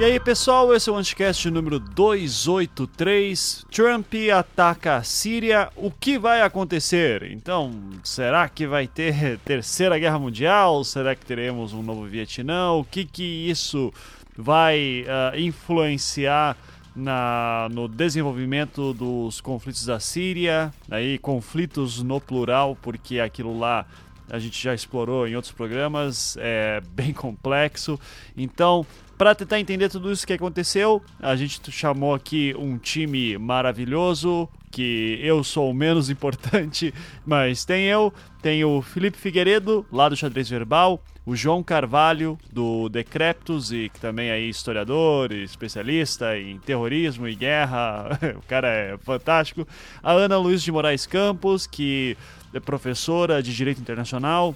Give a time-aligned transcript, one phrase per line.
[0.00, 3.66] E aí, pessoal, esse é o Anticast número 283.
[3.70, 5.68] Trump ataca a Síria.
[5.76, 7.24] O que vai acontecer?
[7.24, 7.70] Então,
[8.02, 10.82] será que vai ter terceira guerra mundial?
[10.84, 12.72] Será que teremos um novo Vietnã?
[12.72, 13.92] O que que isso
[14.34, 16.56] vai uh, influenciar
[16.96, 20.72] na, no desenvolvimento dos conflitos da Síria?
[20.90, 23.84] Aí, conflitos no plural, porque aquilo lá
[24.30, 28.00] a gente já explorou em outros programas, é bem complexo.
[28.34, 28.86] Então,
[29.20, 35.20] para tentar entender tudo isso que aconteceu, a gente chamou aqui um time maravilhoso, que
[35.22, 36.94] eu sou o menos importante,
[37.26, 42.88] mas tem eu, tem o Felipe Figueiredo, lá do Xadrez Verbal, o João Carvalho, do
[42.88, 49.68] Decreptus, e que também é historiador, especialista em terrorismo e guerra, o cara é fantástico,
[50.02, 52.16] a Ana Luiz de Moraes Campos, que
[52.54, 54.54] é professora de Direito Internacional,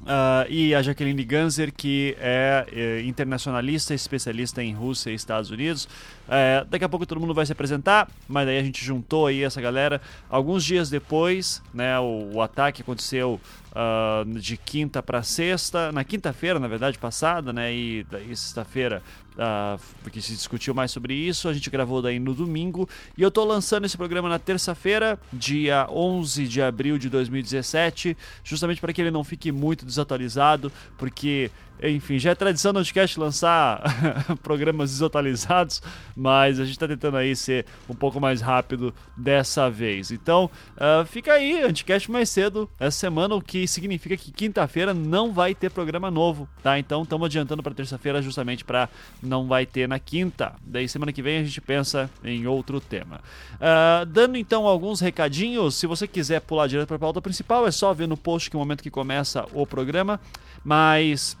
[0.00, 5.88] Uh, e a Jaqueline Ganser, que é, é, internacionalista, especialista em Rússia e Estados Unidos.
[6.28, 9.42] É, daqui a pouco todo mundo vai se apresentar, mas aí a gente juntou aí
[9.42, 10.00] essa galera.
[10.30, 13.40] Alguns dias depois, né, o, o ataque aconteceu
[13.72, 19.02] uh, de quinta para sexta, na quinta-feira, na verdade, passada, né, e daí sexta-feira
[19.38, 21.48] uh, porque se discutiu mais sobre isso.
[21.48, 25.86] A gente gravou daí no domingo e eu tô lançando esse programa na terça-feira, dia
[25.90, 31.50] 11 de abril de 2017, justamente para que ele não fique muito desatualizado, porque
[31.82, 33.82] enfim, já é tradição no podcast lançar
[34.42, 35.82] programas desatualizados,
[36.16, 40.10] mas a gente está tentando aí ser um pouco mais rápido dessa vez.
[40.10, 45.32] Então, uh, fica aí, Anticast mais cedo essa semana, o que significa que quinta-feira não
[45.32, 46.78] vai ter programa novo, tá?
[46.78, 48.88] Então, estamos adiantando para terça-feira justamente para
[49.22, 50.54] não vai ter na quinta.
[50.62, 53.20] Daí, semana que vem, a gente pensa em outro tema.
[53.54, 57.70] Uh, dando então alguns recadinhos, se você quiser pular direto para a pauta principal, é
[57.70, 60.20] só ver no post que é o momento que começa o programa,
[60.64, 61.36] mas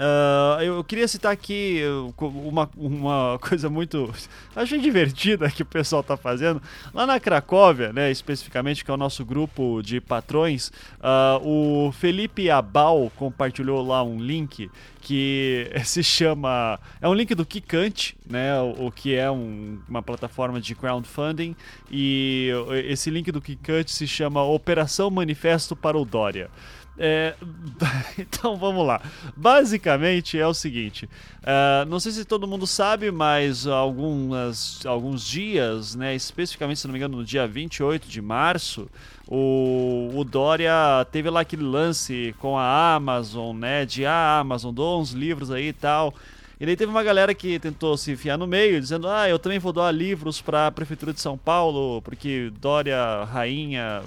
[0.00, 1.82] Uh, eu, queria citar aqui
[2.18, 4.10] uma, uma coisa muito.
[4.56, 6.62] Achei divertida que o pessoal está fazendo.
[6.94, 10.68] Lá na Cracóvia, né, especificamente, que é o nosso grupo de patrões,
[11.00, 14.70] uh, o Felipe Abal compartilhou lá um link
[15.02, 16.80] que se chama.
[16.98, 18.58] É um link do Kikante, né?
[18.58, 21.54] O, o que é um, uma plataforma de crowdfunding.
[21.90, 22.48] E
[22.86, 26.48] esse link do Kikante se chama Operação Manifesto para o Dória.
[26.98, 27.34] É,
[28.18, 29.00] então vamos lá.
[29.36, 35.94] Basicamente é o seguinte: uh, não sei se todo mundo sabe, mas algumas, alguns dias,
[35.94, 38.88] né, especificamente, se não me engano, no dia 28 de março,
[39.26, 40.72] o, o Dória
[41.12, 43.86] teve lá aquele lance com a Amazon, né?
[43.86, 46.12] De a ah, Amazon, dou uns livros aí e tal.
[46.60, 49.58] E daí teve uma galera que tentou se enfiar no meio, dizendo: Ah, eu também
[49.58, 54.02] vou doar livros para a Prefeitura de São Paulo, porque Dória, Rainha,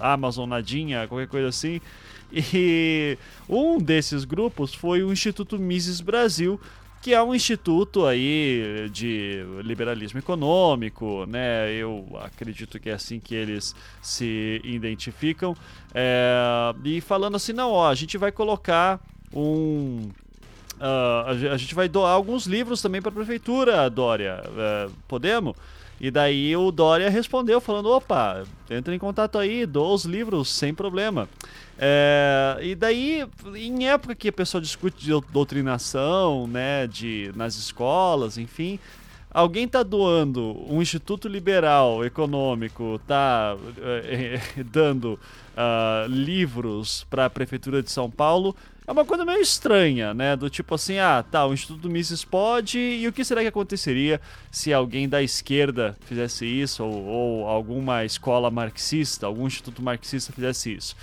[0.00, 1.80] Amazon, Nadinha, qualquer coisa assim.
[2.32, 3.16] E
[3.48, 6.60] um desses grupos foi o Instituto Mises Brasil,
[7.00, 11.72] que é um instituto aí de liberalismo econômico, né?
[11.72, 15.56] Eu acredito que é assim que eles se identificam.
[15.94, 19.00] É, e falando assim, não, ó, a gente vai colocar
[19.32, 20.10] um
[20.78, 24.42] Uh, a, gente vai doar alguns livros também para a prefeitura, Dória.
[24.46, 25.56] Uh, podemos?
[26.00, 30.72] E daí o Dória respondeu falando: opa, entra em contato aí, dou os livros sem
[30.72, 31.28] problema.
[31.78, 33.24] É, e daí,
[33.54, 38.80] em época que a pessoa discute de doutrinação, né, de, nas escolas, enfim,
[39.30, 43.00] alguém está doando, um instituto liberal econômico
[43.80, 48.56] é, é, dando uh, livros para a prefeitura de São Paulo,
[48.88, 50.34] é uma coisa meio estranha, né?
[50.34, 54.18] Do tipo assim, ah, tá, o Instituto Mises pode, e o que será que aconteceria
[54.50, 60.74] se alguém da esquerda fizesse isso, ou, ou alguma escola marxista, algum instituto marxista fizesse
[60.74, 60.96] isso?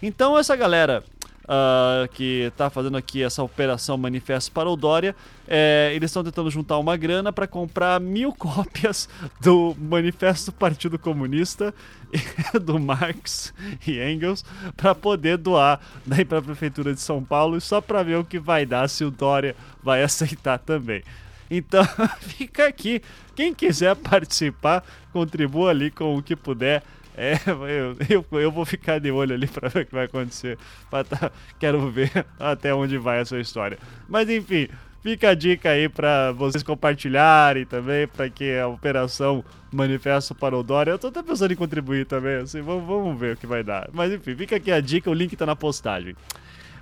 [0.00, 1.02] Então essa galera
[1.44, 5.14] uh, que está fazendo aqui essa operação Manifesto para o Dória,
[5.46, 9.08] é, eles estão tentando juntar uma grana para comprar mil cópias
[9.40, 11.74] do Manifesto do Partido Comunista,
[12.62, 13.52] do Marx
[13.86, 14.44] e Engels,
[14.76, 18.38] para poder doar daí para a Prefeitura de São Paulo, só para ver o que
[18.38, 21.02] vai dar se o Dória vai aceitar também.
[21.50, 21.84] Então
[22.20, 23.02] fica aqui.
[23.34, 26.82] Quem quiser participar, contribua ali com o que puder.
[27.16, 30.58] É, eu, eu, eu, vou ficar de olho ali para ver o que vai acontecer.
[30.90, 33.78] Tá, quero ver até onde vai a sua história.
[34.08, 34.68] Mas enfim,
[35.02, 40.62] fica a dica aí para vocês compartilharem também, para que a operação Manifesto para o
[40.62, 40.92] Dória.
[40.92, 43.88] Eu tô até pensando em contribuir também, assim, vamos, vamos ver o que vai dar.
[43.92, 46.14] Mas enfim, fica aqui a dica, o link tá na postagem.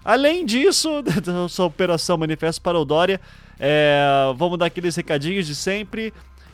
[0.05, 3.21] Além disso, dessa operação Manifesto para o Dória,
[3.59, 4.03] é,
[4.37, 6.13] vamos dar aqueles recadinhos de sempre.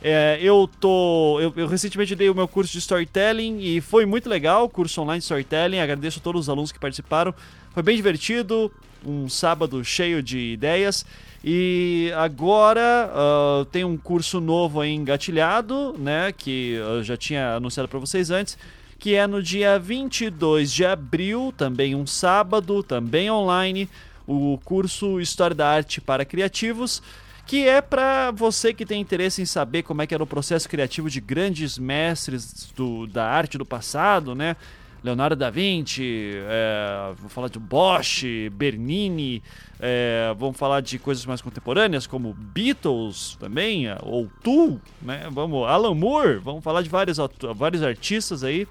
[0.08, 1.41] É, eu tô.
[1.41, 5.19] Eu, eu, recentemente dei o meu curso de storytelling e foi muito legal, curso online
[5.19, 5.81] de storytelling.
[5.81, 7.35] Agradeço a todos os alunos que participaram.
[7.75, 8.70] Foi bem divertido.
[9.05, 11.05] um sábado cheio de ideias.
[11.43, 16.31] E agora uh, tem um curso novo aí engatilhado, né?
[16.31, 18.56] Que eu já tinha anunciado para vocês antes,
[19.00, 23.88] que é no dia 22 de abril, também um sábado, também online,
[24.25, 27.03] o curso História da Arte para Criativos
[27.46, 30.69] que é para você que tem interesse em saber como é que era o processo
[30.69, 34.56] criativo de grandes mestres do, da arte do passado, né?
[35.04, 39.40] Leonardo da Vinci, é, falar de Bosch, Bernini,
[39.78, 45.28] é, vamos falar de coisas mais contemporâneas como Beatles também, ou Tool, né?
[45.31, 47.19] Vamos, Alan Moore, vamos falar de vários,
[47.54, 48.66] vários artistas aí.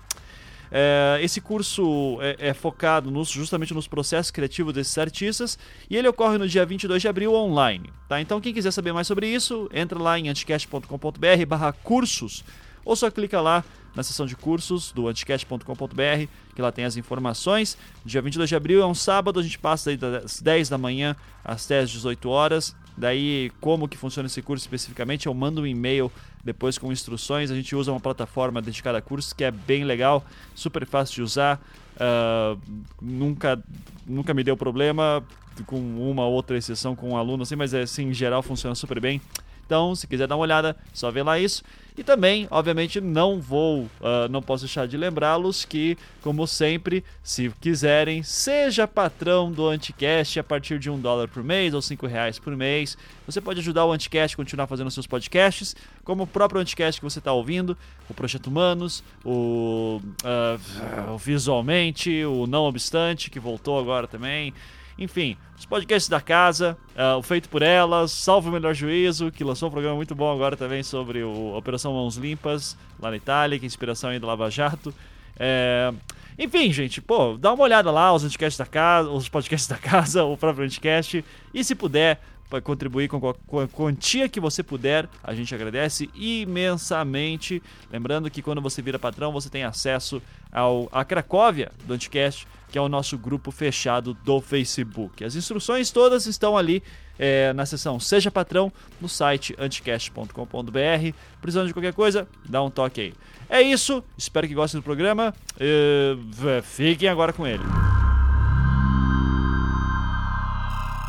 [0.72, 5.58] É, esse curso é, é focado nos, justamente nos processos criativos desses artistas
[5.90, 7.90] e ele ocorre no dia 22 de abril online.
[8.08, 8.20] Tá?
[8.22, 12.44] Então, quem quiser saber mais sobre isso, entra lá em anticast.com.br cursos
[12.84, 13.64] ou só clica lá
[13.96, 17.78] na seção de cursos do anticast.com.br, que lá tem as informações.
[18.06, 21.80] Dia 22 de abril é um sábado, a gente passa das 10 da manhã até
[21.80, 22.76] as 18 horas.
[22.98, 26.10] Daí, como que funciona esse curso especificamente, eu mando um e-mail
[26.44, 27.52] depois com instruções.
[27.52, 30.24] A gente usa uma plataforma dedicada a cursos que é bem legal,
[30.56, 31.62] super fácil de usar.
[31.96, 32.60] Uh,
[33.02, 33.62] nunca,
[34.06, 35.24] nunca me deu problema
[35.66, 39.00] com uma ou outra exceção com um aluno assim, mas assim, em geral funciona super
[39.00, 39.22] bem.
[39.66, 41.64] Então, se quiser dar uma olhada, só vê lá isso.
[41.98, 47.50] E também, obviamente, não vou, uh, não posso deixar de lembrá-los que, como sempre, se
[47.62, 52.38] quiserem, seja patrão do Anticast a partir de um dólar por mês ou cinco reais
[52.38, 52.98] por mês.
[53.26, 57.06] Você pode ajudar o Anticast a continuar fazendo seus podcasts, como o próprio Anticast que
[57.06, 57.78] você está ouvindo,
[58.10, 64.54] o Projeto Humanos, o, uh, o Visualmente, o Não Obstante, que voltou agora também.
[64.98, 69.44] Enfim, os podcasts da casa, uh, o Feito por Elas, Salve o Melhor Juízo, que
[69.44, 73.60] lançou um programa muito bom agora também sobre o Operação Mãos Limpas, lá na Itália,
[73.60, 74.94] que é inspiração aí do Lava Jato.
[75.38, 75.94] É...
[76.38, 80.24] Enfim, gente, pô, dá uma olhada lá, os podcasts da casa, os podcasts da casa,
[80.24, 81.24] o próprio podcast.
[81.54, 82.20] E se puder,
[82.50, 87.62] para contribuir com a quantia que você puder, a gente agradece imensamente.
[87.92, 90.22] Lembrando que quando você vira patrão, você tem acesso
[90.52, 95.24] ao a Cracóvia do Anticast, que é o nosso grupo fechado do Facebook.
[95.24, 96.84] As instruções todas estão ali
[97.18, 101.16] é, na seção Seja Patrão no site anticast.com.br.
[101.42, 103.14] Precisando de qualquer coisa, dá um toque aí.
[103.50, 105.34] É isso, espero que gostem do programa.
[105.56, 107.64] Uh, fiquem agora com ele.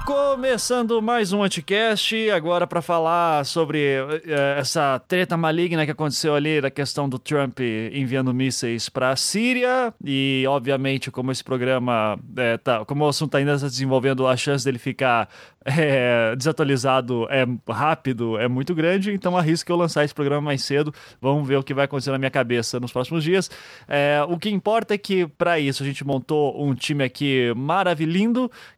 [0.06, 6.60] Começando mais um Anticast, agora para falar sobre uh, essa treta maligna que aconteceu ali
[6.60, 7.58] da questão do Trump
[7.92, 13.36] enviando mísseis para a Síria e, obviamente, como esse programa, é, tá, como o assunto
[13.36, 15.28] ainda está desenvolvendo, a chance dele ficar
[15.66, 20.94] é, desatualizado é rápido, é muito grande, então arrisco eu lançar esse programa mais cedo.
[21.20, 23.50] Vamos ver o que vai acontecer na minha cabeça nos próximos dias.
[23.88, 28.06] É, o que importa é que, para isso, a gente montou um time aqui maravilhoso,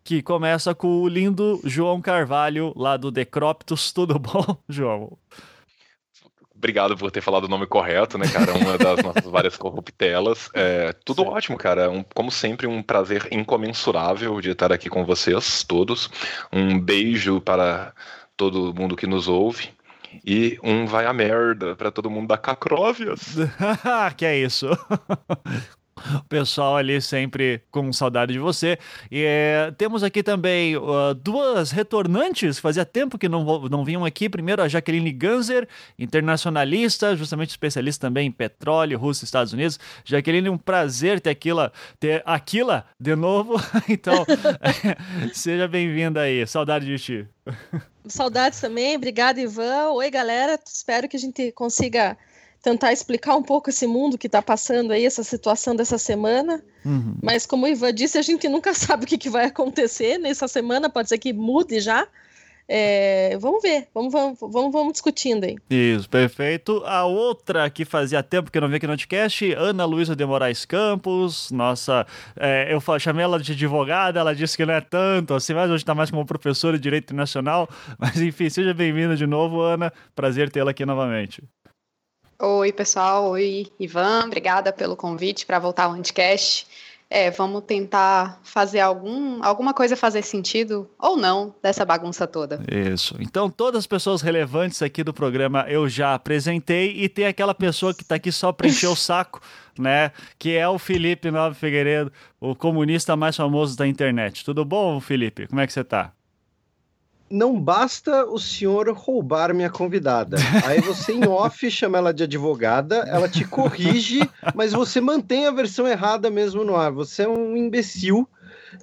[0.08, 3.92] que começa com o lindo João Carvalho, lá do Decroptos.
[3.92, 5.18] Tudo bom, João?
[6.54, 8.54] Obrigado por ter falado o nome correto, né, cara?
[8.54, 10.48] Uma das nossas várias corruptelas.
[10.54, 11.28] É, tudo Sim.
[11.28, 11.90] ótimo, cara.
[11.90, 16.08] Um, como sempre, um prazer incomensurável de estar aqui com vocês todos.
[16.50, 17.92] Um beijo para
[18.34, 19.68] todo mundo que nos ouve.
[20.24, 23.36] E um vai a merda para todo mundo da Cacróvias.
[24.16, 24.68] que é isso?
[26.14, 28.78] O pessoal ali sempre com saudade de você.
[29.10, 34.28] E é, temos aqui também uh, duas retornantes, fazia tempo que não, não vinham aqui.
[34.28, 39.78] Primeiro a Jaqueline Ganser, internacionalista, justamente especialista também em petróleo, Rússia e Estados Unidos.
[40.04, 43.54] Jaqueline, um prazer ter Aquila, ter Aquila de novo.
[43.88, 44.24] então,
[45.32, 46.46] seja bem-vinda aí.
[46.46, 47.28] Saudade de ti.
[48.06, 49.90] Saudades também, obrigado Ivan.
[49.90, 52.16] Oi galera, espero que a gente consiga
[52.62, 56.62] tentar explicar um pouco esse mundo que está passando aí, essa situação dessa semana.
[56.84, 57.16] Uhum.
[57.22, 60.48] Mas como o Ivan disse, a gente nunca sabe o que, que vai acontecer nessa
[60.48, 62.06] semana, pode ser que mude já.
[62.70, 65.56] É, vamos ver, vamos, vamos, vamos, vamos, discutindo aí.
[65.70, 66.82] Isso, perfeito.
[66.84, 70.26] A outra que fazia tempo que eu não vi aqui no podcast, Ana Luísa de
[70.26, 75.32] Moraes Campos, nossa, é, eu chamei ela de advogada, ela disse que não é tanto
[75.32, 77.66] assim, mas hoje está mais como professora de Direito Internacional.
[77.98, 79.90] Mas enfim, seja bem-vinda de novo, Ana.
[80.14, 81.42] Prazer tê-la aqui novamente.
[82.40, 83.30] Oi, pessoal.
[83.30, 84.26] Oi, Ivan.
[84.26, 86.68] Obrigada pelo convite para voltar ao Anticast.
[87.10, 92.62] É, vamos tentar fazer algum, alguma coisa fazer sentido ou não dessa bagunça toda.
[92.70, 93.16] Isso.
[93.18, 97.92] Então, todas as pessoas relevantes aqui do programa eu já apresentei e tem aquela pessoa
[97.92, 99.40] que está aqui só para encher o saco,
[99.76, 100.12] né?
[100.38, 104.44] Que é o Felipe Nova Figueiredo, o comunista mais famoso da internet.
[104.44, 105.48] Tudo bom, Felipe?
[105.48, 106.12] Como é que você está?
[107.30, 110.36] Não basta o senhor roubar minha convidada.
[110.64, 115.50] Aí você, em off, chama ela de advogada, ela te corrige, mas você mantém a
[115.50, 116.92] versão errada mesmo no ar.
[116.92, 118.28] Você é um imbecil.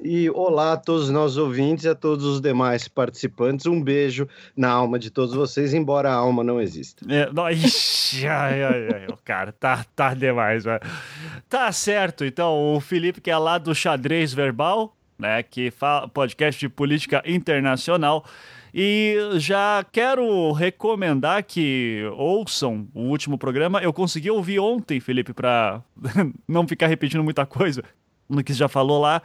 [0.03, 3.65] E olá a todos os nossos ouvintes e a todos os demais participantes.
[3.65, 7.05] Um beijo na alma de todos vocês, embora a alma não exista.
[7.07, 10.81] É, não, ixi, ai, ai, ai, cara, tá, tá demais, velho.
[11.47, 16.59] Tá certo, então, o Felipe, que é lá do Xadrez Verbal, né, que fala podcast
[16.59, 18.25] de política internacional.
[18.73, 23.79] E já quero recomendar que ouçam o último programa.
[23.81, 25.81] Eu consegui ouvir ontem, Felipe, para
[26.45, 27.83] não ficar repetindo muita coisa
[28.27, 29.21] no que já falou lá.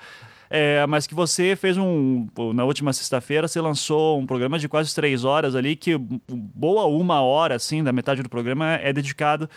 [0.52, 2.26] É, mas que você fez um.
[2.54, 7.20] Na última sexta-feira, você lançou um programa de quase três horas ali, que boa uma
[7.20, 9.48] hora, assim, da metade do programa é dedicado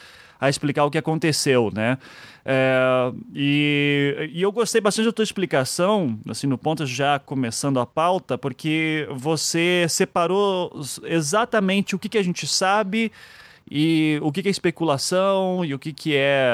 [0.44, 1.98] a explicar o que aconteceu, né?
[2.46, 7.86] É, e, e, eu gostei bastante da tua explicação, assim, no ponto já começando a
[7.86, 10.70] pauta, porque você separou
[11.06, 13.10] exatamente o que, que a gente sabe
[13.72, 16.52] e o que, que é especulação e o que, que é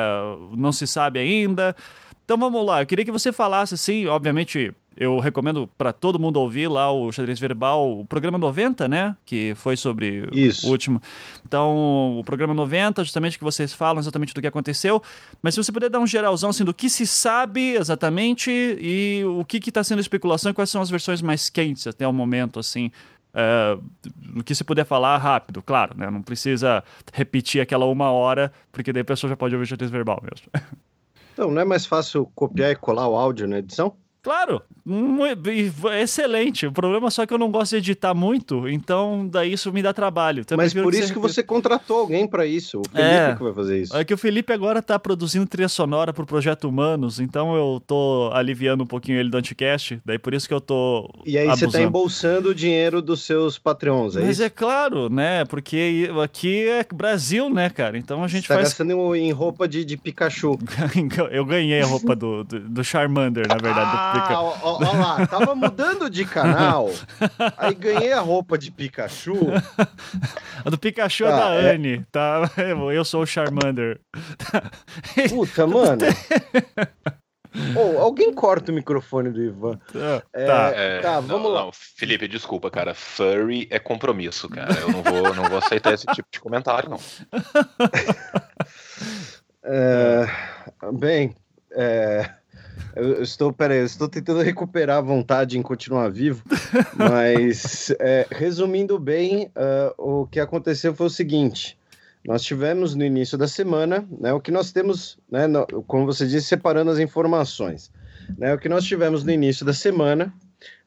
[0.56, 1.76] não se sabe ainda.
[2.24, 6.38] Então vamos lá, eu queria que você falasse assim, obviamente eu recomendo para todo mundo
[6.38, 9.16] ouvir lá o Xadrez Verbal, o programa 90, né?
[9.26, 10.68] Que foi sobre Isso.
[10.68, 11.02] o último.
[11.46, 15.02] Então, o programa 90, justamente que vocês falam exatamente do que aconteceu.
[15.42, 19.46] Mas se você puder dar um geralzão assim, do que se sabe exatamente e o
[19.46, 22.92] que está sendo especulação e quais são as versões mais quentes até o momento, assim.
[23.34, 23.78] É,
[24.36, 26.10] o que se puder falar rápido, claro, né?
[26.10, 29.92] Não precisa repetir aquela uma hora, porque daí a pessoa já pode ouvir o xadrez
[29.92, 30.48] verbal mesmo.
[31.32, 33.96] Então, não é mais fácil copiar e colar o áudio na edição?
[34.22, 34.62] Claro,
[36.02, 36.68] excelente.
[36.68, 39.82] O problema é só que eu não gosto de editar muito, então daí isso me
[39.82, 40.42] dá trabalho.
[40.42, 41.42] Então, Mas por isso que você...
[41.42, 42.80] contratou alguém para isso.
[42.80, 43.96] O Felipe é, que vai fazer isso.
[43.96, 48.30] É que o Felipe agora tá produzindo trilha sonora pro Projeto Humanos, então eu tô
[48.34, 51.72] aliviando um pouquinho ele do Anticast, daí por isso que eu tô E aí abusando.
[51.72, 54.44] você tá embolsando o dinheiro dos seus Patreons, é Mas isso?
[54.44, 58.70] é claro, né, porque aqui é Brasil, né, cara, então a gente você tá faz...
[58.70, 60.60] gastando em roupa de, de Pikachu.
[61.32, 64.09] eu ganhei a roupa do, do, do Charmander, na verdade.
[64.12, 66.90] Ah, ó, ó, ó lá, tava mudando de canal,
[67.58, 69.38] aí ganhei a roupa de Pikachu.
[70.64, 71.76] A do Pikachu tá, é da é...
[71.76, 72.50] Anne, tá?
[72.94, 74.00] Eu sou o Charmander.
[75.30, 76.02] Puta, mano.
[77.76, 79.78] Oh, alguém corta o microfone do Ivan.
[79.92, 80.72] Tá, é, tá.
[80.76, 81.62] É, tá vamos não, lá.
[81.66, 82.94] Não, Felipe, desculpa, cara.
[82.94, 84.74] Furry é compromisso, cara.
[84.80, 87.00] Eu não vou, não vou aceitar esse tipo de comentário, não.
[89.64, 90.26] É,
[90.94, 91.36] bem,
[91.72, 92.30] é,
[92.96, 96.44] eu estou, peraí, eu estou tentando recuperar a vontade em continuar vivo,
[96.96, 101.78] mas é, resumindo bem, uh, o que aconteceu foi o seguinte:
[102.26, 106.28] nós tivemos no início da semana, né, o que nós temos, né, no, como você
[106.28, 107.92] disse, separando as informações.
[108.38, 110.34] Né, o que nós tivemos no início da semana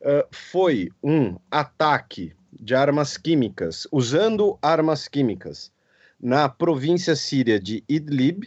[0.00, 5.72] uh, foi um ataque de armas químicas, usando armas químicas,
[6.20, 8.44] na província síria de Idlib,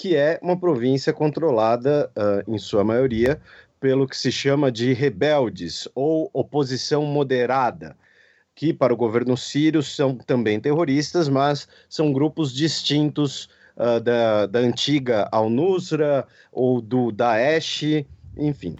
[0.00, 3.38] que é uma província controlada, uh, em sua maioria,
[3.78, 7.94] pelo que se chama de rebeldes ou oposição moderada,
[8.54, 14.60] que para o governo sírio são também terroristas, mas são grupos distintos uh, da, da
[14.60, 18.06] antiga Al-Nusra ou do Daesh,
[18.38, 18.76] enfim.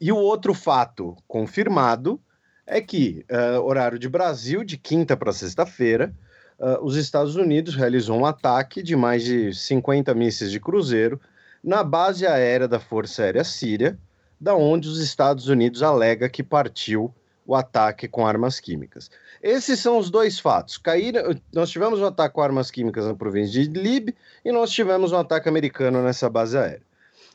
[0.00, 2.20] E o outro fato confirmado
[2.64, 6.14] é que, uh, horário de Brasil, de quinta para sexta-feira,
[6.58, 11.20] uh, os Estados Unidos realizou um ataque de mais de 50 mísseis de cruzeiro
[11.62, 13.98] na base aérea da Força Aérea Síria,
[14.40, 17.12] da onde os Estados Unidos alega que partiu
[17.44, 19.10] o ataque com armas químicas.
[19.42, 20.76] Esses são os dois fatos.
[20.76, 25.12] Caíram, nós tivemos um ataque com armas químicas na província de Idlib e nós tivemos
[25.12, 26.82] um ataque americano nessa base aérea.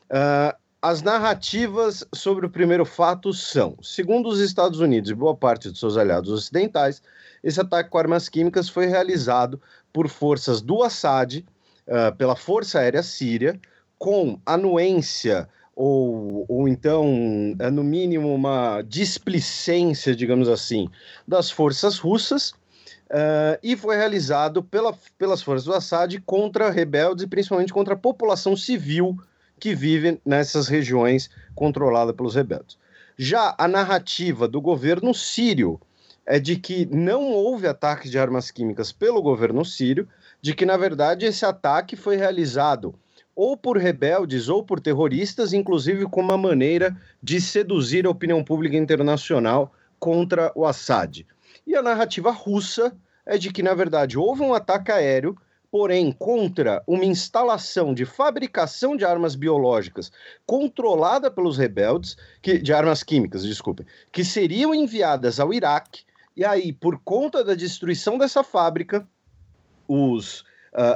[0.04, 5.72] Uh, as narrativas sobre o primeiro fato são: segundo os Estados Unidos e boa parte
[5.72, 7.00] de seus aliados ocidentais,
[7.42, 9.58] esse ataque com armas químicas foi realizado
[9.90, 13.58] por forças do Assad, uh, pela Força Aérea Síria,
[13.98, 20.90] com anuência ou, ou então, é, no mínimo, uma displicência, digamos assim,
[21.26, 22.50] das forças russas,
[23.08, 27.96] uh, e foi realizado pela, pelas forças do Assad contra rebeldes e principalmente contra a
[27.96, 29.16] população civil
[29.58, 32.78] que vive nessas regiões controladas pelos rebeldes.
[33.16, 35.80] Já a narrativa do governo sírio
[36.26, 40.08] é de que não houve ataque de armas químicas pelo governo sírio,
[40.40, 42.94] de que, na verdade, esse ataque foi realizado
[43.36, 48.76] ou por rebeldes ou por terroristas, inclusive como uma maneira de seduzir a opinião pública
[48.76, 51.26] internacional contra o Assad.
[51.66, 52.94] E a narrativa russa
[53.26, 55.36] é de que, na verdade, houve um ataque aéreo,
[55.74, 60.12] porém contra uma instalação de fabricação de armas biológicas
[60.46, 66.04] controlada pelos rebeldes, que, de armas químicas, desculpe, que seriam enviadas ao Iraque
[66.36, 69.04] e aí, por conta da destruição dessa fábrica,
[69.88, 70.42] os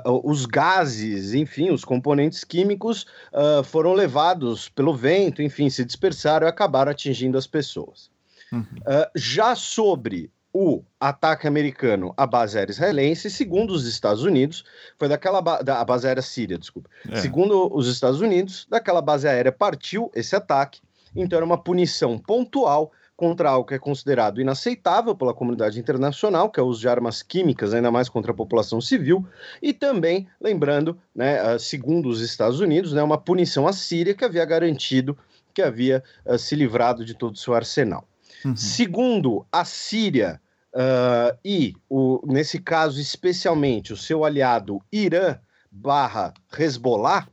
[0.06, 6.46] uh, os gases, enfim, os componentes químicos uh, foram levados pelo vento, enfim, se dispersaram
[6.46, 8.12] e acabaram atingindo as pessoas.
[8.52, 8.60] Uhum.
[8.60, 14.64] Uh, já sobre o ataque americano à base aérea israelense, segundo os Estados Unidos,
[14.98, 16.88] foi daquela ba da base aérea síria, desculpa.
[17.10, 17.16] É.
[17.16, 20.80] Segundo os Estados Unidos, daquela base aérea partiu esse ataque,
[21.14, 26.60] então era uma punição pontual contra algo que é considerado inaceitável pela comunidade internacional, que
[26.60, 29.26] é o uso de armas químicas, ainda mais contra a população civil,
[29.60, 34.24] e também, lembrando, né, ah, segundo os Estados Unidos, né, uma punição à Síria que
[34.24, 35.18] havia garantido
[35.52, 38.07] que havia uh, se livrado de todo o seu arsenal.
[38.44, 38.56] Uhum.
[38.56, 40.40] Segundo a Síria,
[40.74, 45.38] uh, e, o, nesse caso especialmente, o seu aliado Irã
[45.70, 47.28] barra Hezbollah,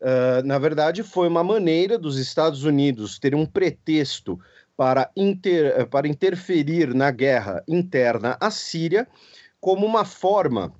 [0.00, 4.38] uh, na verdade foi uma maneira dos Estados Unidos ter um pretexto
[4.76, 9.08] para, inter, para interferir na guerra interna à Síria
[9.60, 10.72] como uma forma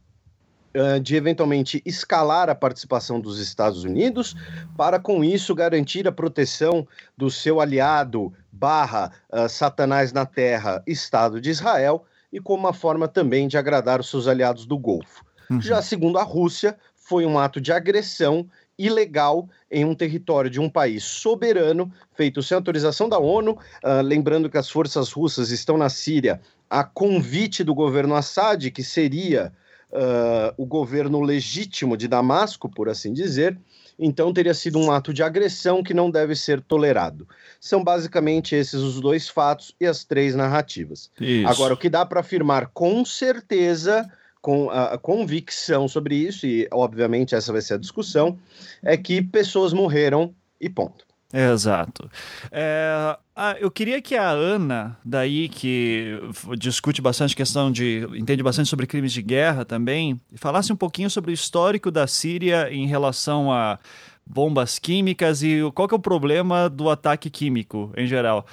[0.76, 4.37] uh, de eventualmente escalar a participação dos Estados Unidos
[4.76, 11.41] para com isso garantir a proteção do seu aliado barra uh, Satanás na Terra, Estado
[11.41, 15.25] de Israel, e como uma forma também de agradar os seus aliados do Golfo.
[15.51, 15.61] Uhum.
[15.61, 18.49] Já segundo a Rússia, foi um ato de agressão
[18.79, 23.53] ilegal em um território de um país soberano, feito sem autorização da ONU.
[23.53, 28.83] Uh, lembrando que as forças russas estão na Síria a convite do governo Assad, que
[28.83, 29.53] seria
[29.91, 33.59] uh, o governo legítimo de Damasco, por assim dizer.
[33.99, 37.26] Então teria sido um ato de agressão que não deve ser tolerado.
[37.59, 41.11] São basicamente esses os dois fatos e as três narrativas.
[41.21, 41.49] Isso.
[41.49, 44.07] Agora, o que dá para afirmar com certeza
[44.43, 48.38] com a convicção sobre isso, e obviamente essa vai ser a discussão,
[48.81, 51.06] é que pessoas morreram e ponto.
[51.33, 52.09] Exato.
[52.52, 56.18] É, ah, eu queria que a Ana, daí que
[56.56, 58.06] discute bastante questão de.
[58.16, 62.73] entende bastante sobre crimes de guerra também, falasse um pouquinho sobre o histórico da Síria
[62.73, 63.78] em relação a
[64.25, 68.46] bombas químicas e qual que é o problema do ataque químico em geral.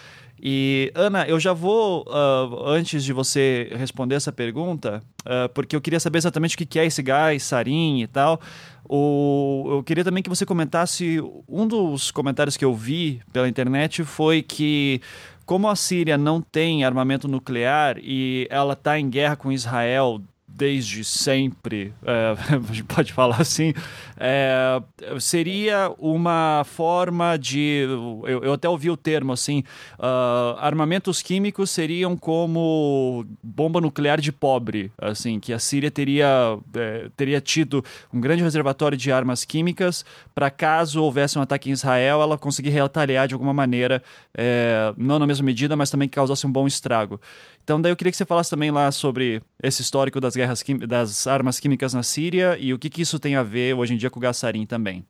[0.45, 5.79] E, Ana, eu já vou, uh, antes de você responder essa pergunta, uh, porque eu
[5.79, 8.41] queria saber exatamente o que é esse gás, sarin e tal.
[8.84, 11.21] O, eu queria também que você comentasse.
[11.47, 14.99] Um dos comentários que eu vi pela internet foi que,
[15.45, 20.21] como a Síria não tem armamento nuclear e ela está em guerra com Israel
[20.56, 22.36] desde sempre, é,
[22.88, 23.74] pode falar assim,
[24.18, 24.82] é,
[25.20, 27.88] seria uma forma de.
[28.24, 29.63] Eu, eu, até ouvi o termo assim:
[29.98, 37.10] uh, armamentos químicos seriam como bomba nuclear de pobre, assim, que a Síria teria, é,
[37.18, 42.22] teria tido um grande reservatório de armas químicas para caso houvesse um ataque em Israel,
[42.22, 44.04] ela conseguir retaliar de alguma maneira,
[44.38, 47.20] é, não na mesma medida, mas também que causasse um bom estrago.
[47.63, 51.28] Então, daí eu queria que você falasse também lá sobre esse histórico das guerras das
[51.28, 54.10] armas químicas na Síria e o que, que isso tem a ver hoje em dia
[54.10, 55.06] com o Gassarim também.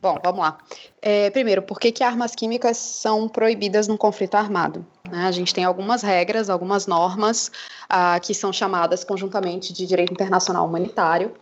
[0.00, 0.58] Bom, vamos lá.
[1.00, 4.84] É, primeiro, por que, que armas químicas são proibidas num conflito armado?
[5.08, 5.26] Né?
[5.26, 7.52] A gente tem algumas regras, algumas normas
[7.88, 11.32] ah, que são chamadas conjuntamente de direito internacional humanitário,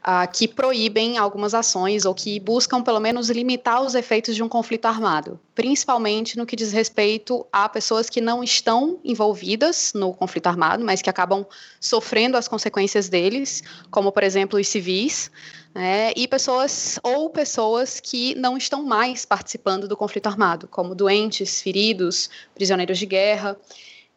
[0.00, 4.48] uh, que proíbem algumas ações ou que buscam, pelo menos, limitar os efeitos de um
[4.48, 10.46] conflito armado, principalmente no que diz respeito a pessoas que não estão envolvidas no conflito
[10.46, 11.46] armado, mas que acabam
[11.80, 15.30] sofrendo as consequências deles, como, por exemplo, os civis.
[15.72, 21.62] Né, e pessoas ou pessoas que não estão mais participando do conflito armado, como doentes,
[21.62, 23.56] feridos, prisioneiros de guerra.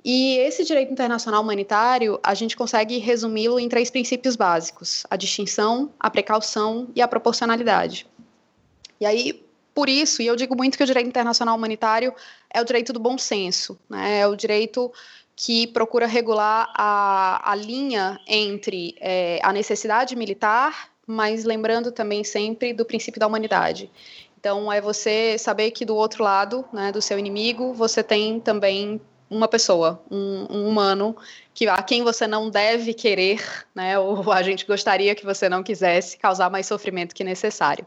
[0.04, 5.92] E esse direito internacional humanitário, a gente consegue resumi-lo em três princípios básicos: a distinção,
[6.00, 8.06] a precaução e a proporcionalidade.
[9.00, 12.14] E aí, por isso, e eu digo muito que o direito internacional humanitário
[12.54, 14.20] é o direito do bom senso, né?
[14.20, 14.92] é o direito
[15.36, 22.72] que procura regular a, a linha entre é, a necessidade militar, mas lembrando também sempre
[22.72, 23.90] do princípio da humanidade.
[24.40, 29.02] Então, é você saber que do outro lado, né, do seu inimigo, você tem também
[29.36, 31.16] uma pessoa, um, um, humano,
[31.54, 35.64] que a quem você não deve querer, né, ou a gente gostaria que você não
[35.64, 37.86] quisesse causar mais sofrimento que necessário.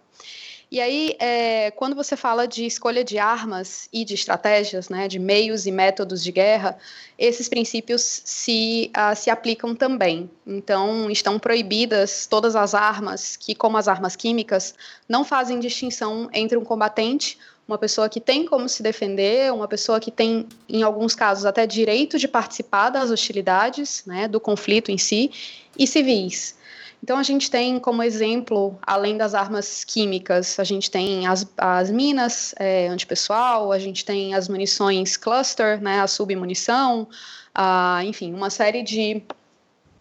[0.68, 5.16] E aí, é, quando você fala de escolha de armas e de estratégias, né, de
[5.16, 6.76] meios e métodos de guerra,
[7.16, 10.28] esses princípios se, uh, se aplicam também.
[10.44, 14.74] Então, estão proibidas todas as armas que, como as armas químicas,
[15.08, 19.98] não fazem distinção entre um combatente uma pessoa que tem como se defender, uma pessoa
[19.98, 24.98] que tem, em alguns casos, até direito de participar das hostilidades, né, do conflito em
[24.98, 25.30] si,
[25.76, 26.56] e civis.
[27.02, 31.90] Então, a gente tem como exemplo, além das armas químicas, a gente tem as, as
[31.90, 37.06] minas é, antipessoal, a gente tem as munições cluster, né, a submunição,
[37.54, 39.22] a, enfim, uma série de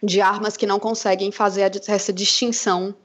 [0.06, 2.96] de armas que não conseguem fazer essa distinção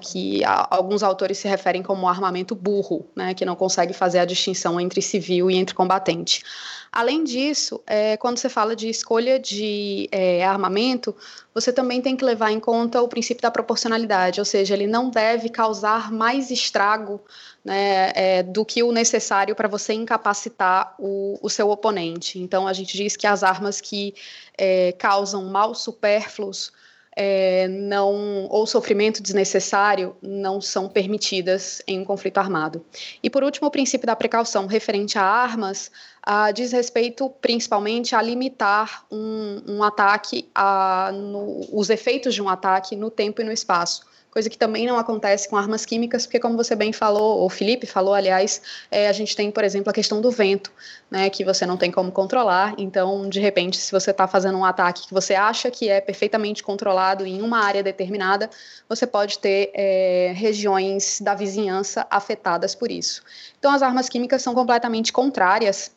[0.00, 4.80] Que alguns autores se referem como armamento burro, né, que não consegue fazer a distinção
[4.80, 6.42] entre civil e entre combatente.
[6.90, 11.14] Além disso, é, quando você fala de escolha de é, armamento,
[11.52, 15.10] você também tem que levar em conta o princípio da proporcionalidade, ou seja, ele não
[15.10, 17.20] deve causar mais estrago
[17.64, 22.38] né, é, do que o necessário para você incapacitar o, o, seu oponente.
[22.38, 24.14] Então, a gente diz que as armas que
[24.56, 26.72] é, causam mal supérfluos
[27.20, 32.86] é, não ou sofrimento desnecessário não são permitidas em um conflito armado.
[33.20, 35.90] E por último, o princípio da precaução referente a armas
[36.22, 42.48] ah, diz respeito principalmente a limitar um, um ataque, a, no, os efeitos de um
[42.48, 44.06] ataque no tempo e no espaço
[44.38, 47.88] coisa que também não acontece com armas químicas, porque como você bem falou, ou Felipe
[47.88, 50.72] falou, aliás, é, a gente tem, por exemplo, a questão do vento,
[51.10, 54.64] né, que você não tem como controlar, então, de repente, se você está fazendo um
[54.64, 58.48] ataque que você acha que é perfeitamente controlado em uma área determinada,
[58.88, 63.22] você pode ter é, regiões da vizinhança afetadas por isso.
[63.58, 65.90] Então, as armas químicas são completamente contrárias,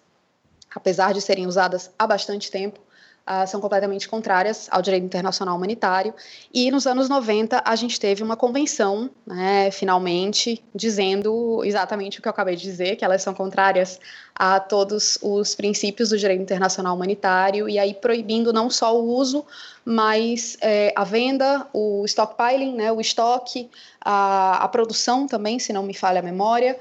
[0.74, 2.80] apesar de serem usadas há bastante tempo,
[3.28, 6.14] uh, são completamente contrárias ao direito internacional humanitário.
[6.54, 12.28] E nos anos 90 a gente teve uma convenção, né, finalmente, dizendo exatamente o que
[12.28, 14.00] eu acabei de dizer, que elas são contrárias
[14.36, 19.46] a todos os princípios do direito internacional humanitário e aí proibindo não só o uso,
[19.86, 25.84] mas é, a venda, o stockpiling, né, o estoque, a, a produção também, se não
[25.84, 26.78] me falha a memória.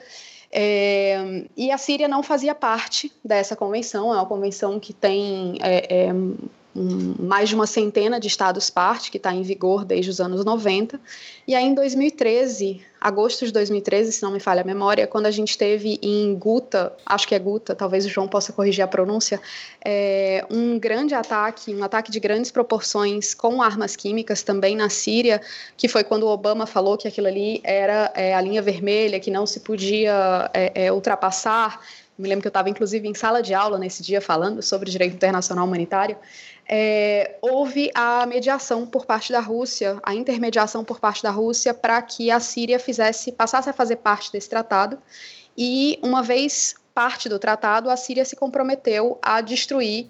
[0.53, 6.07] É, e a Síria não fazia parte dessa convenção, é uma convenção que tem é,
[6.07, 6.13] é,
[6.75, 10.45] um, mais de uma centena de estados parte, que está em vigor desde os anos
[10.45, 11.01] 90.
[11.47, 15.31] E aí, em 2013, agosto de 2013, se não me falha a memória, quando a
[15.31, 19.41] gente teve em Guta, acho que é Guta, talvez o João possa corrigir a pronúncia,
[19.85, 25.41] é, um grande ataque, um ataque de grandes proporções com armas químicas também na Síria,
[25.77, 29.31] que foi quando o Obama falou que aquilo ali era é, a linha vermelha, que
[29.31, 31.81] não se podia é, é ultrapassar.
[32.19, 35.15] Me lembro que eu estava, inclusive, em sala de aula nesse dia falando sobre direito
[35.15, 36.19] internacional humanitário
[36.73, 42.01] é, houve a mediação por parte da Rússia, a intermediação por parte da Rússia para
[42.01, 44.97] que a Síria fizesse, passasse a fazer parte desse tratado.
[45.59, 50.09] E uma vez parte do tratado, a Síria se comprometeu a destruir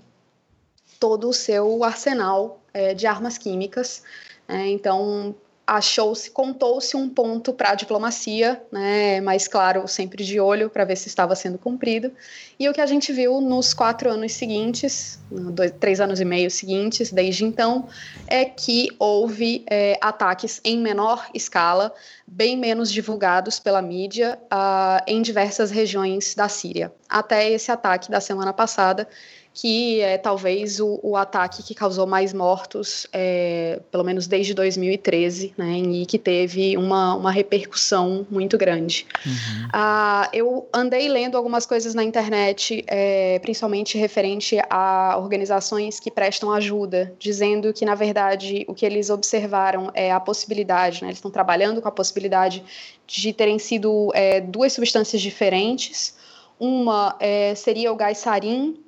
[0.98, 4.02] todo o seu arsenal é, de armas químicas.
[4.46, 5.34] É, então,
[5.70, 10.96] achou-se, contou-se um ponto para a diplomacia, né, mas claro, sempre de olho para ver
[10.96, 12.10] se estava sendo cumprido.
[12.58, 16.50] E o que a gente viu nos quatro anos seguintes, dois, três anos e meio
[16.50, 17.86] seguintes, desde então,
[18.26, 21.94] é que houve é, ataques em menor escala,
[22.26, 26.92] bem menos divulgados pela mídia, uh, em diversas regiões da Síria.
[27.08, 29.08] Até esse ataque da semana passada,
[29.52, 35.54] que é talvez o, o ataque que causou mais mortos, é, pelo menos desde 2013,
[35.58, 39.06] né, e que teve uma, uma repercussão muito grande.
[39.26, 39.68] Uhum.
[39.72, 46.52] Ah, eu andei lendo algumas coisas na internet, é, principalmente referente a organizações que prestam
[46.52, 51.30] ajuda, dizendo que, na verdade, o que eles observaram é a possibilidade, né, eles estão
[51.30, 52.62] trabalhando com a possibilidade
[53.04, 56.14] de terem sido é, duas substâncias diferentes.
[56.58, 58.78] Uma é, seria o gás sarin,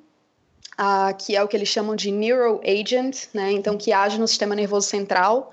[0.79, 3.51] uh, que é o que eles chamam de neuroagent, né?
[3.51, 5.51] Então, que age no sistema nervoso central.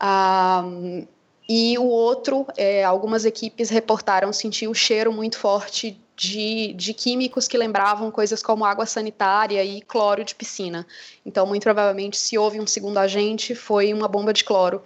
[0.00, 1.06] Uh,
[1.54, 7.46] e o outro, é, algumas equipes reportaram sentir o cheiro muito forte de, de, químicos
[7.46, 10.86] que lembravam coisas como água sanitária e cloro de piscina.
[11.26, 14.82] Então, muito provavelmente, se houve um segundo agente, foi uma bomba de cloro.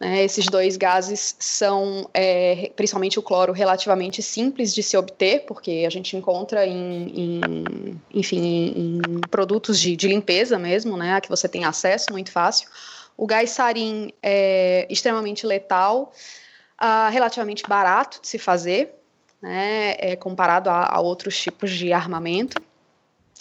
[0.00, 0.24] Né?
[0.24, 5.90] Esses dois gases são, é, principalmente o cloro, relativamente simples de se obter, porque a
[5.90, 8.40] gente encontra em, em enfim,
[8.76, 11.20] em, produtos de, de, limpeza mesmo, né?
[11.20, 12.68] que você tem acesso muito fácil.
[13.18, 16.12] O gás sarin é extremamente letal,
[16.80, 18.94] uh, relativamente barato de se fazer,
[19.42, 19.96] né?
[19.98, 22.62] é, comparado a, a outros tipos de armamento.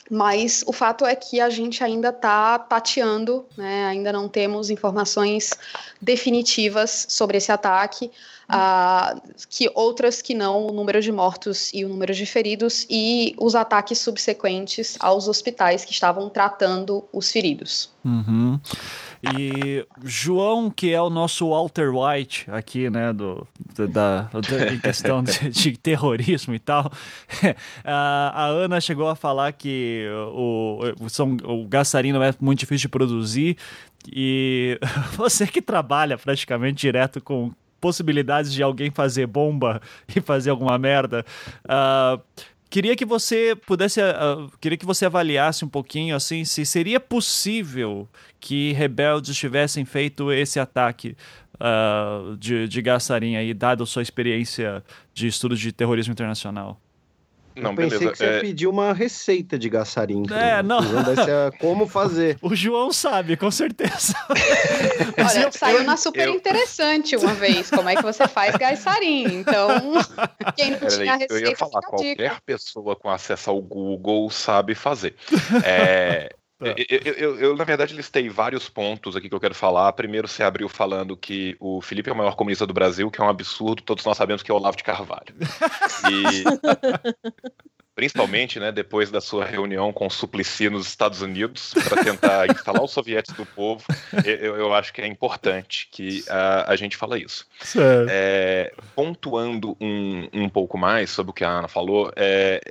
[0.09, 3.85] Mas o fato é que a gente ainda está tateando, né?
[3.85, 5.51] ainda não temos informações
[6.01, 8.09] definitivas sobre esse ataque,
[8.49, 13.35] uh, que outras que não o número de mortos e o número de feridos e
[13.37, 17.91] os ataques subsequentes aos hospitais que estavam tratando os feridos.
[18.03, 18.59] Uhum.
[19.23, 25.23] E João, que é o nosso Walter White aqui, né, do, da, da em questão
[25.23, 26.91] de, de, terrorismo e tal,
[27.83, 32.87] a, a, Ana chegou a falar que o, o, são, o gastarino é muito difícil
[32.87, 33.57] de produzir
[34.11, 34.79] e
[35.17, 39.81] você que trabalha praticamente direto com possibilidades de alguém fazer bomba
[40.15, 41.25] e fazer alguma merda,
[41.65, 42.21] uh,
[42.69, 48.07] queria que você pudesse, uh, queria que você avaliasse um pouquinho, assim, se seria possível
[48.39, 51.15] que rebeldes tivessem feito esse ataque
[51.55, 56.79] uh, de, de Gassarim aí, dado sua experiência de estudo de terrorismo internacional.
[57.61, 58.11] Não, eu pensei beleza.
[58.11, 58.35] que você é...
[58.35, 60.23] ia pedir uma receita de gassarim.
[60.31, 60.79] É, não.
[61.59, 62.37] como fazer.
[62.41, 64.13] O João sabe, com certeza.
[65.17, 66.33] Olha, eu, saiu eu, na super eu...
[66.33, 69.39] interessante uma vez como é que você faz gassarim.
[69.39, 69.93] Então,
[70.55, 72.41] quem não tinha receita, Eu ia falar, qualquer dica.
[72.45, 75.15] pessoa com acesso ao Google sabe fazer.
[75.63, 76.73] É, Tá.
[76.89, 79.93] Eu, eu, eu, na verdade, listei vários pontos aqui que eu quero falar.
[79.93, 83.23] Primeiro, você abriu falando que o Felipe é o maior comunista do Brasil, que é
[83.23, 85.35] um absurdo, todos nós sabemos que é o Olavo de Carvalho.
[86.09, 86.43] E,
[87.93, 92.83] principalmente, né, depois da sua reunião com o Suplicy nos Estados Unidos, para tentar instalar
[92.83, 93.83] os sovietes do povo,
[94.25, 97.47] eu, eu, acho que é importante que a, a gente fale isso.
[98.09, 102.61] É, pontuando um, um pouco mais sobre o que a Ana falou, é,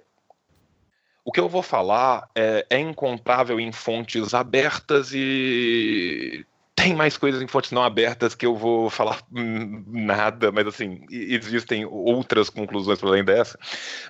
[1.27, 7.43] o que eu vou falar é, é encontrável em fontes abertas e tem mais coisas
[7.43, 13.09] em fontes não abertas que eu vou falar nada, mas assim, existem outras conclusões para
[13.09, 13.59] além dessa,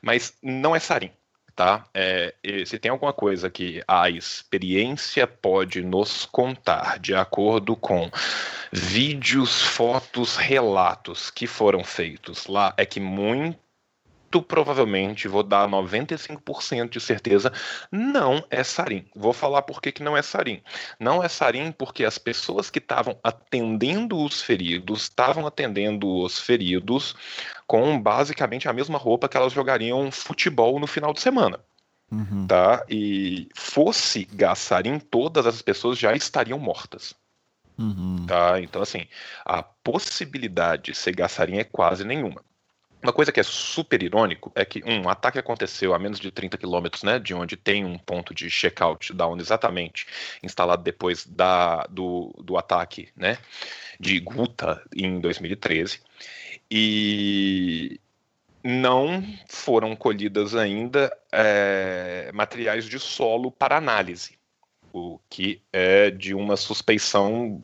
[0.02, 1.10] mas não é sarin,
[1.54, 1.86] tá?
[1.94, 2.34] É,
[2.66, 8.10] se tem alguma coisa que a experiência pode nos contar, de acordo com
[8.70, 13.65] vídeos, fotos, relatos que foram feitos lá, é que muito
[14.26, 17.52] muito provavelmente, vou dar 95% de certeza,
[17.90, 19.06] não é sarin.
[19.14, 20.60] Vou falar por que, que não é sarin.
[20.98, 27.14] Não é sarin porque as pessoas que estavam atendendo os feridos estavam atendendo os feridos
[27.66, 31.60] com basicamente a mesma roupa que elas jogariam futebol no final de semana.
[32.10, 32.46] Uhum.
[32.46, 32.84] Tá?
[32.88, 37.14] E fosse gassarim, todas as pessoas já estariam mortas.
[37.78, 38.24] Uhum.
[38.26, 38.60] Tá?
[38.60, 39.06] Então, assim,
[39.44, 42.42] a possibilidade de ser gassarim é quase nenhuma.
[43.06, 46.58] Uma coisa que é super irônico é que um ataque aconteceu a menos de 30
[46.58, 50.08] quilômetros, né, de onde tem um ponto de checkout down exatamente
[50.42, 53.38] instalado depois da, do, do ataque, né,
[54.00, 56.00] de Guta em 2013
[56.68, 58.00] e
[58.64, 64.36] não foram colhidas ainda é, materiais de solo para análise,
[64.92, 67.62] o que é de uma suspeição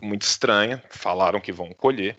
[0.00, 2.16] muito estranha, falaram que vão colher,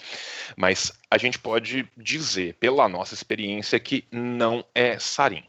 [0.55, 5.43] mas a gente pode dizer, pela nossa experiência, que não é sarim.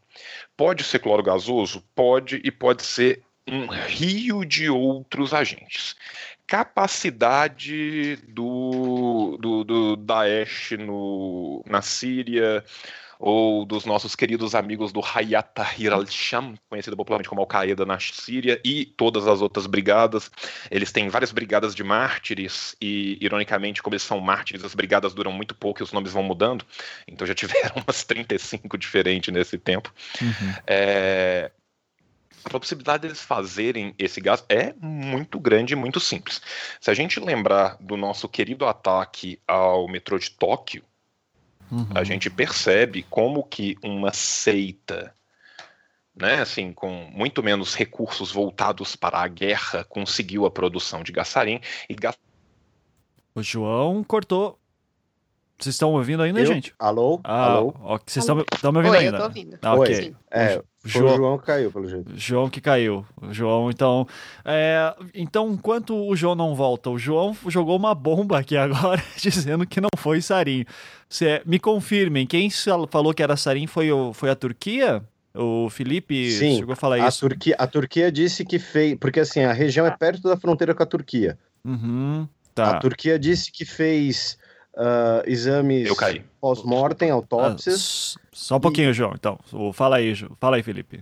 [0.56, 1.82] Pode ser cloro gasoso?
[1.94, 5.96] Pode, e pode ser um rio de outros agentes.
[6.46, 12.64] Capacidade do, do, do Daesh no, na Síria,
[13.22, 18.58] ou dos nossos queridos amigos do Hayat Tahrir al-Sham, conhecido popularmente como Al-Qaeda na Síria,
[18.64, 20.30] e todas as outras brigadas.
[20.70, 25.32] Eles têm várias brigadas de mártires, e, ironicamente, como eles são mártires, as brigadas duram
[25.32, 26.64] muito pouco e os nomes vão mudando,
[27.06, 29.92] então já tiveram umas 35 diferentes nesse tempo.
[30.22, 30.54] Uhum.
[30.66, 31.50] É,
[32.42, 36.40] a possibilidade deles fazerem esse gás é muito grande e muito simples.
[36.80, 40.82] Se a gente lembrar do nosso querido ataque ao metrô de Tóquio,
[41.70, 41.86] Uhum.
[41.94, 45.14] A gente percebe como que uma seita,
[46.14, 51.60] né, assim, com muito menos recursos voltados para a guerra, conseguiu a produção de gassarim
[51.88, 51.96] e
[53.34, 54.58] O João cortou.
[55.58, 56.46] Vocês estão ouvindo ainda, eu?
[56.46, 56.74] gente?
[56.78, 57.20] Alô?
[57.22, 57.74] Ah, Alô?
[58.06, 58.36] Vocês estão
[58.72, 59.16] me ouvindo Oi, ainda?
[59.16, 59.58] Eu tô ouvindo.
[59.60, 60.16] Ah, ok.
[60.30, 62.10] É, João, o João que caiu, pelo jeito.
[62.16, 63.06] João que caiu.
[63.30, 64.06] João, então.
[64.44, 69.66] É, então, enquanto o João não volta, o João jogou uma bomba aqui agora, dizendo
[69.66, 70.64] que não foi Sarim.
[71.08, 72.48] Cê, me confirmem, quem
[72.88, 75.02] falou que era Sarim foi, o, foi a Turquia?
[75.34, 77.20] O Felipe Sim, chegou a falar a isso.
[77.20, 78.96] Turquia, a Turquia disse que fez.
[78.98, 81.38] Porque assim, a região é perto da fronteira com a Turquia.
[81.64, 82.70] Uhum, tá.
[82.70, 84.38] A Turquia disse que fez
[84.76, 85.88] uh, exames
[86.40, 88.16] pós-mortem, autópsias.
[88.18, 88.94] Ah, só um pouquinho, e...
[88.94, 89.12] João.
[89.14, 89.38] Então,
[89.72, 90.32] fala aí, João.
[90.40, 91.00] Fala aí, Felipe.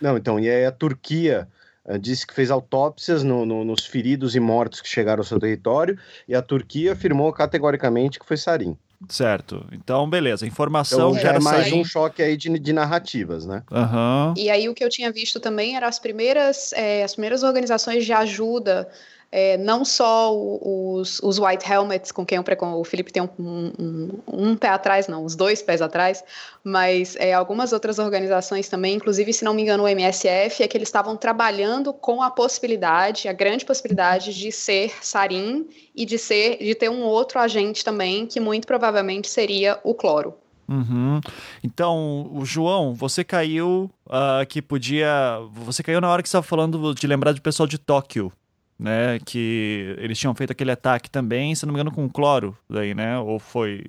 [0.00, 1.48] Não, então, e aí a Turquia
[1.84, 5.38] uh, disse que fez autópsias no, no, nos feridos e mortos que chegaram ao seu
[5.38, 8.76] território, e a Turquia afirmou categoricamente que foi sarim.
[9.08, 9.64] Certo.
[9.70, 10.44] Então, beleza.
[10.44, 13.62] Informação então, já é mais um choque aí de, de narrativas, né?
[13.70, 14.34] Uhum.
[14.36, 18.04] E aí o que eu tinha visto também eram as primeiras, é, as primeiras organizações
[18.04, 18.88] de ajuda
[19.30, 22.44] é, não só os, os, white helmets, com quem o,
[22.78, 26.24] o Felipe tem um, um, um, pé atrás, não, os dois pés atrás,
[26.64, 30.76] mas é, algumas outras organizações também, inclusive, se não me engano, o MSF, é que
[30.76, 36.56] eles estavam trabalhando com a possibilidade, a grande possibilidade de ser sarin e de ser,
[36.58, 40.34] de ter um outro agente também, que muito provavelmente seria o cloro.
[40.66, 41.20] Uhum.
[41.64, 45.38] Então, o João, você caiu uh, que podia.
[45.64, 48.30] Você caiu na hora que estava falando de lembrar do pessoal de Tóquio
[48.78, 49.18] né?
[49.24, 53.18] Que eles tinham feito aquele ataque também, se não me engano, com cloro daí, né?
[53.18, 53.84] Ou foi.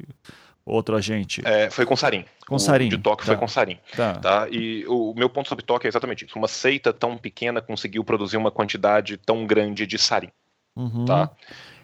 [0.66, 1.42] Outro agente?
[1.46, 2.26] É, foi com Sarin.
[2.48, 2.88] Com Sarin.
[2.88, 3.32] O de Tóquio tá.
[3.32, 3.80] foi com Sarin.
[3.96, 4.14] Tá.
[4.16, 4.48] tá.
[4.52, 6.38] E o meu ponto sobre Tóquio é exatamente isso.
[6.38, 10.30] Uma seita tão pequena conseguiu produzir uma quantidade tão grande de Sarin.
[10.76, 11.06] Uhum.
[11.06, 11.32] Tá?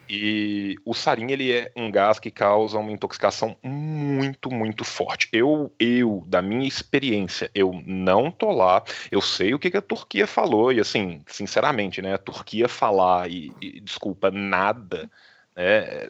[0.08, 5.28] E o sarin ele é um gás que causa uma intoxicação muito, muito forte.
[5.34, 8.84] Eu, eu, da minha experiência, eu não tô lá.
[9.12, 12.14] Eu sei o que, que a Turquia falou e assim, sinceramente, né?
[12.14, 15.10] A Turquia falar e, e desculpa nada,
[15.56, 16.10] né?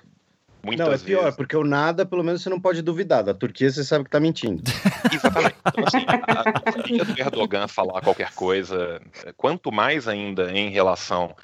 [0.65, 1.37] Muitas não, é pior, vezes...
[1.37, 3.23] porque o nada, pelo menos você não pode duvidar.
[3.23, 4.63] Da Turquia você sabe que tá mentindo.
[5.13, 5.55] Exatamente.
[5.67, 8.99] Então, assim, a Turquia do Erdogan falar qualquer coisa,
[9.37, 11.35] quanto mais ainda em relação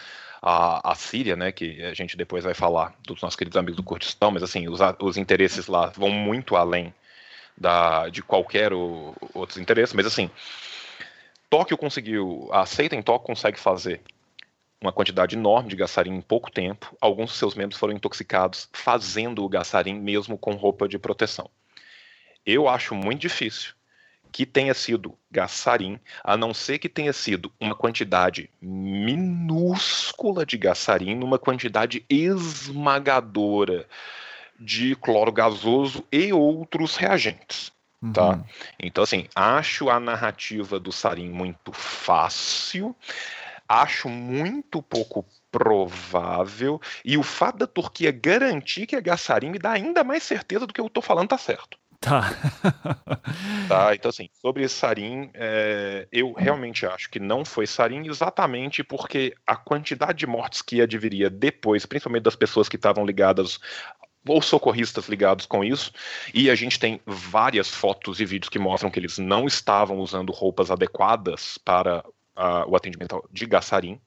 [0.42, 3.84] a, a Síria, né, que a gente depois vai falar dos nossos queridos amigos do
[3.84, 6.94] Kurdistão, mas assim, os, os interesses lá vão muito além
[7.56, 10.32] da, de qualquer o, outros interesses, mas assim,
[11.50, 14.02] Tóquio conseguiu, a seita em Tóquio consegue fazer
[14.82, 16.98] uma quantidade enorme de gassarim em pouco tempo.
[17.00, 21.48] Alguns de seus membros foram intoxicados fazendo o gassarim mesmo com roupa de proteção.
[22.44, 23.76] Eu acho muito difícil
[24.32, 31.16] que tenha sido gassarim, a não ser que tenha sido uma quantidade minúscula de gassarim
[31.16, 33.88] numa quantidade esmagadora
[34.60, 37.72] de cloro gasoso e outros reagentes.
[38.14, 38.30] Tá?
[38.30, 38.44] Uhum.
[38.80, 42.96] Então, assim, acho a narrativa do sarim muito fácil,
[43.68, 49.72] acho muito pouco provável, e o fato da Turquia garantir que é gassarim me dá
[49.72, 51.78] ainda mais certeza do que eu estou falando tá certo.
[52.02, 52.32] Tá.
[53.70, 59.36] tá, então assim, sobre Sarin, é, eu realmente acho que não foi Sarin exatamente porque
[59.46, 63.60] a quantidade de mortes que adviria depois, principalmente das pessoas que estavam ligadas
[64.28, 65.92] ou socorristas ligados com isso,
[66.34, 70.32] e a gente tem várias fotos e vídeos que mostram que eles não estavam usando
[70.32, 72.04] roupas adequadas para
[72.36, 74.00] uh, o atendimento de Gassarim,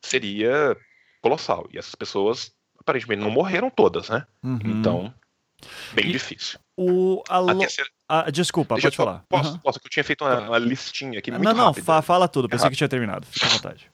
[0.00, 0.76] seria
[1.20, 1.68] colossal.
[1.72, 4.26] E essas pessoas aparentemente não morreram todas, né?
[4.42, 4.58] Uhum.
[4.64, 5.14] Então,
[5.92, 6.58] bem e, difícil.
[6.76, 7.90] O a terceira...
[8.08, 9.24] ah, desculpa, Deixa pode eu, falar.
[9.28, 9.58] Posso, uhum.
[9.58, 12.02] posso, que eu tinha feito uma, uma listinha aqui muito Não, não, rápida.
[12.02, 13.26] fala tudo, pensei é que tinha terminado.
[13.26, 13.90] Fique à vontade.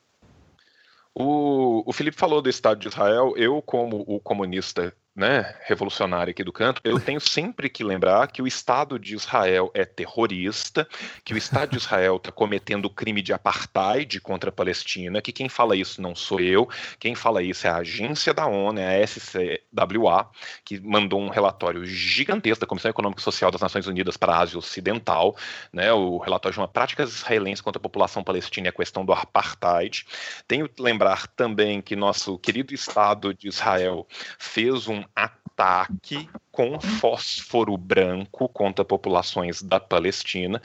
[1.14, 3.34] O, o Felipe falou do Estado de Israel.
[3.36, 8.40] Eu, como o comunista né, revolucionária aqui do canto, eu tenho sempre que lembrar que
[8.40, 10.86] o Estado de Israel é terrorista,
[11.24, 15.48] que o Estado de Israel está cometendo crime de apartheid contra a Palestina, que quem
[15.48, 16.68] fala isso não sou eu,
[17.00, 20.30] quem fala isso é a agência da ONU, é a SCWA,
[20.64, 24.38] que mandou um relatório gigantesco da Comissão Econômica e Social das Nações Unidas para a
[24.38, 25.36] Ásia Ocidental,
[25.72, 29.12] né, o relatório de uma práticas israelenses contra a população palestina e a questão do
[29.12, 30.06] apartheid.
[30.46, 34.06] Tenho que lembrar também que nosso querido Estado de Israel
[34.38, 40.62] fez um ataque com fósforo branco contra populações da Palestina.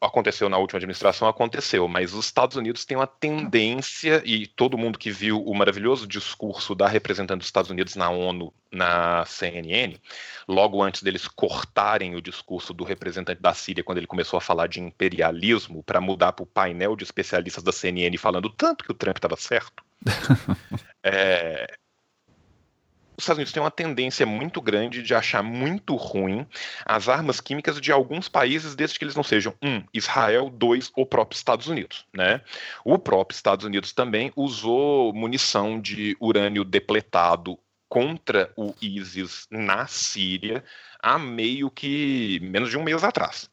[0.00, 4.98] Aconteceu na última administração, aconteceu, mas os Estados Unidos têm uma tendência, e todo mundo
[4.98, 9.96] que viu o maravilhoso discurso da representante dos Estados Unidos na ONU, na CNN,
[10.46, 14.66] logo antes deles cortarem o discurso do representante da Síria, quando ele começou a falar
[14.66, 18.94] de imperialismo, para mudar para o painel de especialistas da CNN falando tanto que o
[18.94, 19.82] Trump estava certo.
[21.02, 21.78] é,
[23.16, 26.46] os Estados Unidos têm uma tendência muito grande de achar muito ruim
[26.84, 31.06] as armas químicas de alguns países, desde que eles não sejam, um, Israel, dois, o
[31.06, 32.06] próprio Estados Unidos.
[32.12, 32.40] Né?
[32.84, 40.64] O próprio Estados Unidos também usou munição de urânio depletado contra o ISIS na Síria
[41.00, 43.48] há meio que menos de um mês atrás.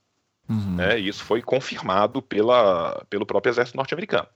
[0.50, 0.78] Uhum.
[0.78, 0.97] Né?
[0.97, 4.28] Isso foi confirmado pela, pelo próprio exército norte-americano.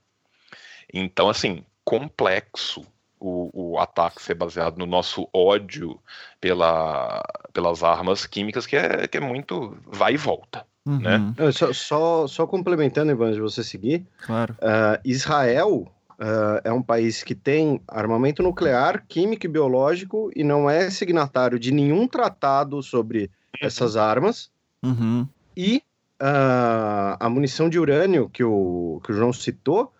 [0.92, 2.86] Então, assim, complexo
[3.18, 5.98] o, o, ataque ser baseado no nosso ódio
[6.40, 10.66] pela, pelas armas químicas, que é, que é muito vai e volta.
[10.84, 10.98] Uhum.
[10.98, 11.34] Né?
[11.52, 14.54] Só, só, só, complementando, Ivan, de você seguir, claro.
[14.54, 15.88] Uh, Israel
[16.20, 21.58] uh, é um país que tem armamento nuclear, químico e biológico e não é signatário
[21.58, 24.50] de nenhum tratado sobre essas armas.
[24.82, 25.26] Uhum.
[25.56, 25.82] E
[26.20, 29.92] uh, a munição de urânio que o, que o João citou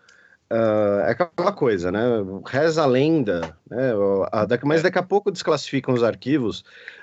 [0.48, 2.00] Uh, é aquela coisa, né?
[2.46, 3.92] Reza a lenda, né?
[4.64, 6.60] mas daqui a pouco desclassificam os arquivos.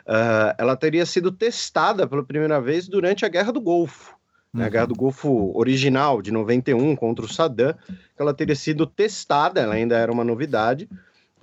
[0.08, 4.16] Uh, ela teria sido testada pela primeira vez durante a Guerra do Golfo,
[4.54, 4.62] uhum.
[4.62, 4.68] né?
[4.68, 7.76] a Guerra do Golfo original, de 91, contra o Saddam.
[8.18, 10.88] Ela teria sido testada, ela ainda era uma novidade.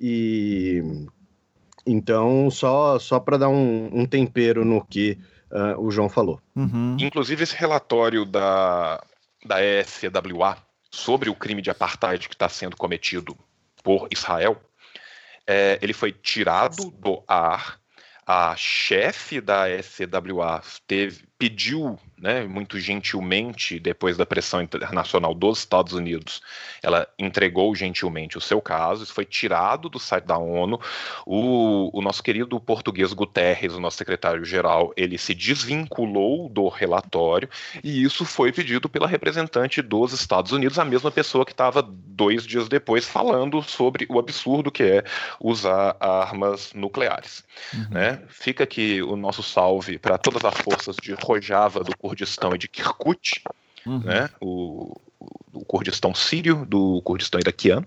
[0.01, 0.83] E
[1.87, 5.19] então, só, só para dar um, um, tempero no que
[5.51, 6.41] uh, o João falou.
[6.57, 6.97] Uhum.
[6.99, 9.03] Inclusive, esse relatório da,
[9.45, 10.57] da SCWA
[10.91, 13.37] sobre o crime de apartheid que está sendo cometido
[13.83, 14.61] por Israel,
[15.47, 17.81] é, ele foi tirado do ar.
[18.27, 25.95] A chefe da SCWA teve, pediu né, muito gentilmente, depois da pressão internacional dos Estados
[25.95, 26.43] Unidos,
[26.83, 30.79] ela entregou gentilmente o seu caso, isso foi tirado do site da ONU.
[31.25, 37.49] O, o nosso querido português Guterres, o nosso secretário-geral, ele se desvinculou do relatório
[37.83, 42.47] e isso foi pedido pela representante dos Estados Unidos, a mesma pessoa que estava dois
[42.47, 45.05] dias depois falando sobre o absurdo que é
[45.41, 47.43] usar armas nucleares.
[47.73, 47.87] Uhum.
[47.93, 48.23] Né?
[48.29, 52.67] Fica aqui o nosso salve para todas as forças de Rojava do Kurdistão e de
[52.67, 53.43] Kirkuk,
[53.87, 54.01] uhum.
[54.01, 54.29] né?
[54.41, 55.01] o,
[55.53, 57.87] o Kurdistão sírio, do Kurdistão iraquiano.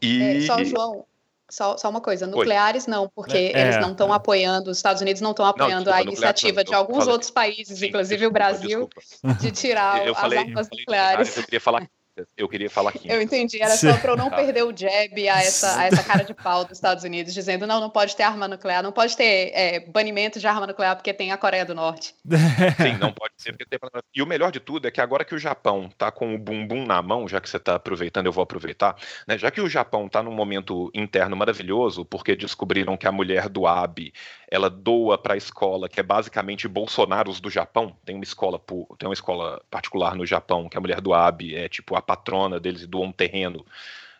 [0.00, 0.22] E...
[0.22, 1.04] É, só, João,
[1.50, 2.90] só, só uma coisa, nucleares Oi.
[2.90, 4.16] não, porque é, eles não estão é.
[4.16, 7.30] apoiando, os Estados Unidos não estão apoiando não, desculpa, a iniciativa de alguns falei, outros
[7.32, 9.36] países, sim, inclusive desculpa, o Brasil, desculpa.
[9.40, 11.36] de tirar eu as falei, armas nucleares.
[11.36, 11.88] Eu queria falar
[12.36, 13.08] eu queria falar aqui.
[13.08, 16.22] Eu entendi, era só para eu não perder o jab a essa, a essa cara
[16.24, 19.50] de pau dos Estados Unidos, dizendo não, não pode ter arma nuclear, não pode ter
[19.54, 22.14] é, banimento de arma nuclear porque tem a Coreia do Norte.
[22.80, 23.78] Sim, não pode ser porque tem.
[24.14, 26.84] E o melhor de tudo é que agora que o Japão tá com o bumbum
[26.84, 28.96] na mão, já que você está aproveitando, eu vou aproveitar,
[29.26, 29.38] né?
[29.38, 33.66] Já que o Japão está num momento interno maravilhoso, porque descobriram que a mulher do
[33.66, 34.12] Abe
[34.50, 37.94] ela doa para a escola, que é basicamente Bolsonaros do Japão.
[38.04, 38.58] Tem uma escola
[38.98, 42.58] tem uma escola particular no Japão, que a mulher do Abe é tipo a patrona
[42.58, 43.66] deles e doa um terreno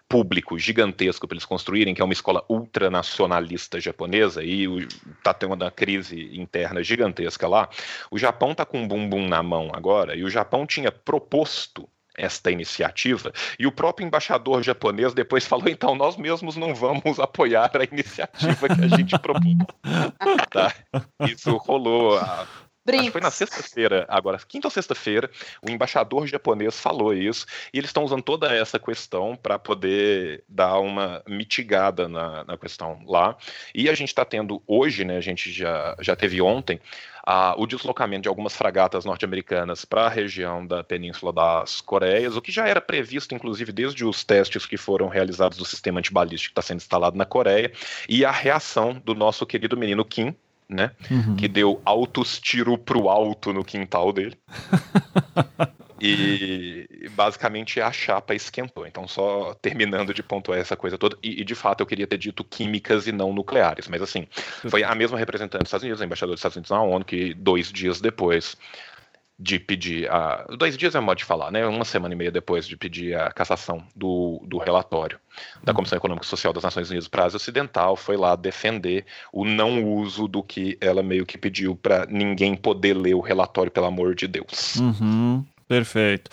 [0.06, 4.66] público gigantesco para eles construírem, que é uma escola ultranacionalista japonesa, e
[5.18, 7.68] está tendo uma crise interna gigantesca lá.
[8.10, 12.50] O Japão está com um bumbum na mão agora, e o Japão tinha proposto esta
[12.50, 13.32] iniciativa.
[13.58, 18.68] E o próprio embaixador japonês depois falou: então, nós mesmos não vamos apoiar a iniciativa
[18.68, 19.56] que a gente propôs.
[20.50, 20.74] tá?
[21.26, 22.18] Isso rolou.
[22.96, 23.12] A...
[23.12, 25.30] foi na sexta-feira, agora, quinta ou sexta-feira,
[25.62, 30.78] o embaixador japonês falou isso, e eles estão usando toda essa questão para poder dar
[30.78, 33.36] uma mitigada na, na questão lá.
[33.74, 35.16] E a gente está tendo hoje, né?
[35.16, 36.80] A gente já, já teve ontem
[37.56, 42.50] o deslocamento de algumas fragatas norte-americanas para a região da Península das Coreias, o que
[42.50, 46.66] já era previsto, inclusive, desde os testes que foram realizados do sistema antibalístico que está
[46.66, 47.70] sendo instalado na Coreia,
[48.08, 50.34] e a reação do nosso querido menino Kim,
[50.68, 50.90] né?
[51.10, 51.36] Uhum.
[51.36, 54.36] Que deu altos tiros pro alto no quintal dele.
[56.00, 58.86] E basicamente a chapa esquentou.
[58.86, 61.16] Então, só terminando de pontuar essa coisa toda.
[61.22, 63.88] E, e, de fato eu queria ter dito químicas e não nucleares.
[63.88, 64.26] Mas assim,
[64.68, 67.34] foi a mesma representante dos Estados Unidos, a embaixadora dos Estados Unidos na ONU, que
[67.34, 68.56] dois dias depois
[69.38, 70.44] de pedir a.
[70.58, 71.64] Dois dias é modo de falar, né?
[71.66, 75.18] Uma semana e meia depois de pedir a cassação do, do relatório
[75.62, 79.06] da Comissão Econômica e Social das Nações Unidas para a Ásia Ocidental, foi lá defender
[79.32, 83.70] o não uso do que ela meio que pediu para ninguém poder ler o relatório,
[83.70, 84.76] pelo amor de Deus.
[84.76, 85.44] Uhum.
[85.68, 86.30] Perfeito.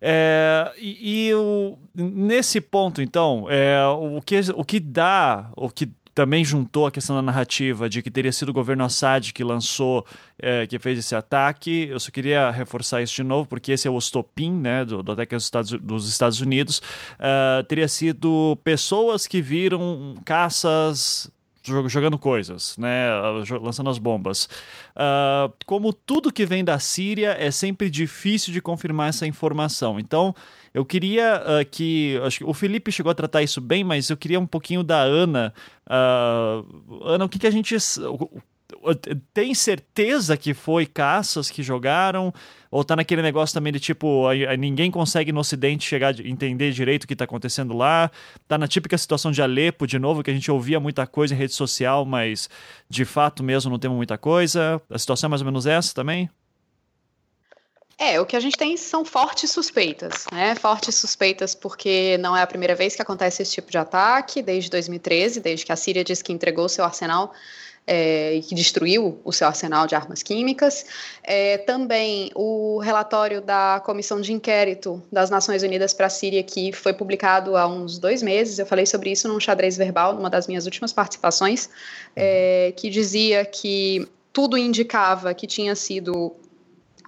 [0.00, 5.88] É, e, e o, nesse ponto, então, é, o, que, o que dá, o que
[6.14, 10.06] também juntou a questão da narrativa de que teria sido o governo Assad que lançou,
[10.38, 11.88] é, que fez esse ataque.
[11.90, 15.12] Eu só queria reforçar isso de novo, porque esse é o estopim né, do, do
[15.12, 16.78] ataque dos Estados, dos Estados Unidos.
[17.14, 21.30] Uh, teria sido pessoas que viram caças
[21.64, 23.08] jogando coisas, né,
[23.60, 24.48] lançando as bombas.
[24.96, 30.00] Uh, como tudo que vem da Síria, é sempre difícil de confirmar essa informação.
[30.00, 30.34] Então,
[30.74, 32.18] eu queria uh, que.
[32.24, 35.00] Acho que o Felipe chegou a tratar isso bem, mas eu queria um pouquinho da
[35.00, 35.52] Ana.
[35.86, 37.76] Uh, Ana, o que, que a gente.
[39.34, 42.32] Tem certeza que foi caças que jogaram?
[42.70, 44.24] Ou tá naquele negócio também de tipo,
[44.58, 48.10] ninguém consegue no Ocidente chegar a entender direito o que tá acontecendo lá?
[48.48, 51.36] Tá na típica situação de Alepo, de novo, que a gente ouvia muita coisa em
[51.36, 52.48] rede social, mas
[52.88, 54.80] de fato mesmo não temos muita coisa.
[54.88, 56.30] A situação é mais ou menos essa também?
[58.04, 60.56] É, o que a gente tem são fortes suspeitas, né?
[60.56, 64.68] Fortes suspeitas porque não é a primeira vez que acontece esse tipo de ataque, desde
[64.68, 67.32] 2013, desde que a Síria disse que entregou seu arsenal
[67.86, 70.84] é, e que destruiu o seu arsenal de armas químicas.
[71.22, 76.72] É, também o relatório da Comissão de Inquérito das Nações Unidas para a Síria, que
[76.72, 80.48] foi publicado há uns dois meses, eu falei sobre isso num xadrez verbal, numa das
[80.48, 81.70] minhas últimas participações,
[82.16, 86.34] é, que dizia que tudo indicava que tinha sido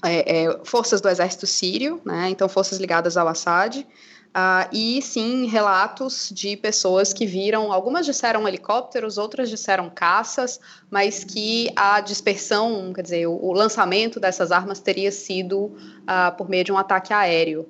[0.04, 3.86] é, é, forças do exército sírio, né, então forças ligadas ao Assad,
[4.34, 10.58] Uh, e sim relatos de pessoas que viram, algumas disseram helicópteros, outras disseram caças,
[10.90, 16.48] mas que a dispersão, quer dizer, o, o lançamento dessas armas teria sido uh, por
[16.48, 17.68] meio de um ataque aéreo.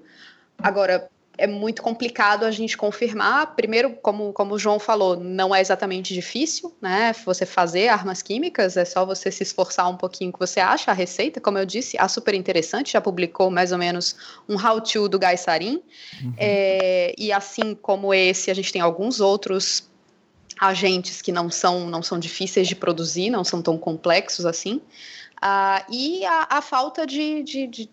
[0.56, 3.54] Agora, é muito complicado a gente confirmar.
[3.54, 7.12] Primeiro, como, como o João falou, não é exatamente difícil, né?
[7.24, 10.94] Você fazer armas químicas, é só você se esforçar um pouquinho que você acha a
[10.94, 11.40] receita.
[11.40, 14.16] Como eu disse, a super interessante, já publicou mais ou menos
[14.48, 15.82] um how-to do Guy Sarin.
[16.22, 16.34] Uhum.
[16.36, 19.88] É, e assim como esse, a gente tem alguns outros
[20.60, 24.80] agentes que não são, não são difíceis de produzir, não são tão complexos assim.
[25.42, 27.90] Uh, e a, a falta de, de, de,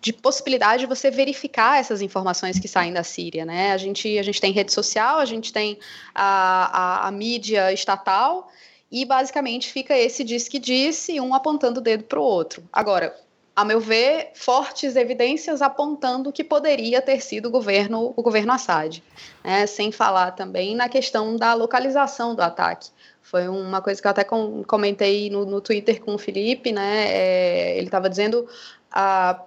[0.00, 3.44] de, possibilidade de você verificar essas informações que saem da Síria.
[3.44, 3.72] Né?
[3.72, 5.78] A, gente, a gente tem rede social, a gente tem
[6.12, 8.50] a, a, a mídia estatal,
[8.90, 12.64] e basicamente fica esse diz que disse, um apontando o dedo para o outro.
[12.72, 13.16] Agora,
[13.54, 19.02] a meu ver, fortes evidências apontando que poderia ter sido o governo, o governo Assad.
[19.44, 19.66] Né?
[19.66, 22.90] Sem falar também na questão da localização do ataque.
[23.22, 27.06] Foi uma coisa que eu até com, comentei no, no, Twitter com o Felipe, né?
[27.08, 28.46] É, ele estava dizendo
[28.90, 29.42] ah,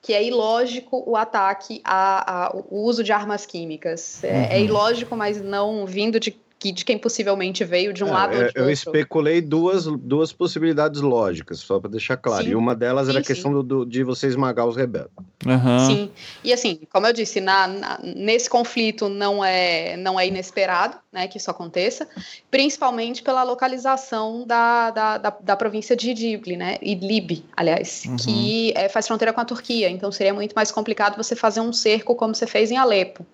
[0.00, 4.22] que é ilógico o ataque ao uso de armas químicas.
[4.22, 4.44] É, é uhum.
[4.50, 8.30] é ilógico, mas não vindo de que, de quem possivelmente veio de um é, lado
[8.30, 8.62] ou de eu outro.
[8.62, 12.44] Eu especulei duas, duas possibilidades lógicas, só para deixar claro.
[12.44, 12.50] Sim.
[12.50, 15.12] E uma delas sim, era a questão do, do, de você esmagar os rebeldes.
[15.46, 15.86] Uhum.
[15.86, 16.10] Sim.
[16.42, 21.28] E assim, como eu disse, na, na, nesse conflito não é, não é inesperado né,
[21.28, 22.08] que isso aconteça,
[22.50, 26.76] principalmente pela localização da, da, da, da província de Idlib, né?
[26.82, 28.16] Idlib, aliás, uhum.
[28.16, 29.88] que é, faz fronteira com a Turquia.
[29.88, 33.24] Então seria muito mais complicado você fazer um cerco como você fez em Alepo.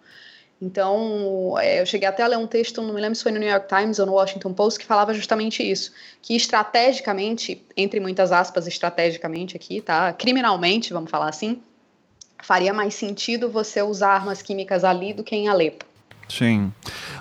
[0.61, 3.39] Então, é, eu cheguei até a ler um texto, não me lembro se foi no
[3.39, 5.93] New York Times ou no Washington Post, que falava justamente isso,
[6.23, 10.13] que estrategicamente, entre muitas aspas, estrategicamente aqui, tá?
[10.13, 11.61] Criminalmente, vamos falar assim,
[12.43, 15.85] faria mais sentido você usar armas químicas ali do que em Alepo.
[16.29, 16.73] Sim.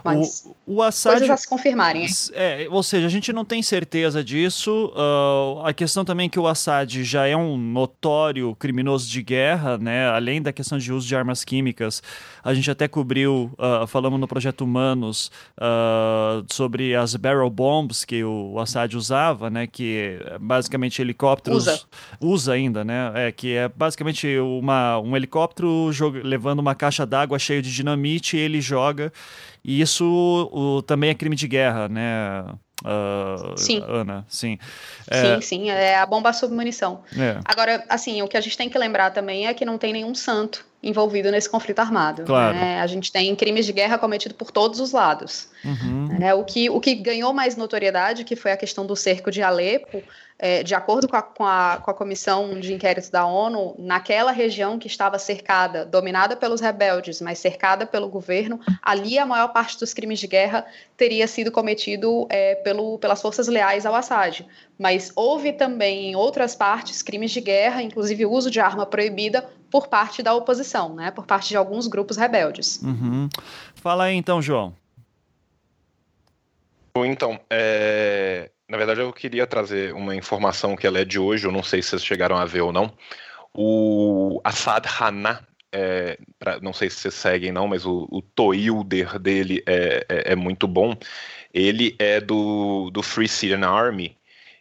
[0.04, 2.06] Mas o, o Assad, coisas a se confirmarem.
[2.34, 4.92] É, ou seja, a gente não tem certeza disso.
[4.96, 9.78] Uh, a questão também é que o Assad já é um notório criminoso de guerra,
[9.78, 10.08] né?
[10.10, 12.02] Além da questão de uso de armas químicas,
[12.44, 18.24] a gente até cobriu, uh, falamos no projeto Humanos uh, sobre as barrel bombs que
[18.24, 19.68] o Assad usava, né?
[19.68, 21.82] Que basicamente helicópteros usa,
[22.20, 23.12] usa ainda, né?
[23.16, 25.92] É que é basicamente uma, um helicóptero
[26.24, 28.93] levando uma caixa d'água cheia de dinamite e ele joga
[29.64, 32.46] e isso o, também é crime de guerra, né?
[32.84, 33.82] Uh, sim.
[33.88, 34.58] Ana, sim.
[35.10, 35.36] É...
[35.36, 37.02] Sim, sim, é a bomba sob munição.
[37.18, 37.40] É.
[37.46, 40.14] Agora, assim, o que a gente tem que lembrar também é que não tem nenhum
[40.14, 42.24] santo envolvido nesse conflito armado.
[42.24, 42.56] Claro.
[42.56, 42.82] Né?
[42.82, 45.48] A gente tem crimes de guerra cometidos por todos os lados.
[45.64, 46.10] Uhum.
[46.22, 49.42] É, o, que, o que ganhou mais notoriedade, que foi a questão do cerco de
[49.42, 50.04] Alepo,
[50.38, 54.32] é, de acordo com a, com, a, com a comissão de inquérito da ONU, naquela
[54.32, 59.80] região que estava cercada, dominada pelos rebeldes, mas cercada pelo governo, ali a maior parte
[59.80, 60.66] dos crimes de guerra
[60.98, 64.46] teria sido cometido é, pelo, pelas forças leais ao Assad.
[64.78, 69.48] Mas houve também em outras partes crimes de guerra, inclusive o uso de arma proibida
[69.74, 72.80] por parte da oposição, né, por parte de alguns grupos rebeldes.
[72.84, 73.28] Uhum.
[73.74, 74.76] Fala aí então, João.
[76.96, 78.52] Então, é...
[78.70, 81.82] na verdade eu queria trazer uma informação que ela é de hoje, eu não sei
[81.82, 82.94] se vocês chegaram a ver ou não.
[83.52, 89.18] O Assad Hana, é, pra, não sei se vocês seguem não, mas o, o Toilder
[89.18, 90.94] dele é, é, é, muito bom.
[91.52, 94.16] Ele é do, do Free Syrian Army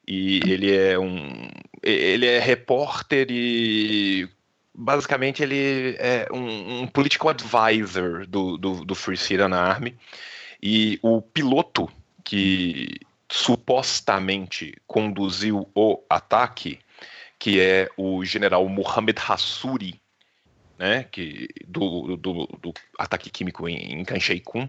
[0.08, 1.50] e ele é um
[1.82, 4.26] ele é repórter e
[4.74, 9.96] basicamente ele é um, um political advisor do, do, do Free Syrian Army
[10.62, 11.88] e o piloto
[12.24, 13.00] que
[13.30, 16.78] supostamente conduziu o ataque,
[17.38, 20.00] que é o general Mohamed Hassouri,
[20.78, 24.68] né, que, do, do, do ataque químico em, em Kancheikun,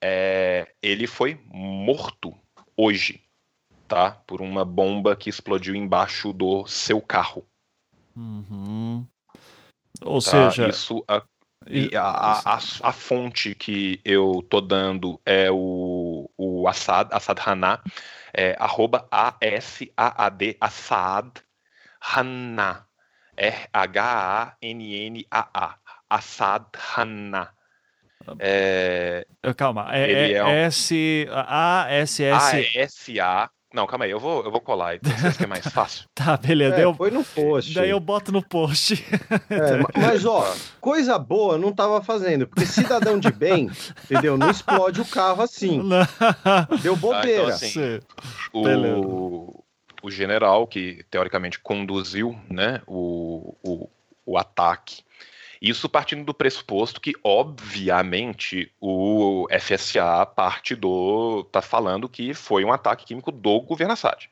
[0.00, 2.34] é, ele foi morto
[2.76, 3.20] hoje,
[3.86, 7.46] tá, por uma bomba que explodiu embaixo do seu carro.
[8.16, 9.06] Uhum.
[10.04, 10.50] Ou tá?
[10.50, 11.22] seja, isso a,
[11.96, 17.80] a, a, a, fonte que eu tô dando é o, o Assad, Assad Haná,
[18.34, 21.30] é arroba A-S-A-A-D, Assad
[22.00, 22.84] Haná,
[23.36, 24.58] R-H-A-N-N-A-A,
[26.10, 27.52] Assad Haná.
[28.38, 29.26] É,
[29.56, 30.62] Calma, é, é, é.
[30.66, 32.32] S-A-S-S...
[32.32, 33.50] A-S-A...
[33.72, 36.06] Não, calma aí, eu vou, eu vou colar, então vocês que é mais fácil.
[36.14, 36.76] tá, beleza.
[36.76, 37.72] É, eu, põe no post.
[37.74, 39.04] Daí eu boto no post.
[39.48, 43.70] É, mas, ó, coisa boa não tava fazendo, porque cidadão de bem,
[44.04, 44.36] entendeu?
[44.36, 45.80] Não explode o carro assim.
[45.82, 46.78] Não.
[46.82, 47.24] Deu bobeira.
[47.24, 48.00] Ah, então, assim,
[48.52, 49.64] o,
[50.02, 53.88] o general que, teoricamente, conduziu né, o, o,
[54.26, 55.02] o ataque
[55.62, 61.44] isso partindo do pressuposto que, obviamente, o FSA parte do.
[61.52, 64.28] tá falando que foi um ataque químico do governo Assad.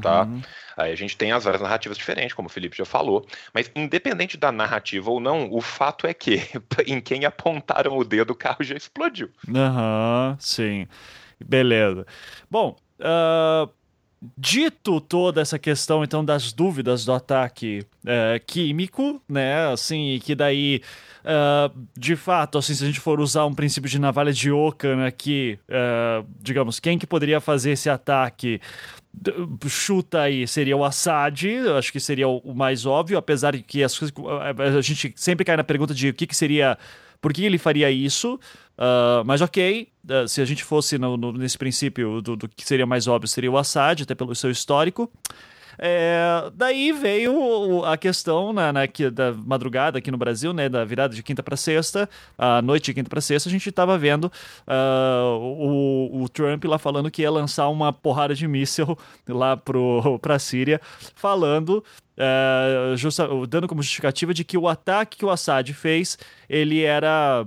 [0.00, 0.22] Tá?
[0.22, 0.40] Uhum.
[0.76, 4.36] Aí a gente tem as várias narrativas diferentes, como o Felipe já falou, mas independente
[4.36, 6.40] da narrativa ou não, o fato é que
[6.86, 9.30] em quem apontaram o dedo, o carro já explodiu.
[9.54, 10.88] Aham, uhum, sim.
[11.38, 12.06] Beleza.
[12.50, 13.70] Bom, uh,
[14.36, 20.80] dito toda essa questão, então, das dúvidas do ataque é, químico, né, assim, que daí,
[21.24, 25.06] uh, de fato, assim, se a gente for usar um princípio de navalha de Ockham
[25.06, 28.60] aqui, uh, digamos, quem que poderia fazer esse ataque?
[29.68, 31.46] Chuta aí seria o Assad,
[31.78, 33.96] acho que seria o mais óbvio, apesar de que as
[34.76, 36.76] a gente sempre cai na pergunta de o que, que seria,
[37.24, 38.34] por que ele faria isso,
[38.76, 42.66] uh, mas ok, uh, se a gente fosse no, no, nesse princípio do, do, que
[42.66, 45.10] seria mais óbvio, seria o Assad, até pelo seu histórico.
[45.78, 51.14] É, daí veio a questão na, na, da madrugada aqui no Brasil, né, da virada
[51.14, 55.38] de quinta para sexta, a noite de quinta para sexta, a gente estava vendo uh,
[55.40, 60.38] o, o, Trump lá falando que ia lançar uma porrada de míssil lá para a
[60.38, 60.78] Síria,
[61.14, 61.82] falando
[62.16, 66.16] Uh, justa, dando como justificativa de que o ataque que o Assad fez
[66.48, 67.44] ele era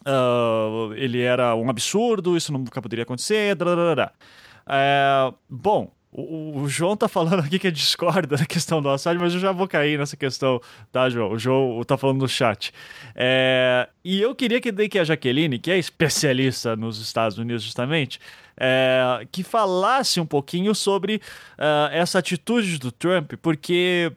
[0.00, 3.56] uh, ele era um absurdo, isso nunca poderia acontecer.
[3.56, 9.34] Uh, bom, o, o, João tá falando aqui que discorda da questão do Assad, mas
[9.34, 10.60] eu já vou cair nessa questão,
[10.92, 11.32] tá, João?
[11.32, 12.72] O João tá falando no chat.
[13.16, 18.20] É, e eu queria que, que a Jaqueline, que é especialista nos Estados Unidos justamente,
[18.56, 21.16] é, que falasse um pouquinho sobre
[21.58, 24.12] uh, essa atitude do Trump, porque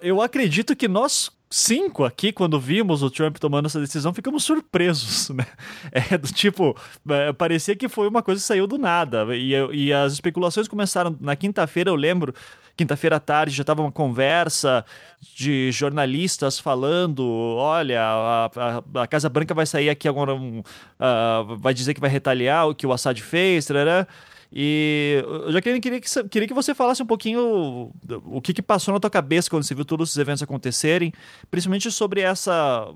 [0.00, 5.30] eu acredito que nós cinco aqui, quando vimos o Trump tomando essa decisão, ficamos surpresos,
[5.34, 5.46] né?
[5.92, 6.76] É do tipo,
[7.08, 9.26] é, parecia que foi uma coisa que saiu do nada.
[9.34, 12.34] E, e as especulações começaram na quinta-feira, eu lembro,
[12.76, 14.84] quinta-feira à tarde já estava uma conversa
[15.34, 17.26] de jornalistas falando:
[17.56, 22.00] olha, a, a, a, Casa Branca vai sair aqui agora, um, uh, vai dizer que
[22.00, 24.06] vai retaliar o que o Assad fez, tarará.
[24.50, 27.92] E já queria, que, queria que você falasse um pouquinho
[28.24, 31.12] o que, que passou na tua cabeça quando você viu todos esses eventos acontecerem,
[31.50, 32.88] principalmente sobre essa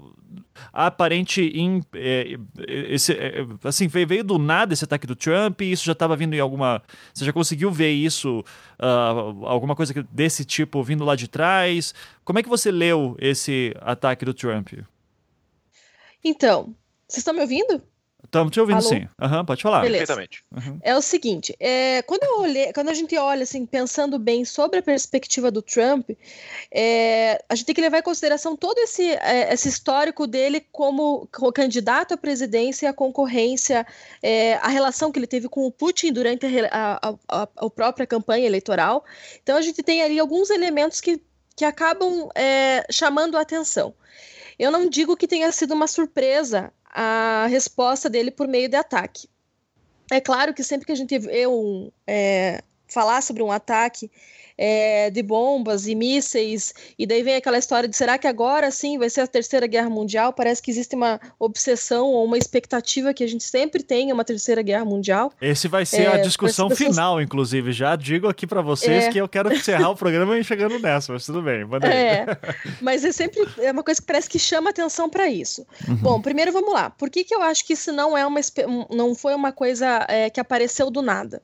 [0.72, 1.42] aparente.
[1.54, 5.84] In, é, esse, é, assim, veio, veio, do nada esse ataque do Trump, e isso
[5.84, 6.82] já estava vindo em alguma.
[7.12, 8.40] Você já conseguiu ver isso,
[8.80, 11.94] uh, alguma coisa desse tipo vindo lá de trás?
[12.24, 14.72] Como é que você leu esse ataque do Trump?
[16.24, 16.74] Então,
[17.06, 17.82] vocês estão me ouvindo?
[18.32, 18.88] Estamos te ouvindo Alô?
[18.88, 19.06] sim.
[19.20, 19.82] Uhum, pode falar.
[19.82, 20.42] Perfeitamente.
[20.50, 20.78] Uhum.
[20.80, 24.78] É o seguinte, é, quando eu olhei, quando a gente olha assim, pensando bem sobre
[24.78, 26.08] a perspectiva do Trump,
[26.70, 31.28] é, a gente tem que levar em consideração todo esse, é, esse histórico dele como,
[31.30, 33.86] como, candidato à presidência, a concorrência,
[34.22, 38.06] é, a relação que ele teve com o Putin durante a, a, a, a própria
[38.06, 39.04] campanha eleitoral.
[39.42, 41.20] Então a gente tem ali alguns elementos que,
[41.54, 43.94] que acabam é, chamando a atenção.
[44.58, 49.28] Eu não digo que tenha sido uma surpresa a resposta dele por meio de ataque.
[50.10, 54.10] É claro que sempre que a gente um, é, falar sobre um ataque,
[54.64, 58.96] é, de bombas e mísseis, e daí vem aquela história de será que agora sim
[58.96, 60.32] vai ser a terceira guerra mundial?
[60.32, 64.62] Parece que existe uma obsessão ou uma expectativa que a gente sempre tenha uma terceira
[64.62, 65.32] guerra mundial.
[65.42, 66.90] Esse vai ser é, a discussão pessoas...
[66.90, 67.72] final, inclusive.
[67.72, 69.10] Já digo aqui para vocês é.
[69.10, 72.24] que eu quero encerrar o programa chegando nessa, mas tudo bem, manda É,
[72.80, 75.66] mas é sempre é uma coisa que parece que chama atenção para isso.
[75.88, 75.96] Uhum.
[75.96, 76.88] Bom, primeiro vamos lá.
[76.88, 78.38] Por que, que eu acho que isso não é uma
[78.90, 81.42] não foi uma coisa é, que apareceu do nada?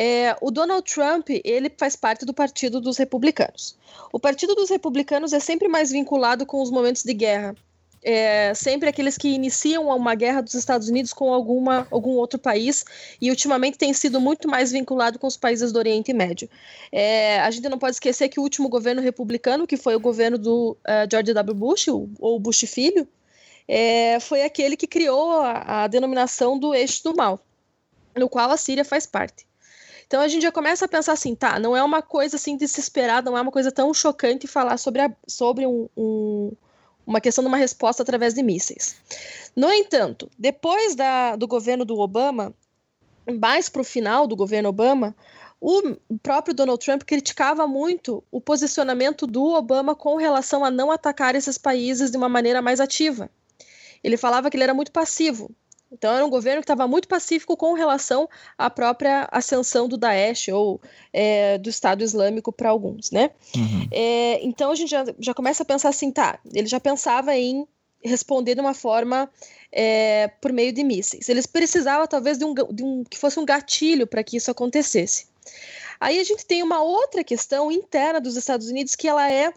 [0.00, 3.76] É, o Donald Trump ele faz parte do Partido dos Republicanos.
[4.12, 7.56] O Partido dos Republicanos é sempre mais vinculado com os momentos de guerra.
[8.00, 12.84] É, sempre aqueles que iniciam uma guerra dos Estados Unidos com alguma, algum outro país
[13.20, 16.48] e ultimamente tem sido muito mais vinculado com os países do Oriente Médio.
[16.92, 20.38] É, a gente não pode esquecer que o último governo republicano, que foi o governo
[20.38, 21.54] do uh, George W.
[21.56, 23.08] Bush, ou Bush filho,
[23.66, 27.40] é, foi aquele que criou a, a denominação do eixo do mal,
[28.16, 29.48] no qual a Síria faz parte.
[30.08, 33.30] Então a gente já começa a pensar assim, tá, não é uma coisa assim desesperada,
[33.30, 36.50] não é uma coisa tão chocante falar sobre, a, sobre um, um,
[37.06, 38.96] uma questão de uma resposta através de mísseis.
[39.54, 42.54] No entanto, depois da, do governo do Obama,
[43.38, 45.14] mais para o final do governo Obama,
[45.60, 45.82] o
[46.22, 51.58] próprio Donald Trump criticava muito o posicionamento do Obama com relação a não atacar esses
[51.58, 53.28] países de uma maneira mais ativa.
[54.02, 55.50] Ele falava que ele era muito passivo,
[55.90, 60.48] então era um governo que estava muito pacífico com relação à própria ascensão do Daesh
[60.48, 60.80] ou
[61.12, 63.30] é, do Estado Islâmico para alguns, né?
[63.56, 63.88] Uhum.
[63.90, 66.38] É, então a gente já, já começa a pensar assim, tá?
[66.52, 67.66] Ele já pensava em
[68.04, 69.28] responder de uma forma
[69.72, 71.28] é, por meio de mísseis.
[71.28, 75.26] Eles precisavam talvez de um, de um que fosse um gatilho para que isso acontecesse.
[75.98, 79.52] Aí a gente tem uma outra questão interna dos Estados Unidos que ela é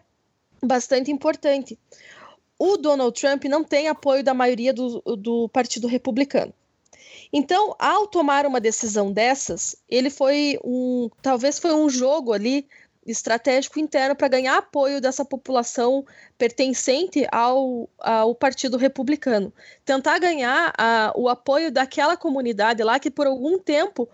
[0.64, 1.78] bastante importante
[2.64, 6.53] o Donald Trump não tem apoio da maioria do, do Partido Republicano.
[7.34, 12.68] Então, ao tomar uma decisão dessas, ele foi um, talvez foi um jogo ali
[13.03, 16.05] estratégico interno para ganhar apoio dessa população
[16.38, 19.51] pertencente ao, ao Partido Republicano.
[19.84, 24.07] Tentar ganhar a, o apoio daquela comunidade lá que por algum tempo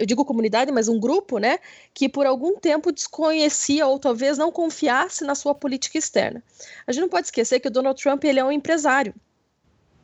[0.00, 1.58] eu digo comunidade, mas um grupo, né,
[1.92, 6.42] que por algum tempo desconhecia ou talvez não confiasse na sua política externa.
[6.86, 9.14] A gente não pode esquecer que o Donald Trump ele é um empresário.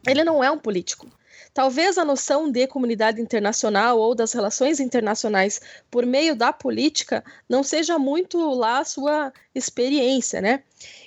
[0.06, 1.08] Ele não é um político.
[1.54, 7.62] Talvez a noção de comunidade internacional ou das relações internacionais por meio da política não
[7.62, 10.62] seja muito lá a sua experiência, né?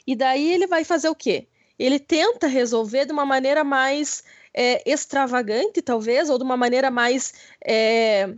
[0.07, 1.47] E daí ele vai fazer o quê?
[1.77, 4.23] Ele tenta resolver de uma maneira mais
[4.53, 7.33] é, extravagante, talvez, ou de uma maneira mais
[7.63, 8.29] é,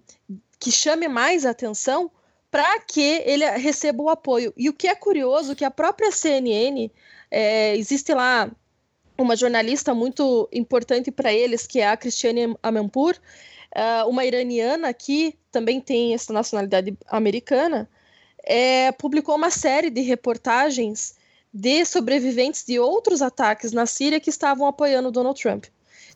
[0.59, 2.11] que chame mais atenção
[2.49, 4.53] para que ele receba o apoio.
[4.57, 6.91] E o que é curioso que a própria CNN
[7.29, 8.51] é, existe lá
[9.17, 13.15] uma jornalista muito importante para eles, que é a Cristiane Amanpour,
[13.75, 17.89] uh, uma iraniana que também tem essa nacionalidade americana,
[18.43, 21.15] é, publicou uma série de reportagens
[21.53, 25.65] de sobreviventes de outros ataques na Síria que estavam apoiando Donald Trump.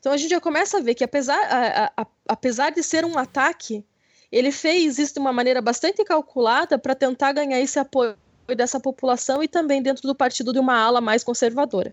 [0.05, 3.17] Então a gente já começa a ver que apesar, a, a, apesar de ser um
[3.17, 3.83] ataque,
[4.31, 8.15] ele fez isso de uma maneira bastante calculada para tentar ganhar esse apoio
[8.55, 11.91] dessa população e também dentro do partido de uma ala mais conservadora.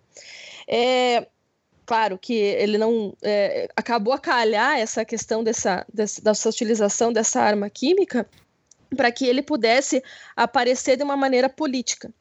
[0.68, 1.26] É,
[1.86, 7.70] claro que ele não é, acabou a calhar essa questão dessa, dessa utilização dessa arma
[7.70, 8.28] química
[8.94, 10.04] para que ele pudesse
[10.36, 12.12] aparecer de uma maneira política.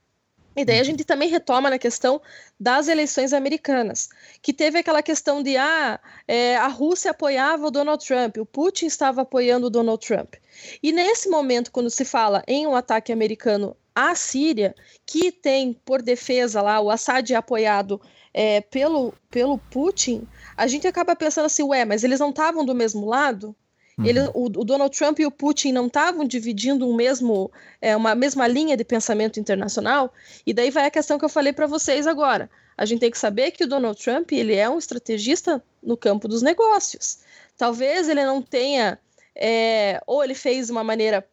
[0.55, 2.21] E daí a gente também retoma na questão
[2.59, 4.09] das eleições americanas,
[4.41, 8.87] que teve aquela questão de ah, é, a Rússia apoiava o Donald Trump, o Putin
[8.87, 10.35] estava apoiando o Donald Trump.
[10.83, 14.75] E nesse momento, quando se fala em um ataque americano à Síria,
[15.05, 18.01] que tem por defesa lá, o Assad é apoiado
[18.33, 20.27] é, pelo, pelo Putin,
[20.57, 23.55] a gente acaba pensando assim, ué, mas eles não estavam do mesmo lado?
[24.01, 24.07] Uhum.
[24.07, 28.15] Ele, o, o, Donald Trump e o Putin não estavam dividindo um mesmo, é, uma
[28.15, 30.11] mesma linha de pensamento internacional?
[30.45, 32.49] E daí vai a questão que eu falei para vocês agora.
[32.77, 36.27] A gente tem que saber que o Donald Trump ele é um estrategista no campo
[36.27, 37.19] dos negócios.
[37.57, 38.97] Talvez ele não tenha,
[39.35, 41.23] é, ou ele fez de uma maneira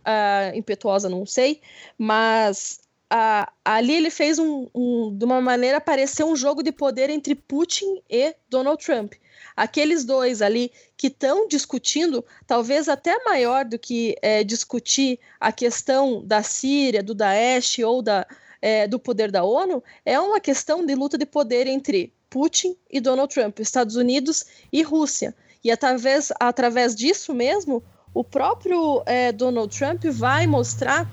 [0.00, 1.60] uh, impetuosa, não sei,
[1.96, 2.80] mas
[3.12, 7.34] uh, ali ele fez um, um, de uma maneira parecer um jogo de poder entre
[7.34, 9.14] Putin e Donald Trump
[9.56, 16.24] aqueles dois ali que estão discutindo, talvez até maior do que é, discutir a questão
[16.24, 18.26] da Síria, do Daesh ou da,
[18.60, 23.00] é, do poder da ONU, é uma questão de luta de poder entre Putin e
[23.00, 25.34] Donald Trump, Estados Unidos e Rússia.
[25.62, 27.82] E através, através disso mesmo,
[28.14, 31.08] o próprio é, Donald Trump vai mostrar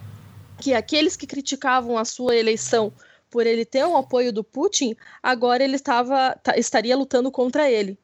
[0.59, 2.91] que aqueles que criticavam a sua eleição
[3.29, 7.97] por ele ter um apoio do Putin, agora ele estava, estaria lutando contra ele.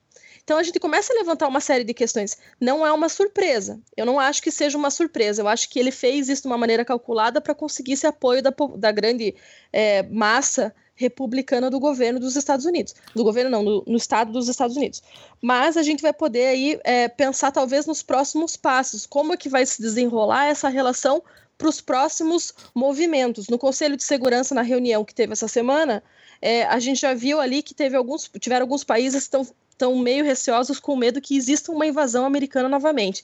[0.44, 2.38] Então a gente começa a levantar uma série de questões.
[2.60, 3.80] Não é uma surpresa.
[3.96, 5.42] Eu não acho que seja uma surpresa.
[5.42, 8.54] Eu acho que ele fez isso de uma maneira calculada para conseguir esse apoio da,
[8.78, 9.34] da grande
[9.72, 12.94] é, massa republicana do governo dos Estados Unidos.
[13.16, 15.02] Do governo não, no, no estado dos Estados Unidos.
[15.42, 19.06] Mas a gente vai poder aí é, pensar talvez nos próximos passos.
[19.06, 21.24] Como é que vai se desenrolar essa relação
[21.58, 23.48] para os próximos movimentos.
[23.48, 26.04] No Conselho de Segurança, na reunião que teve essa semana,
[26.42, 29.96] é, a gente já viu ali que teve alguns, tiveram alguns países que estão estão
[29.98, 33.24] meio receosos com medo que exista uma invasão americana novamente,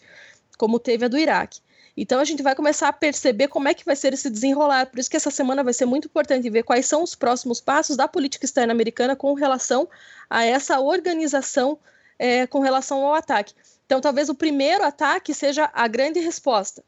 [0.58, 1.62] como teve a do Iraque.
[1.96, 4.86] Então a gente vai começar a perceber como é que vai ser esse desenrolar.
[4.86, 7.98] Por isso que essa semana vai ser muito importante ver quais são os próximos passos
[7.98, 9.88] da política externa americana com relação
[10.30, 11.78] a essa organização
[12.18, 13.54] é, com relação ao ataque.
[13.86, 16.84] Então talvez o primeiro ataque seja a grande resposta.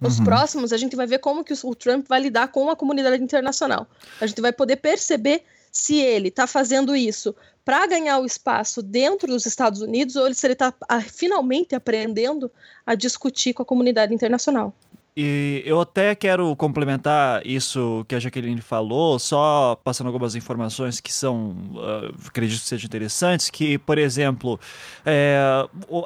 [0.00, 0.24] Os uhum.
[0.26, 3.86] próximos a gente vai ver como que o Trump vai lidar com a comunidade internacional.
[4.20, 5.42] A gente vai poder perceber
[5.76, 10.46] se ele está fazendo isso para ganhar o espaço dentro dos Estados Unidos ou se
[10.46, 12.50] ele está ah, finalmente aprendendo
[12.86, 14.72] a discutir com a comunidade internacional.
[15.18, 21.10] E eu até quero complementar isso que a Jaqueline falou, só passando algumas informações que
[21.10, 24.60] são, uh, acredito que sejam interessantes, que, por exemplo,
[25.06, 25.38] é,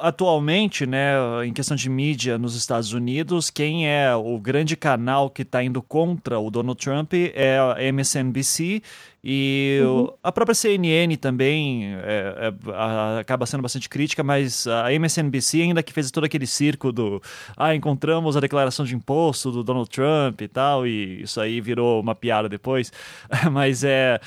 [0.01, 1.15] atualmente, né,
[1.45, 5.81] em questão de mídia nos Estados Unidos, quem é o grande canal que está indo
[5.81, 8.81] contra o Donald Trump é a MSNBC
[9.23, 10.07] e uhum.
[10.23, 15.83] a própria CNN também é, é, a, acaba sendo bastante crítica, mas a MSNBC, ainda
[15.83, 17.21] que fez todo aquele circo do
[17.55, 22.01] ah, encontramos a declaração de imposto do Donald Trump e tal, e isso aí virou
[22.01, 22.91] uma piada depois.
[23.51, 24.19] mas é,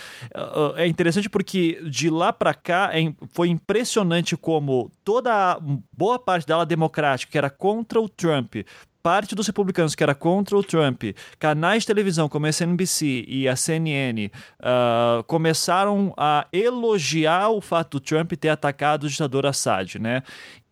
[0.77, 5.59] é interessante porque de lá para cá é, foi impressionante como toda
[5.93, 8.55] boa parte dela democrática, que era contra o Trump,
[9.05, 11.03] parte dos republicanos que era contra o Trump,
[11.39, 14.31] canais de televisão como a SNBC e a CNN uh,
[14.63, 20.23] ah, começaram a elogiar o fato do Trump ter atacado o ditador Assad, né?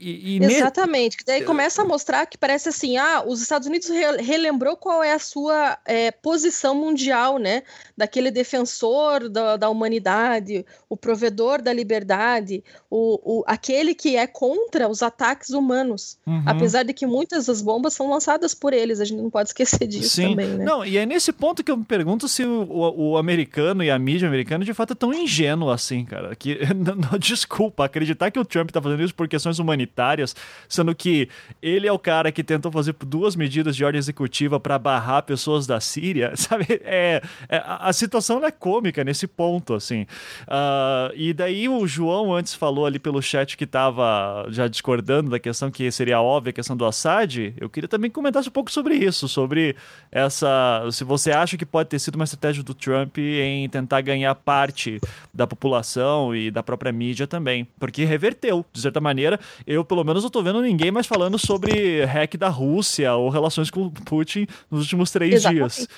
[0.03, 3.88] E, e Exatamente, que daí começa a mostrar que parece assim, ah, os Estados Unidos
[3.88, 7.62] re relembrou qual é a sua é, posição mundial, né?
[7.96, 14.88] Daquele defensor da, da humanidade, o provedor da liberdade, o, o, aquele que é contra
[14.88, 16.18] os ataques humanos.
[16.26, 16.42] Uhum.
[16.46, 19.86] Apesar de que muitas das bombas são lançadas por eles, a gente não pode esquecer
[19.86, 20.30] disso Sim.
[20.30, 20.64] também, né?
[20.64, 23.90] Não, e é nesse ponto que eu me pergunto se o, o, o americano e
[23.90, 26.34] a mídia americana de fato é tão ingênuo assim, cara.
[26.34, 30.34] Que, não, não, desculpa, acreditar que o Trump tá fazendo isso por questões humanitárias humanitárias,
[30.68, 31.28] sendo que
[31.61, 35.66] ele é o cara que tentou fazer duas medidas de ordem executiva para barrar pessoas
[35.66, 36.66] da Síria, sabe?
[36.82, 40.03] É, é a situação é cômica nesse ponto, assim.
[40.43, 45.38] Uh, e daí o João antes falou ali pelo chat que estava já discordando da
[45.38, 47.55] questão que seria óbvia a questão do Assad.
[47.61, 49.76] Eu queria também comentar um pouco sobre isso, sobre
[50.11, 50.88] essa.
[50.90, 55.01] Se você acha que pode ter sido uma estratégia do Trump em tentar ganhar parte
[55.32, 59.38] da população e da própria mídia também, porque reverteu, de certa maneira.
[59.66, 63.28] Eu eu pelo menos não tô vendo ninguém mais falando sobre hack da Rússia ou
[63.28, 65.74] relações com Putin nos últimos três Exatamente.
[65.74, 65.88] dias.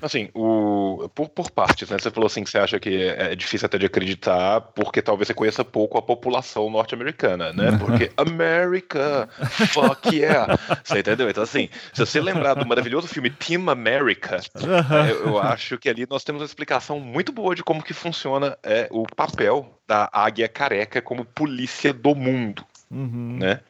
[0.00, 1.96] Assim, o, por, por partes, né?
[1.98, 5.26] Você falou assim que você acha que é, é difícil até de acreditar, porque talvez
[5.26, 7.76] você conheça pouco a população norte-americana, né?
[7.80, 9.28] Porque America,
[9.72, 10.58] fuck yeah.
[10.84, 11.28] Você entendeu?
[11.30, 15.88] Então, assim, se você lembrar do maravilhoso filme Team America, é, eu, eu, acho que
[15.88, 20.08] ali nós temos uma explicação muito boa de como que funciona é, o papel da
[20.12, 23.38] águia careca como polícia do mundo uhum.
[23.38, 23.60] né?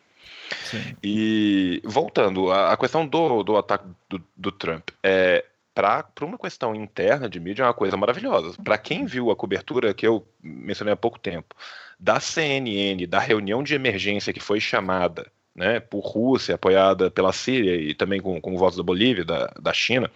[0.64, 0.96] Sim.
[1.02, 5.44] E voltando, a, a, questão do, do ataque do, do Trump é
[5.74, 8.56] para uma questão interna de mídia é uma coisa maravilhosa.
[8.64, 11.54] Para quem viu a cobertura que eu mencionei há pouco tempo
[12.00, 17.74] da CNN, da reunião de emergência que foi chamada né, por Rússia, apoiada pela Síria
[17.76, 20.10] e também com, com votos da Bolívia, da, da China,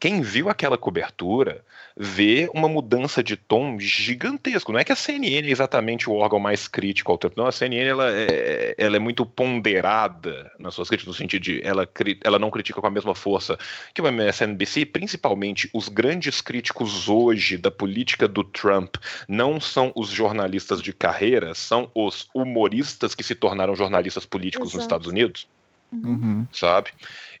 [0.00, 1.62] quem viu aquela cobertura
[1.94, 4.72] vê uma mudança de tom gigantesco.
[4.72, 7.46] Não é que a CNN é exatamente o órgão mais crítico ao tempo, não.
[7.46, 11.86] A CNN ela é, ela é muito ponderada nas suas críticas, no sentido de ela,
[12.24, 13.58] ela não critica com a mesma força
[13.92, 18.96] que o MSNBC, principalmente os grandes críticos hoje da política do Trump
[19.28, 24.76] não são os jornalistas de carreira, são os humoristas que se tornaram jornalistas políticos Exato.
[24.76, 25.46] nos Estados Unidos.
[25.92, 26.46] Uhum.
[26.52, 26.90] Sabe?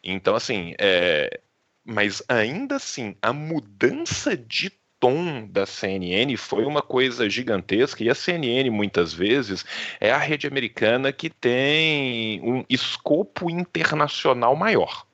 [0.02, 1.40] Então, assim, é,
[1.90, 4.70] mas ainda assim, a mudança de
[5.00, 9.64] tom da CNN foi uma coisa gigantesca, e a CNN, muitas vezes,
[9.98, 15.04] é a rede americana que tem um escopo internacional maior.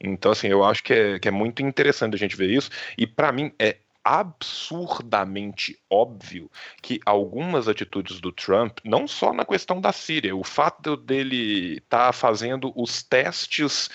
[0.00, 3.06] Então, assim, eu acho que é, que é muito interessante a gente ver isso, e
[3.06, 9.92] para mim é absurdamente óbvio que algumas atitudes do Trump, não só na questão da
[9.92, 13.90] Síria, o fato dele estar tá fazendo os testes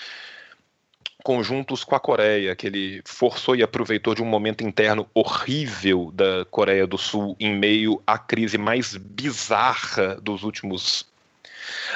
[1.22, 6.44] conjuntos com a Coreia, que ele forçou e aproveitou de um momento interno horrível da
[6.50, 11.08] Coreia do Sul em meio à crise mais bizarra dos últimos.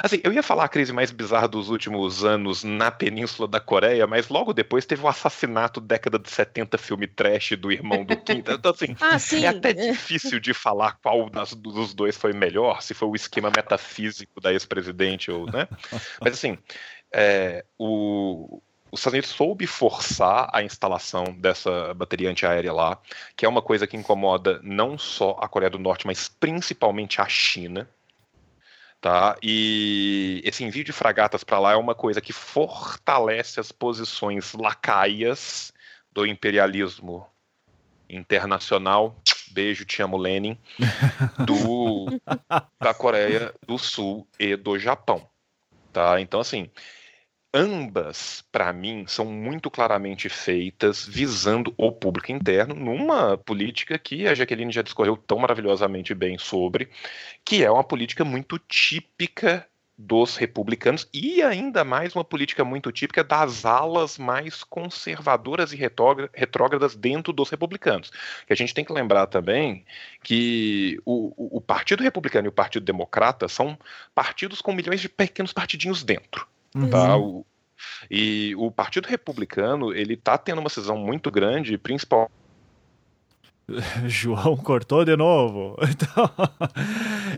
[0.01, 4.07] Assim, eu ia falar a crise mais bizarra dos últimos anos na Península da Coreia,
[4.07, 8.43] mas logo depois teve o assassinato década de 70 filme trash do irmão do Kim.
[8.55, 12.93] Então, assim, ah, é até difícil de falar qual das, dos dois foi melhor, se
[12.93, 15.67] foi o esquema metafísico da ex-presidente ou, né?
[16.21, 16.57] Mas assim,
[17.11, 18.61] é, o,
[18.95, 22.97] os Estados Unidos soube forçar a instalação dessa bateria antiaérea lá,
[23.35, 27.27] que é uma coisa que incomoda não só a Coreia do Norte, mas principalmente a
[27.27, 27.89] China.
[29.01, 29.37] Tá?
[29.43, 35.73] E esse envio de fragatas para lá é uma coisa que fortalece as posições lacaias
[36.13, 37.27] do imperialismo
[38.09, 39.21] internacional.
[39.51, 40.57] Beijo, te amo, Lenin.
[41.45, 42.05] Do,
[42.79, 45.27] da Coreia do Sul e do Japão.
[45.91, 46.19] Tá?
[46.21, 46.69] Então, assim,
[47.55, 54.35] ambas, para mim, são muito claramente feitas visando o público interno, numa política que a
[54.35, 56.89] Jaqueline já discorreu tão maravilhosamente bem sobre,
[57.45, 59.65] que é uma política muito típica
[59.97, 66.97] dos republicanos e ainda mais uma política muito típica das alas mais conservadoras e retrógradas
[66.97, 68.11] dentro dos republicanos.
[68.45, 69.85] Que a gente tem que lembrar também
[70.21, 73.79] que o, o Partido Republicano e o Partido Democrata são
[74.13, 76.45] partidos com milhões de pequenos partidinhos dentro.
[76.75, 76.89] Uhum.
[76.89, 77.17] Tá?
[77.17, 77.45] O,
[78.09, 82.31] e o Partido Republicano, ele tá tendo uma cisão muito grande, principalmente
[84.05, 85.75] João cortou de novo.
[85.95, 86.29] Então,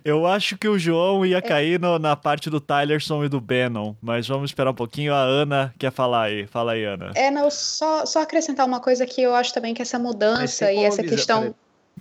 [0.03, 3.95] eu acho que o João ia cair no, na parte do Tylerson e do Bannon,
[4.01, 5.13] mas vamos esperar um pouquinho.
[5.13, 6.47] A Ana quer falar aí.
[6.47, 7.11] Fala aí, Ana.
[7.15, 10.83] É, não, só, só acrescentar uma coisa que eu acho também que essa mudança e
[10.83, 11.55] essa questão.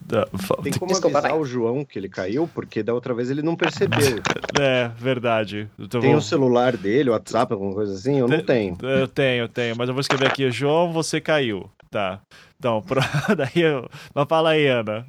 [0.04, 0.26] Da...
[0.62, 1.40] Tem como Desculpa, avisar vai.
[1.40, 3.98] o João que ele caiu, porque da outra vez ele não percebeu.
[4.60, 5.68] é, verdade.
[5.78, 8.18] Então, Tem o celular dele, o WhatsApp, alguma coisa assim?
[8.18, 8.76] Eu não tenho.
[8.82, 11.70] Eu tenho, eu tenho, mas eu vou escrever aqui, João, você caiu.
[11.90, 12.20] Tá.
[12.58, 13.00] Então, pro...
[13.36, 13.88] daí eu...
[14.14, 15.06] Mas fala aí, Ana.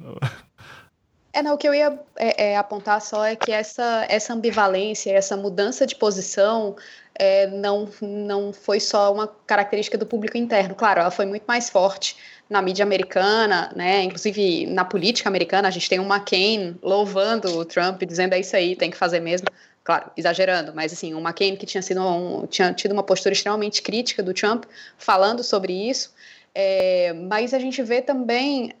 [1.32, 5.12] É, não, o que eu ia é, é, apontar só é que essa, essa ambivalência,
[5.12, 6.74] essa mudança de posição
[7.14, 10.74] é, não, não foi só uma característica do público interno.
[10.74, 12.16] Claro, ela foi muito mais forte
[12.48, 14.02] na mídia americana, né?
[14.02, 18.56] Inclusive na política americana, a gente tem um McCain louvando o Trump, dizendo é isso
[18.56, 19.48] aí, tem que fazer mesmo.
[19.84, 23.80] Claro, exagerando, mas assim, um McCain que tinha, sido um, tinha tido uma postura extremamente
[23.80, 24.64] crítica do Trump,
[24.98, 26.12] falando sobre isso.
[26.54, 28.72] É, mas a gente vê também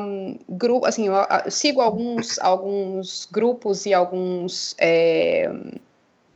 [0.00, 1.14] um, grupo, assim, eu
[1.48, 5.50] sigo alguns, alguns grupos e alguns é,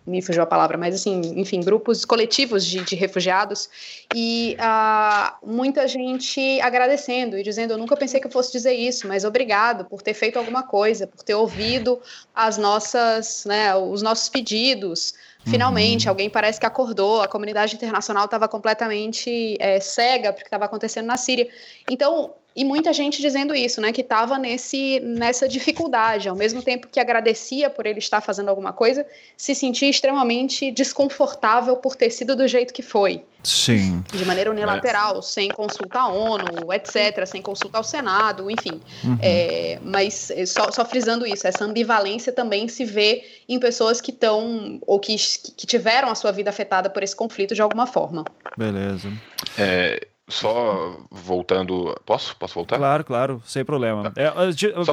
[0.07, 3.71] me fugiu a palavra, mas assim, enfim, grupos coletivos de, de refugiados
[4.15, 9.09] e uh, muita gente agradecendo e dizendo: Eu nunca pensei que eu fosse dizer isso,
[9.09, 12.01] mas obrigado por ter feito alguma coisa, por ter ouvido
[12.35, 15.15] as nossas, né, os nossos pedidos.
[15.47, 16.11] Finalmente, uhum.
[16.11, 21.19] alguém parece que acordou, a comunidade internacional estava completamente é, cega porque estava acontecendo na
[21.19, 21.49] Síria.
[21.91, 26.89] Então, e muita gente dizendo isso, né, que estava nesse nessa dificuldade, ao mesmo tempo
[26.91, 29.05] que agradecia por ele estar fazendo alguma coisa,
[29.37, 33.25] se sentia extremamente desconfortável por ter sido do jeito que foi.
[33.43, 34.03] Sim.
[34.11, 35.23] De maneira unilateral, é.
[35.23, 38.81] sem consultar a ONU, etc., sem consultar o Senado, enfim.
[39.05, 39.19] Uhum.
[39.21, 44.11] É, mas é, só, só, frisando isso, essa ambivalência também se vê em pessoas que
[44.11, 45.15] estão, ou que,
[45.57, 48.25] que tiveram a sua vida afetada por esse conflito de alguma forma.
[48.57, 49.13] Beleza.
[49.59, 51.95] É, só voltando.
[52.07, 52.35] Posso?
[52.37, 52.79] Posso voltar?
[52.79, 54.11] Claro, claro, sem problema.
[54.11, 54.23] Tá.
[54.23, 54.33] É,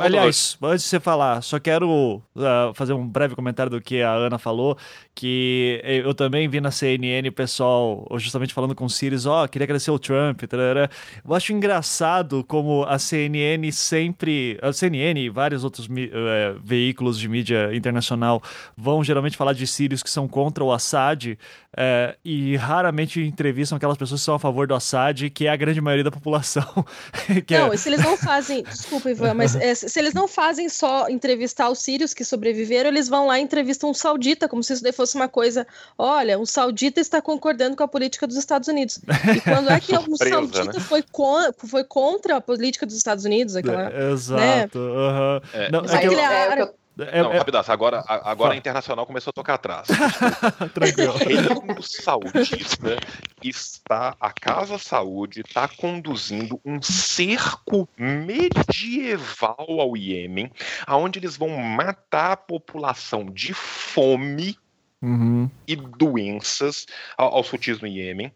[0.04, 4.12] aliás, antes de você falar, só quero uh, fazer um breve comentário do que a
[4.12, 4.78] Ana falou,
[5.16, 9.48] que eu também vi na CNN o pessoal justamente falando com o Sirius, ó, oh,
[9.48, 10.44] queria agradecer o Trump.
[10.44, 10.90] Tarará.
[11.26, 14.60] Eu acho engraçado como a CNN sempre.
[14.62, 18.42] A CNN e vários outros uh, veículos de mídia internacional
[18.76, 23.98] vão geralmente falar de Sirius que são contra o Assad uh, e raramente entrevistam aquelas
[23.98, 26.66] pessoas que são a favor do Assad que é a grande maioria da população.
[27.50, 27.78] não, é...
[27.78, 31.80] se eles não fazem, desculpa, Ivan, mas é, se eles não fazem só entrevistar os
[31.80, 35.16] sírios que sobreviveram, eles vão lá e entrevistam um saudita, como se isso daí fosse
[35.16, 35.66] uma coisa,
[35.98, 39.00] olha, um saudita está concordando com a política dos Estados Unidos.
[39.36, 40.80] E quando é que um saudita né?
[40.80, 43.56] foi, con foi contra a política dos Estados Unidos?
[43.56, 44.42] Aquela, é, exato.
[44.42, 44.70] Né?
[44.76, 45.42] Uhum.
[45.54, 46.81] É, não, é,
[47.12, 47.38] é, não, é...
[47.38, 49.88] rapidaço, agora, agora a internacional começou a tocar atrás.
[50.74, 51.14] Tranquilo.
[51.14, 52.98] O reino saudita
[53.44, 60.52] está, a Casa Saúde está conduzindo um cerco medieval ao Iêmen,
[60.86, 64.58] aonde eles vão matar a população de fome
[65.02, 65.50] uhum.
[65.68, 66.86] e doenças
[67.18, 68.32] aos sutis no Iêmen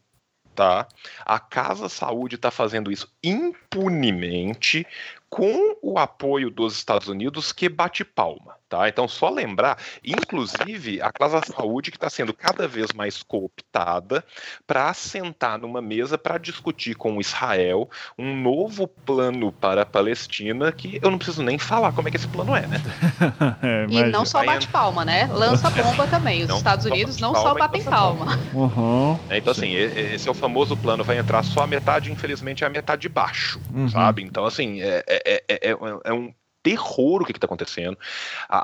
[0.56, 0.88] tá?
[1.26, 4.88] A Casa Saúde está fazendo isso impunemente,
[5.30, 8.88] com o apoio dos Estados Unidos que bate palma, tá?
[8.88, 14.24] Então só lembrar, inclusive a Casa Saúde que está sendo cada vez mais cooptada
[14.66, 21.00] para sentar numa mesa para discutir com Israel um novo plano para a Palestina que
[21.02, 22.82] eu não preciso nem falar como é que esse plano é, né?
[23.62, 25.30] é, e não só bate palma, né?
[25.32, 26.44] Lança bomba também.
[26.44, 28.40] Os não, Estados Unidos não só batem palma.
[28.54, 29.20] Uhum.
[29.30, 32.68] É, então assim, esse é o famoso plano, vai entrar só a metade, infelizmente é
[32.68, 33.90] a metade de baixo, uhum.
[33.90, 34.24] sabe?
[34.24, 36.34] Então assim, é, é é, é, é, é um
[36.66, 37.96] terror o que está acontecendo.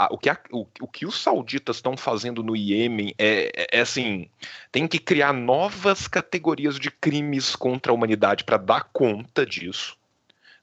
[0.09, 3.81] o, que a, o, o, que os sauditas estão fazendo no Iêmen é, é, é,
[3.81, 4.27] assim:
[4.71, 9.95] tem que criar novas categorias de crimes contra a humanidade para dar conta disso.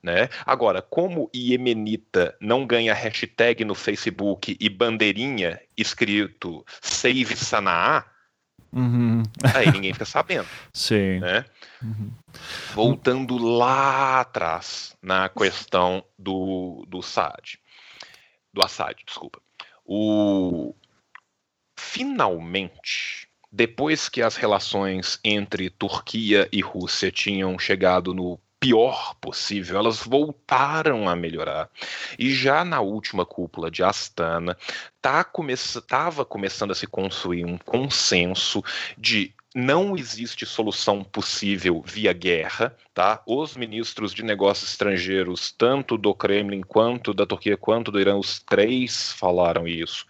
[0.03, 0.29] Né?
[0.47, 8.05] Agora, como Iemenita não ganha hashtag no Facebook e bandeirinha escrito Save Sanaá,
[8.73, 9.23] Uhum.
[9.55, 10.49] Aí ninguém fica sabendo.
[10.73, 11.21] Sim.
[11.21, 11.45] Né?
[11.83, 12.11] Uhum.
[12.75, 17.59] Voltando lá atrás na questão do, do Assad.
[18.53, 19.41] Do Assad, desculpa.
[19.85, 20.75] O...
[21.79, 29.99] Finalmente, depois que as relações entre Turquia e Rússia tinham chegado no pior possível, elas
[29.99, 31.71] voltaram a melhorar.
[32.19, 34.57] E já na última cúpula de Astana,
[35.01, 38.63] tá estava come começando a se construir um consenso
[38.97, 43.23] de não existe solução possível via guerra, tá?
[43.27, 48.41] Os ministros de negócios estrangeiros, tanto do Kremlin quanto da Turquia quanto do Irã, os
[48.41, 50.07] três falaram isso,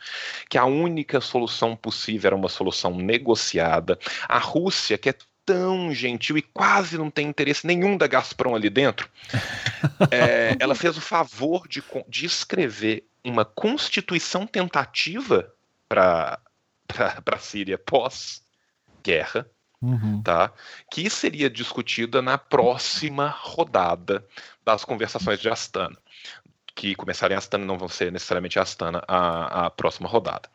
[0.50, 3.98] que a única solução possível era uma solução negociada.
[4.28, 5.14] A Rússia, que é
[5.48, 9.08] tão gentil e quase não tem interesse nenhum da Gazprom ali dentro,
[10.12, 15.50] é, ela fez o favor de, de escrever uma constituição tentativa
[15.88, 16.38] para
[17.32, 19.48] a Síria pós-guerra,
[19.80, 20.22] uhum.
[20.22, 20.52] tá?
[20.92, 24.22] que seria discutida na próxima rodada
[24.62, 25.96] das conversações de Astana,
[26.74, 30.46] que começarem em Astana, não vão ser necessariamente Astana a, a próxima rodada.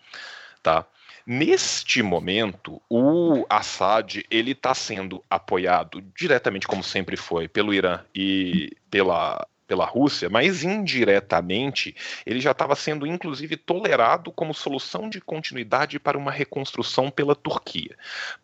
[0.62, 0.86] Tá?
[1.26, 8.76] Neste momento, o Assad ele está sendo apoiado diretamente, como sempre foi, pelo Irã e
[8.92, 11.96] pela pela Rússia, mas indiretamente
[12.26, 17.98] ele já estava sendo inclusive tolerado como solução de continuidade para uma reconstrução pela Turquia.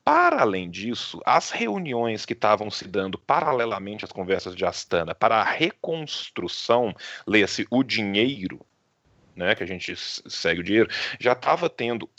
[0.03, 5.35] Para além disso, as reuniões que estavam se dando paralelamente às conversas de Astana para
[5.35, 6.95] a reconstrução,
[7.27, 8.65] leia-se o dinheiro,
[9.35, 12.09] né, que a gente segue o dinheiro, já estava tendo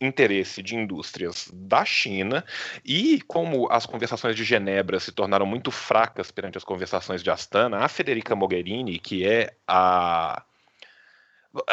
[0.00, 2.44] interesse de indústrias da China
[2.84, 7.78] e como as conversações de Genebra se tornaram muito fracas perante as conversações de Astana,
[7.78, 10.42] a Federica Mogherini, que é a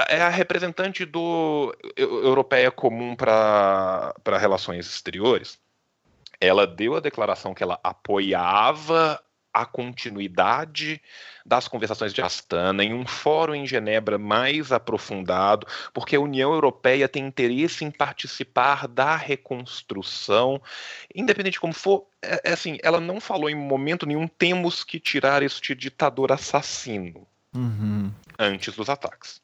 [0.08, 5.60] é a representante do europeia comum para relações exteriores.
[6.40, 9.22] Ela deu a declaração que ela apoiava
[9.56, 11.02] a continuidade
[11.46, 17.08] das conversações de Astana em um fórum em Genebra mais aprofundado, porque a União Europeia
[17.08, 20.62] tem interesse em participar da reconstrução,
[21.14, 22.06] independente de como for.
[22.22, 27.26] É, é assim, ela não falou em momento nenhum temos que tirar este ditador assassino
[27.56, 28.12] uhum.
[28.38, 29.42] antes dos ataques.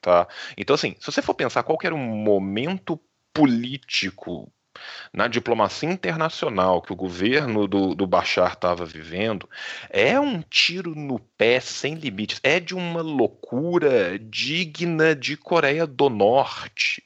[0.00, 0.28] Tá?
[0.56, 3.00] Então, assim, se você for pensar qual era um momento
[3.34, 4.50] político
[5.12, 9.48] na diplomacia internacional que o governo do, do Bashar estava vivendo
[9.88, 12.40] é um tiro no pé sem limites.
[12.42, 17.02] É de uma loucura digna de Coreia do Norte.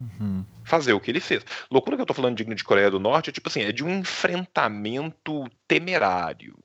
[0.00, 0.44] Uhum.
[0.64, 1.44] Fazer o que ele fez.
[1.70, 3.84] Loucura que eu tô falando digna de Coreia do Norte é tipo assim, é de
[3.84, 6.56] um enfrentamento temerário.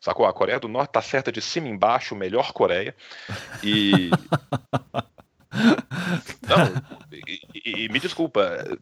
[0.00, 0.26] Sacou?
[0.26, 2.94] A Coreia do Norte tá certa de cima e embaixo, melhor Coreia.
[3.62, 4.10] E.
[6.46, 6.66] Não,
[7.10, 8.78] e, e, e me desculpa,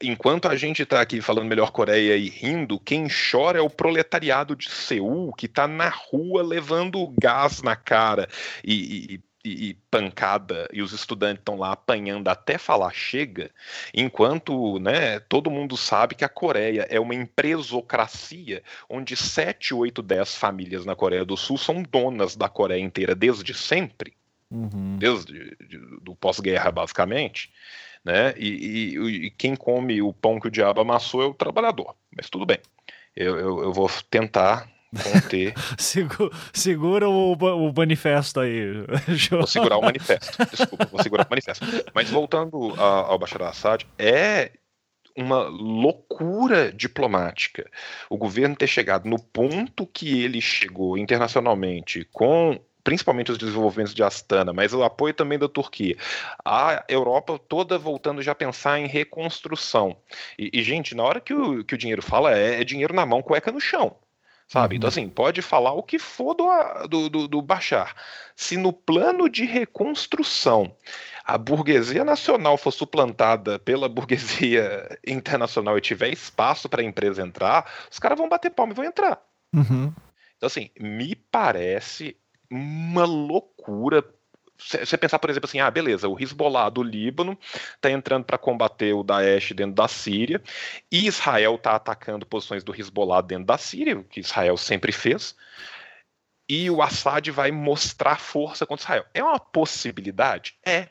[0.00, 4.54] enquanto a gente está aqui falando melhor Coreia e rindo, quem chora é o proletariado
[4.54, 8.28] de Seul, que está na rua levando gás na cara.
[8.64, 13.50] E, e, e pancada, e os estudantes estão lá apanhando até falar chega,
[13.92, 20.36] enquanto né, todo mundo sabe que a Coreia é uma empresocracia, onde 7, 8, 10
[20.36, 24.14] famílias na Coreia do Sul são donas da Coreia inteira desde sempre,
[24.48, 24.96] uhum.
[24.98, 27.50] desde de, do pós-guerra, basicamente
[28.04, 28.34] né?
[28.36, 31.94] E, e, e, quem come o pão que o diabo amassou é o trabalhador.
[32.16, 32.58] Mas tudo bem.
[33.14, 35.54] Eu, eu, eu vou tentar conter.
[36.52, 38.84] segura o, o manifesto aí.
[39.30, 40.36] vou segurar o manifesto.
[40.50, 41.64] Desculpa, vou segurar o manifesto.
[41.94, 44.52] Mas voltando ao Bashar al-Assad, é
[45.16, 47.70] uma loucura diplomática.
[48.08, 54.02] O governo ter chegado no ponto que ele chegou internacionalmente com principalmente os desenvolvimentos de
[54.02, 55.96] Astana, mas o apoio também da Turquia.
[56.44, 59.96] A Europa toda voltando já a pensar em reconstrução.
[60.38, 63.06] E, e gente, na hora que o, que o dinheiro fala, é, é dinheiro na
[63.06, 63.96] mão, cueca no chão.
[64.48, 64.76] Sabe?
[64.76, 64.92] Então, uhum.
[64.92, 67.94] Assim, pode falar o que for do, do, do, do Bashar.
[68.36, 70.76] Se no plano de reconstrução
[71.24, 77.70] a burguesia nacional for suplantada pela burguesia internacional e tiver espaço para a empresa entrar,
[77.90, 79.22] os caras vão bater palma e vão entrar.
[79.54, 79.92] Uhum.
[80.36, 82.16] Então, assim, me parece
[82.52, 84.04] uma loucura.
[84.58, 87.36] Você pensar, por exemplo, assim, ah, beleza, o Hezbollah do Líbano
[87.74, 90.40] está entrando para combater o Daesh dentro da Síria,
[90.90, 95.34] e Israel está atacando posições do Hezbollah dentro da Síria, o que Israel sempre fez,
[96.48, 99.06] e o Assad vai mostrar força contra Israel.
[99.12, 100.54] É uma possibilidade?
[100.64, 100.88] É.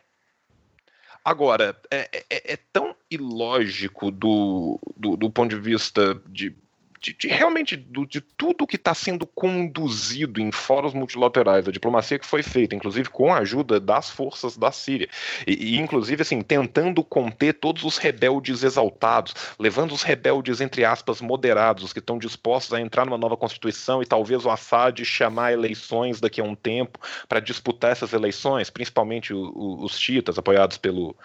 [1.23, 6.55] Agora, é, é, é tão ilógico do, do, do ponto de vista de
[7.01, 12.19] de, de realmente do, de tudo que está sendo conduzido em fóruns multilaterais, a diplomacia
[12.19, 15.09] que foi feita, inclusive com a ajuda das forças da Síria,
[15.47, 21.21] e, e inclusive assim tentando conter todos os rebeldes exaltados, levando os rebeldes entre aspas
[21.21, 25.53] moderados, os que estão dispostos a entrar numa nova constituição e talvez o Assad chamar
[25.53, 30.77] eleições daqui a um tempo para disputar essas eleições, principalmente o, o, os chiitas apoiados
[30.77, 31.15] pelo,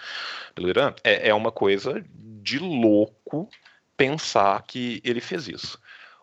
[0.55, 3.51] pelo Irã, é, é uma coisa de louco
[3.97, 5.81] pensar que ele fez isso.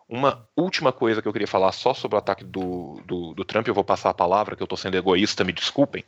[0.07, 3.67] Uma última coisa que eu queria falar só sobre o ataque do, do, do Trump,
[3.67, 6.03] eu vou passar a palavra, que eu estou sendo egoísta, me desculpem,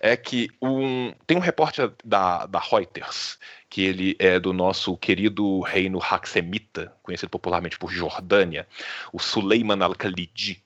[0.00, 3.38] é que um, tem um repórter da, da Reuters,
[3.68, 8.66] que ele é do nosso querido reino Haxemita, conhecido popularmente por Jordânia,
[9.12, 10.63] o Suleiman al-Khalidi,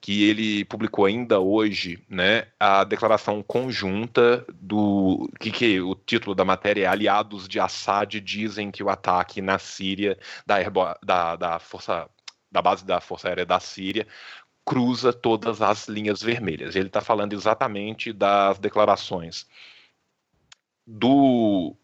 [0.00, 6.44] que ele publicou ainda hoje, né, a declaração conjunta do que, que o título da
[6.44, 10.56] matéria é Aliados de Assad dizem que o ataque na Síria da,
[11.02, 12.08] da, da força
[12.50, 14.06] da base da Força Aérea da Síria
[14.64, 16.76] cruza todas as linhas vermelhas.
[16.76, 19.46] Ele está falando exatamente das declarações
[20.86, 21.74] do,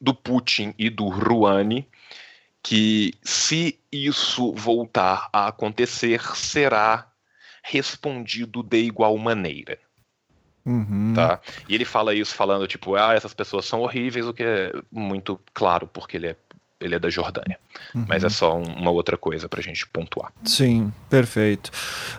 [0.00, 1.88] do Putin e do Rouhani,
[2.62, 7.10] que se isso voltar a acontecer, será
[7.64, 9.78] respondido de igual maneira.
[10.64, 11.12] Uhum.
[11.14, 11.40] Tá?
[11.68, 15.38] E ele fala isso falando, tipo, ah, essas pessoas são horríveis, o que é muito
[15.52, 16.36] claro, porque ele é
[16.80, 17.58] ele é da Jordânia.
[17.94, 18.04] Uhum.
[18.06, 20.32] Mas é só um, uma outra coisa para a gente pontuar.
[20.44, 21.70] Sim, perfeito.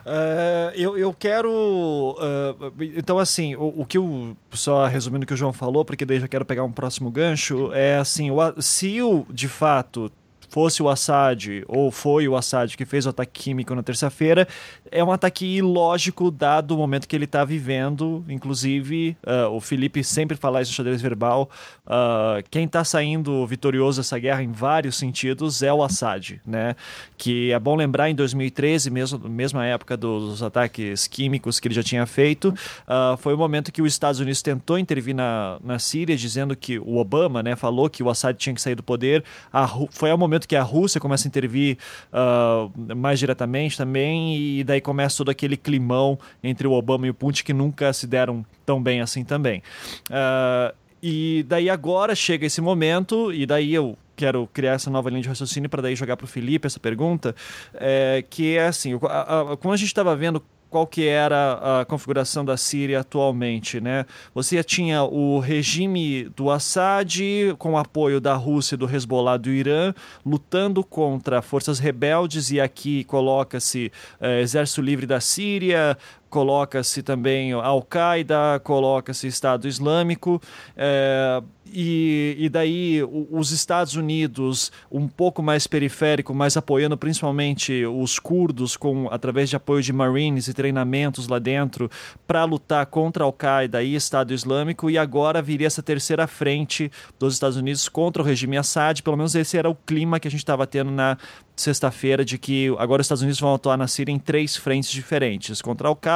[0.06, 1.52] Uh, eu, eu quero.
[1.52, 4.36] Uh, então, assim, o, o, que o.
[4.52, 7.72] Só resumindo o que o João falou, porque daí já quero pegar um próximo gancho,
[7.74, 10.12] é assim: o, se o de fato
[10.56, 14.48] fosse o Assad ou foi o Assad que fez o ataque químico na terça-feira,
[14.90, 18.24] é um ataque ilógico dado o momento que ele está vivendo.
[18.30, 21.50] Inclusive, uh, o Felipe sempre fala isso no xadrez verbal.
[21.86, 26.78] Uh, quem está saindo vitorioso dessa guerra em vários sentidos é o Assad, né?
[27.18, 31.84] Que é bom lembrar em 2013, mesmo mesma época dos ataques químicos que ele já
[31.84, 32.48] tinha feito,
[32.88, 36.80] uh, foi o momento que os Estados Unidos tentou intervir na, na Síria, dizendo que
[36.80, 39.22] o Obama, né, falou que o Assad tinha que sair do poder.
[39.52, 41.78] A, foi o momento que a Rússia começa a intervir
[42.12, 47.14] uh, mais diretamente também, e daí começa todo aquele climão entre o Obama e o
[47.14, 49.62] Putin que nunca se deram tão bem assim também.
[50.10, 55.22] Uh, e daí agora chega esse momento, e daí eu quero criar essa nova linha
[55.22, 57.36] de raciocínio para daí jogar para o Felipe essa pergunta,
[57.74, 60.42] é, que é assim, a, a, como a gente estava vendo
[60.76, 64.06] qual que era a configuração da Síria atualmente, né?
[64.34, 67.18] Você tinha o regime do Assad
[67.58, 69.94] com apoio da Rússia, do Hezbollah, do Irã,
[70.26, 73.90] lutando contra forças rebeldes e aqui coloca-se
[74.20, 75.98] é, Exército Livre da Síria,
[76.30, 80.42] coloca-se também Al-Qaeda, coloca-se Estado Islâmico.
[80.76, 81.42] É,
[81.74, 88.78] e, e daí os Estados Unidos um pouco mais periférico, mas apoiando principalmente os curdos
[88.78, 91.90] com através de apoio de marines e treinamentos lá dentro
[92.28, 97.58] para lutar contra Al-Qaeda e Estado Islâmico e agora viria essa terceira frente dos Estados
[97.58, 100.68] Unidos contra o regime Assad, pelo menos esse era o clima que a gente estava
[100.68, 101.18] tendo na
[101.56, 105.62] sexta-feira de que agora os Estados Unidos vão atuar na Síria em três frentes diferentes,
[105.62, 106.15] contra Al-Qaeda,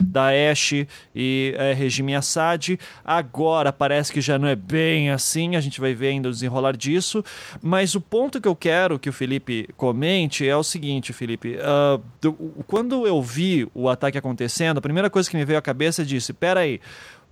[0.00, 2.78] Daesh e é, regime Assad.
[3.04, 6.76] Agora parece que já não é bem assim, a gente vai ver ainda o desenrolar
[6.76, 7.24] disso,
[7.62, 12.02] mas o ponto que eu quero que o Felipe comente é o seguinte, Felipe, uh,
[12.20, 12.32] do,
[12.66, 16.04] quando eu vi o ataque acontecendo, a primeira coisa que me veio à cabeça é
[16.04, 16.80] disse, peraí, aí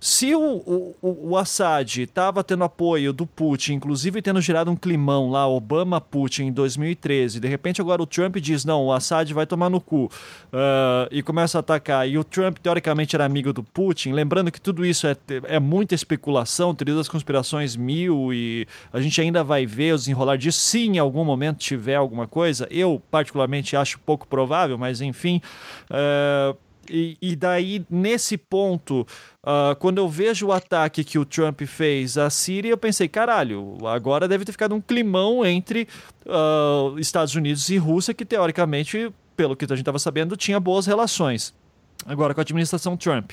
[0.03, 5.31] se o, o, o Assad estava tendo apoio do Putin, inclusive tendo gerado um climão
[5.31, 9.69] lá, Obama-Putin em 2013, de repente agora o Trump diz: não, o Assad vai tomar
[9.69, 10.11] no cu,
[10.51, 14.59] uh, e começa a atacar, e o Trump teoricamente era amigo do Putin, lembrando que
[14.59, 15.15] tudo isso é,
[15.45, 20.35] é muita especulação, teoria das conspirações mil, e a gente ainda vai ver o desenrolar
[20.35, 25.41] disso, se em algum momento tiver alguma coisa, eu particularmente acho pouco provável, mas enfim.
[25.89, 26.57] Uh,
[26.89, 29.07] e, e, daí, nesse ponto,
[29.41, 33.77] uh, quando eu vejo o ataque que o Trump fez à Síria, eu pensei, caralho,
[33.87, 35.87] agora deve ter ficado um climão entre
[36.25, 40.85] uh, Estados Unidos e Rússia, que teoricamente, pelo que a gente estava sabendo, tinha boas
[40.85, 41.53] relações.
[42.05, 43.31] Agora com a administração Trump.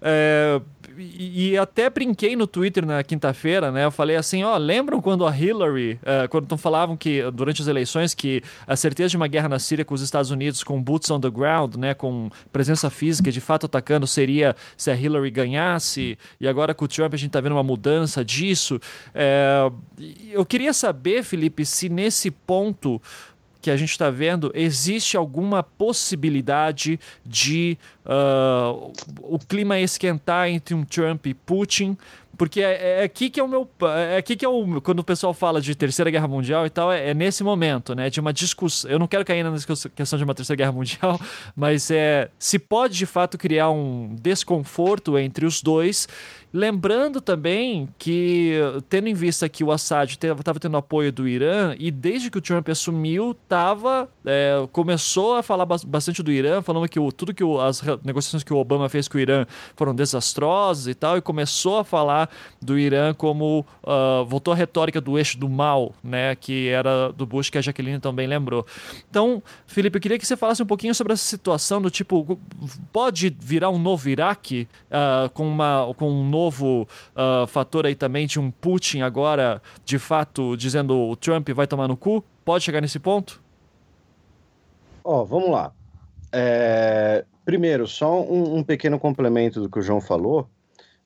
[0.00, 0.60] É,
[0.98, 3.84] e, até brinquei no Twitter na quinta-feira, né?
[3.84, 8.14] Eu falei assim, ó, lembram quando a Hillary, uh, quando falavam que durante as eleições
[8.14, 11.20] que a certeza de uma guerra na Síria com os Estados Unidos com boots on
[11.20, 16.48] the ground, né, com presença física de fato atacando seria se a Hillary ganhasse e
[16.48, 18.80] agora com o Trump a gente tá vendo uma mudança disso.
[19.14, 19.70] É,
[20.30, 23.00] eu queria saber, Felipe, se nesse ponto
[23.66, 30.84] que a gente está vendo, existe alguma possibilidade de uh, o clima esquentar entre um
[30.84, 31.98] Trump e Putin?
[32.38, 33.68] Porque é, é, aqui que é o meu.
[34.08, 34.80] É aqui que é o.
[34.80, 38.08] Quando o pessoal fala de Terceira Guerra Mundial e tal, é, é nesse momento, né?
[38.08, 38.88] De uma discussão.
[38.88, 39.52] Eu não quero cair na
[39.96, 41.20] questão de uma Terceira Guerra Mundial,
[41.56, 42.30] mas é.
[42.38, 46.06] Se pode de fato criar um desconforto entre os dois
[46.56, 48.54] Lembrando também que,
[48.88, 52.40] tendo em vista que o Assad estava tendo apoio do Irã, e desde que o
[52.40, 57.44] Trump assumiu, tava, é, começou a falar bastante do Irã, falando que o, tudo que
[57.44, 61.20] o, as negociações que o Obama fez com o Irã foram desastrosas e tal, e
[61.20, 62.30] começou a falar
[62.62, 63.66] do Irã como.
[63.82, 67.60] Uh, voltou a retórica do eixo do mal, né, que era do Bush, que a
[67.60, 68.64] Jaqueline também lembrou.
[69.10, 72.38] Então, Felipe, eu queria que você falasse um pouquinho sobre essa situação do tipo,
[72.90, 77.94] pode virar um novo Iraque uh, com, uma, com um novo novo uh, fator aí
[77.94, 82.24] também de um Putin agora, de fato, dizendo o Trump vai tomar no cu?
[82.44, 83.42] Pode chegar nesse ponto?
[85.04, 85.72] Ó, oh, vamos lá.
[86.32, 87.24] É...
[87.44, 90.48] Primeiro, só um, um pequeno complemento do que o João falou.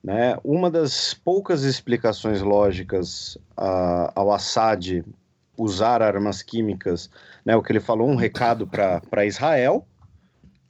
[0.02, 0.36] Né?
[0.42, 5.04] Uma das poucas explicações lógicas uh, ao Assad
[5.58, 7.10] usar armas químicas,
[7.44, 9.86] né, o que ele falou, um recado para Israel,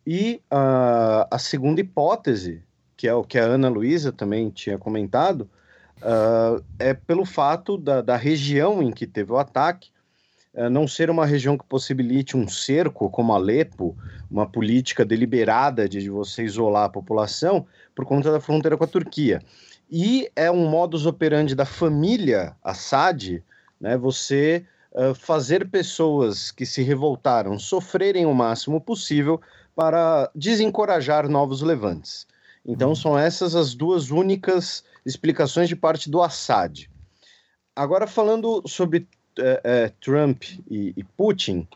[0.05, 2.61] e uh, a segunda hipótese
[3.01, 5.49] que é o que a Ana Luísa também tinha comentado,
[6.03, 9.89] uh, é pelo fato da, da, região em que teve o ataque
[10.53, 13.97] uh, não ser uma região que possibilite um cerco, como Alepo,
[14.31, 19.41] uma política deliberada de, você isolar a população por conta da fronteira com a Turquia.
[19.91, 23.43] E é um modus operandi da família Assad,
[23.81, 24.63] né, você
[24.93, 29.41] uh, fazer pessoas que se revoltaram sofrerem o máximo possível
[29.75, 32.29] para desencorajar novos levantes.
[32.65, 36.89] Então, são essas as duas únicas explicações de parte do Assad.
[37.75, 39.09] Agora, falando sobre
[39.39, 41.67] é, é, Trump e, e, Putin,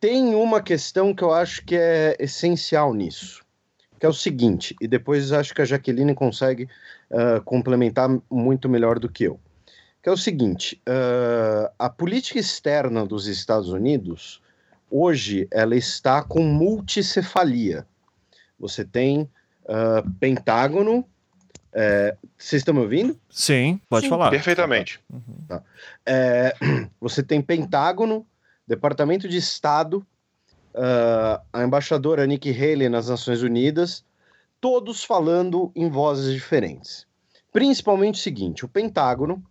[0.00, 3.44] tem uma questão que eu acho que é essencial nisso,
[3.98, 6.68] que é o seguinte, e depois acho que a Jaqueline consegue
[7.10, 9.40] uh, complementar muito melhor do que eu,
[10.02, 14.40] que é o seguinte, uh, a política externa dos Estados Unidos,
[14.90, 17.86] hoje, ela está com multicefalia.
[18.58, 19.28] Você tem
[19.66, 21.06] uh, Pentágono.
[21.78, 23.20] É, vocês estão me ouvindo?
[23.28, 24.10] Sim, pode Sim.
[24.10, 24.30] falar.
[24.30, 24.98] Perfeitamente.
[25.12, 25.44] Uhum.
[25.46, 25.62] Tá.
[26.06, 26.54] É,
[26.98, 28.26] você tem Pentágono,
[28.66, 29.98] Departamento de Estado,
[30.76, 34.04] uh, a embaixadora Nikki Haley nas Nações Unidas,
[34.60, 37.06] todos falando em vozes diferentes.
[37.52, 39.44] Principalmente o seguinte: o Pentágono,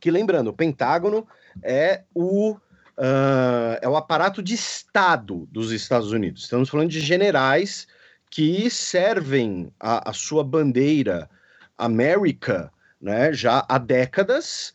[0.00, 1.26] que lembrando, o Pentágono
[1.62, 6.42] é o, uh, é o aparato de Estado dos Estados Unidos.
[6.42, 7.86] Estamos falando de generais
[8.30, 11.28] que servem a, a sua bandeira
[11.76, 14.72] América né, já há décadas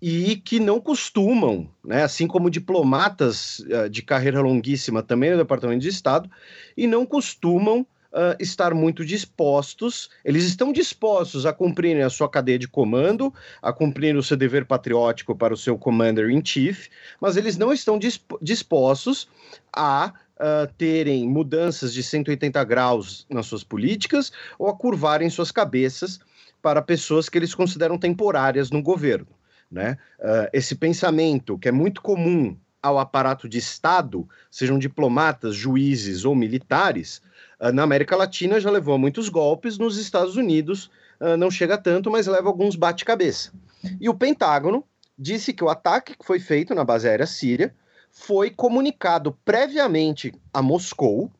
[0.00, 5.80] e que não costumam, né, assim como diplomatas uh, de carreira longuíssima também no Departamento
[5.80, 6.30] de Estado,
[6.76, 12.58] e não costumam uh, estar muito dispostos, eles estão dispostos a cumprirem a sua cadeia
[12.58, 16.88] de comando, a cumprir o seu dever patriótico para o seu commander-in-chief,
[17.20, 17.98] mas eles não estão
[18.40, 19.28] dispostos
[19.74, 26.20] a uh, terem mudanças de 180 graus nas suas políticas ou a curvarem suas cabeças
[26.62, 29.28] para pessoas que eles consideram temporárias no governo.
[29.70, 29.98] Né?
[30.18, 36.34] Uh, esse pensamento, que é muito comum ao aparato de Estado, sejam diplomatas, juízes ou
[36.34, 37.20] militares,
[37.60, 40.90] uh, na América Latina já levou a muitos golpes, nos Estados Unidos
[41.20, 43.52] uh, não chega tanto, mas leva alguns bate-cabeça.
[44.00, 44.84] E o Pentágono
[45.18, 47.74] disse que o ataque que foi feito na base aérea síria
[48.16, 51.30] foi comunicado previamente a Moscou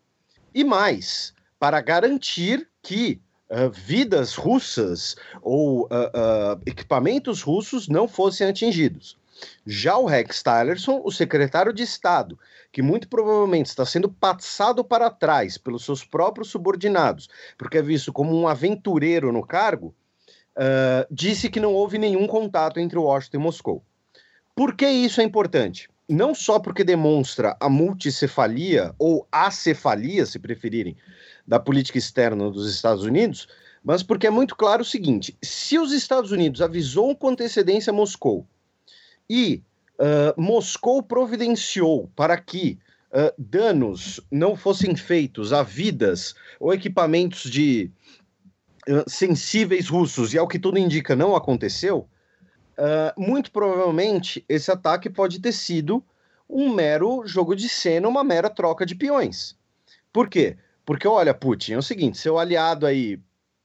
[0.55, 3.19] e mais, para garantir que
[3.51, 9.19] uh, vidas russas ou uh, uh, equipamentos russos não fossem atingidos.
[9.66, 12.39] Já o Rex Tillerson, o secretário de Estado,
[12.70, 18.12] que muito provavelmente está sendo passado para trás pelos seus próprios subordinados, porque é visto
[18.12, 19.94] como um aventureiro no cargo,
[21.11, 23.85] disse que não houve nenhum contato entre Washington e Moscou.
[24.55, 25.86] Por que isso é importante?
[26.09, 30.97] Não só porque demonstra a multicefalia, ou acefalia, se preferirem,
[31.47, 33.49] da política externa dos Estados Unidos,
[33.83, 38.47] mas porque é muito claro o seguinte: se os Estados Unidos avisou com antecedência Moscou
[39.28, 39.62] e
[39.99, 42.78] uh, Moscou providenciou para que
[43.12, 47.91] uh, danos não fossem feitos a vidas ou equipamentos de
[48.89, 52.09] uh, sensíveis russos, e ao que tudo indica não aconteceu,
[52.78, 56.05] Uh, muito provavelmente esse ataque pode ter sido
[56.48, 59.57] um mero jogo de cena, uma mera troca de peões.
[60.12, 60.57] Por quê?
[60.85, 63.20] Porque, olha, Putin, é o seguinte: seu aliado aí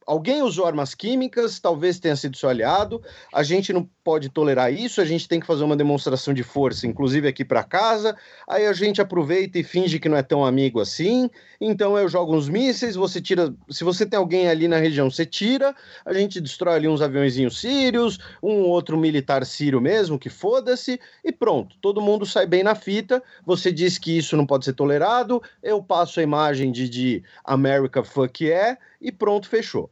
[0.06, 3.02] alguém usou armas químicas, talvez tenha sido seu aliado.
[3.34, 6.88] A gente não pode tolerar isso, a gente tem que fazer uma demonstração de força,
[6.88, 8.16] inclusive aqui para casa.
[8.48, 11.30] Aí a gente aproveita e finge que não é tão amigo assim.
[11.60, 13.54] Então eu jogo uns mísseis, você tira.
[13.70, 15.76] Se você tem alguém ali na região, você tira.
[16.06, 21.32] A gente destrói ali uns aviãozinhos sírios, um outro militar sírio mesmo, que foda-se, e
[21.32, 21.76] pronto.
[21.80, 23.22] Todo mundo sai bem na fita.
[23.46, 25.42] Você diz que isso não pode ser tolerado.
[25.62, 29.90] Eu passo a imagem de, de America Fuck Yeah e pronto, fechou.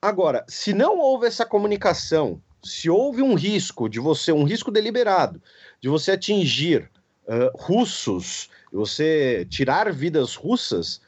[0.00, 5.42] Agora, se não houve essa comunicação, se houve um risco de você, um risco deliberado,
[5.80, 6.90] de você atingir
[7.26, 11.00] uh, russos, você tirar vidas russas,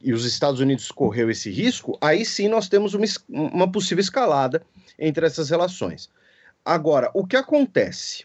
[0.00, 4.62] e os Estados Unidos correu esse risco, aí sim nós temos uma, uma possível escalada
[4.98, 6.10] entre essas relações.
[6.64, 8.24] Agora, o que acontece?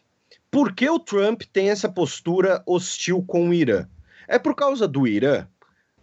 [0.49, 3.87] Por que o Trump tem essa postura hostil com o Irã?
[4.27, 5.45] É por causa do Irã?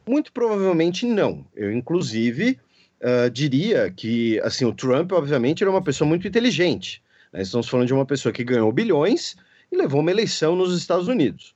[0.09, 1.45] Muito provavelmente não.
[1.55, 2.59] Eu, inclusive,
[3.01, 7.03] uh, diria que assim o Trump, obviamente, era uma pessoa muito inteligente.
[7.33, 7.43] Né?
[7.43, 9.37] Estamos falando de uma pessoa que ganhou bilhões
[9.71, 11.55] e levou uma eleição nos Estados Unidos.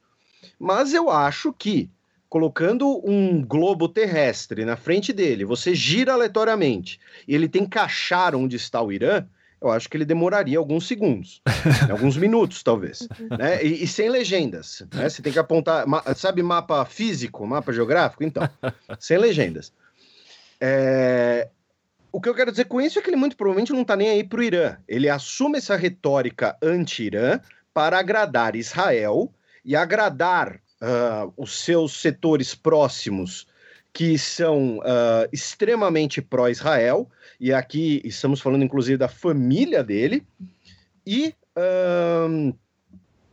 [0.59, 1.91] Mas eu acho que
[2.29, 8.35] colocando um globo terrestre na frente dele, você gira aleatoriamente e ele tem que achar
[8.35, 9.27] onde está o Irã,
[9.63, 11.41] eu acho que ele demoraria alguns segundos,
[11.91, 13.09] alguns minutos, talvez.
[13.39, 13.65] Né?
[13.65, 14.83] E, e, sem legendas.
[14.93, 15.09] Né?
[15.09, 15.87] Você tem que apontar.
[16.17, 18.25] Sabe mapa físico, mapa geográfico?
[18.25, 18.49] Então,
[18.99, 19.73] sem legendas.
[20.61, 21.49] É...
[22.11, 24.11] O que eu quero dizer com isso é que ele muito provavelmente não está nem
[24.11, 24.77] aí para o Irã.
[24.87, 27.41] Ele assume essa retórica anti-Irã
[27.73, 29.33] para agradar Israel
[29.65, 33.47] e agradar uh, os seus setores próximos
[33.93, 37.11] que são uh, extremamente pró-Israel
[37.43, 40.25] e aqui estamos falando inclusive da família dele,
[41.05, 41.35] e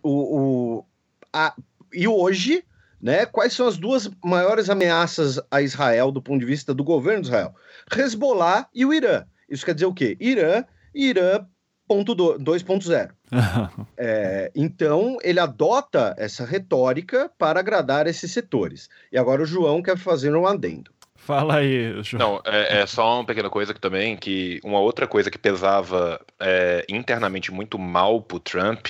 [0.02, 0.86] o, o,
[1.32, 1.54] a,
[1.94, 2.66] e hoje,
[3.00, 7.22] né, quais são as duas maiores ameaças a Israel do ponto de vista do governo
[7.22, 7.56] de Israel?
[7.96, 9.26] Hezbollah e o Irã.
[9.48, 10.18] Isso quer dizer o quê?
[10.20, 10.64] Irã,
[10.94, 11.46] Irã
[11.90, 13.10] 2.0.
[13.98, 18.90] é, então, ele adota essa retórica para agradar esses setores.
[19.12, 20.92] E agora o João quer fazer um adendo.
[21.16, 22.20] Fala aí, João.
[22.20, 26.20] Não, é, é, só uma pequena coisa que também, que uma outra coisa que pesava
[26.40, 28.88] é, internamente muito mal pro Trump,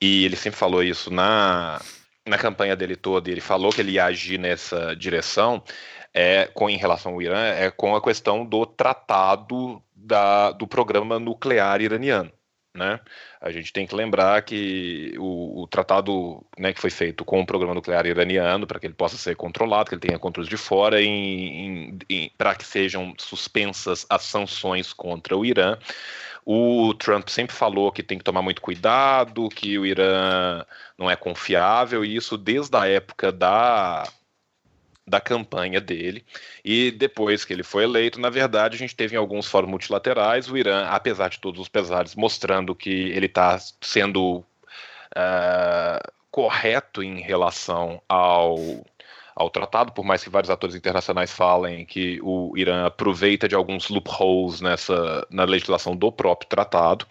[0.00, 1.80] e ele sempre falou isso na,
[2.26, 5.62] na campanha dele toda, e ele falou que ele ia agir nessa direção,
[6.12, 11.18] é, com, em relação ao Irã, é com a questão do tratado da, do programa
[11.18, 12.32] nuclear iraniano.
[12.74, 12.98] Né?
[13.38, 17.46] A gente tem que lembrar que o, o tratado né, que foi feito com o
[17.46, 20.96] programa nuclear iraniano, para que ele possa ser controlado, que ele tenha controles de fora,
[22.38, 25.76] para que sejam suspensas as sanções contra o Irã.
[26.46, 30.64] O Trump sempre falou que tem que tomar muito cuidado, que o Irã
[30.98, 34.04] não é confiável, e isso desde a época da
[35.12, 36.24] da campanha dele.
[36.64, 40.48] E depois que ele foi eleito, na verdade, a gente teve em alguns fóruns multilaterais
[40.48, 47.20] o Irã, apesar de todos os pesares, mostrando que ele está sendo uh, correto em
[47.20, 48.56] relação ao,
[49.36, 53.90] ao tratado, por mais que vários atores internacionais falem que o Irã aproveita de alguns
[53.90, 57.06] loopholes nessa, na legislação do próprio tratado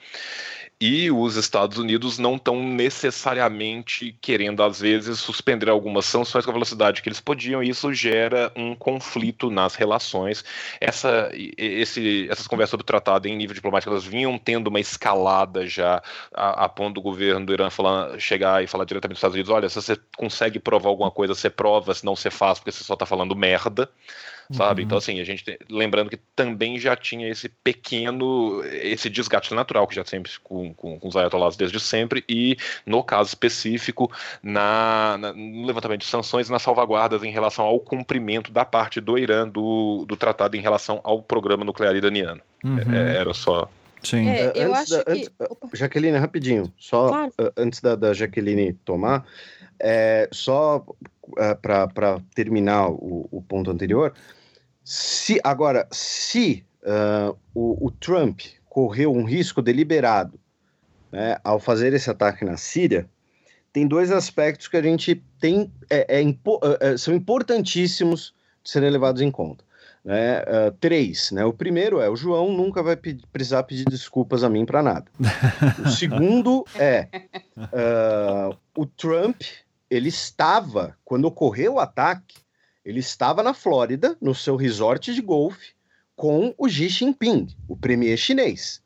[0.81, 6.53] e os Estados Unidos não estão necessariamente querendo, às vezes, suspender algumas sanções com a
[6.53, 10.43] velocidade que eles podiam, e isso gera um conflito nas relações.
[10.79, 15.67] Essa, esse, essas conversas sobre o tratado em nível diplomático, elas vinham tendo uma escalada
[15.67, 16.01] já,
[16.33, 19.51] a, a ponto do governo do Irã falar, chegar e falar diretamente dos Estados Unidos,
[19.51, 22.83] olha, se você consegue provar alguma coisa, você prova, se não você faz, porque você
[22.83, 23.87] só está falando merda
[24.51, 24.81] sabe?
[24.81, 24.85] Uhum.
[24.85, 29.87] Então, assim, a gente tem, lembrando que também já tinha esse pequeno, esse desgaste natural
[29.87, 34.11] que já sempre com, com, com os ayatollahs desde sempre, e no caso específico,
[34.41, 38.99] na, na, no levantamento de sanções e nas salvaguardas em relação ao cumprimento da parte
[38.99, 42.41] do Irã do, do tratado em relação ao programa nuclear iraniano.
[42.63, 42.79] Uhum.
[42.93, 43.69] É, era só
[44.03, 44.27] Sim.
[44.27, 45.29] É, eu antes acho da, que...
[45.39, 47.33] Antes, Jaqueline, rapidinho, só claro.
[47.55, 49.25] antes da, da Jaqueline tomar,
[49.79, 54.13] é, só uh, para terminar o, o, ponto anterior,
[54.83, 60.39] se agora, se uh, o, o, Trump correu um risco deliberado
[61.11, 63.07] né, ao fazer esse ataque na Síria,
[63.73, 66.35] tem dois aspectos que a gente tem é, é,
[66.79, 68.33] é, são importantíssimos
[68.63, 69.63] de serem levados em conta.
[70.03, 70.41] Né?
[70.41, 71.45] Uh, três, né?
[71.45, 75.05] O primeiro é o João nunca vai pedir, precisar pedir desculpas a mim para nada.
[75.85, 77.07] o segundo é
[77.55, 79.41] uh, o Trump
[79.89, 82.41] ele estava quando ocorreu o ataque
[82.83, 85.73] ele estava na Flórida, no seu resort de golfe,
[86.15, 88.81] com o Xi Jinping, o premier chinês,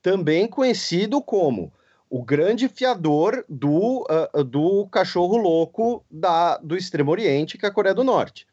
[0.00, 1.72] também conhecido como
[2.08, 7.72] o grande fiador do, uh, do cachorro louco da, do Extremo Oriente, que é a
[7.72, 8.46] Coreia do Norte.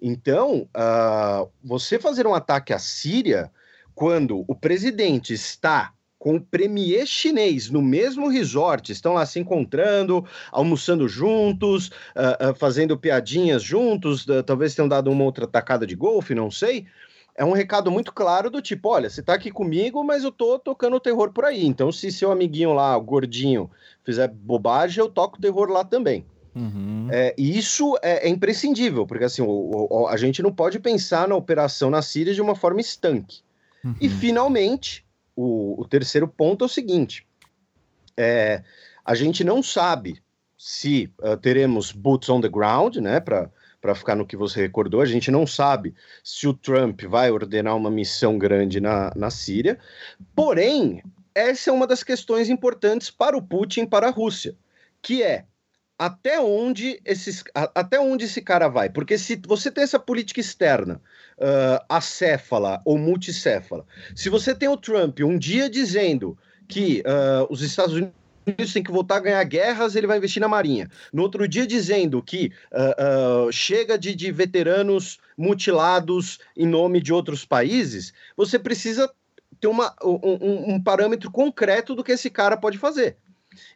[0.00, 3.50] Então, uh, você fazer um ataque à Síria
[3.94, 5.92] quando o presidente está
[6.22, 12.54] com o premier chinês no mesmo resort, estão lá se encontrando, almoçando juntos, uh, uh,
[12.54, 16.86] fazendo piadinhas juntos, uh, talvez tenham dado uma outra tacada de golfe, não sei.
[17.34, 20.60] É um recado muito claro do tipo: olha, você tá aqui comigo, mas eu tô
[20.60, 21.66] tocando terror por aí.
[21.66, 23.68] Então, se seu amiguinho lá, o gordinho,
[24.04, 26.24] fizer bobagem, eu toco terror lá também.
[26.54, 27.08] Uhum.
[27.10, 31.26] É, e isso é, é, imprescindível, porque assim, o, o, a gente não pode pensar
[31.26, 33.40] na operação na Síria de uma forma estanque.
[33.82, 33.94] Uhum.
[34.00, 35.04] E finalmente,
[35.34, 37.26] o, o terceiro ponto é o seguinte:
[38.16, 38.62] é,
[39.04, 40.22] a gente não sabe
[40.56, 45.06] se uh, teremos boots on the ground, né, para ficar no que você recordou, a
[45.06, 45.92] gente não sabe
[46.22, 49.76] se o Trump vai ordenar uma missão grande na, na Síria,
[50.36, 51.02] porém,
[51.34, 54.54] essa é uma das questões importantes para o Putin, para a Rússia,
[55.02, 55.46] que é
[56.02, 58.90] até onde, esses, até onde esse cara vai?
[58.90, 61.00] Porque se você tem essa política externa
[61.38, 67.62] uh, acéfala ou multicéfala, se você tem o Trump um dia dizendo que uh, os
[67.62, 70.90] Estados Unidos têm que voltar a ganhar guerras, ele vai investir na Marinha.
[71.12, 77.12] No outro dia, dizendo que uh, uh, chega de, de, veteranos mutilados em nome de
[77.12, 79.08] outros países, você precisa
[79.60, 83.16] ter uma, um, um, parâmetro concreto do que esse cara pode fazer.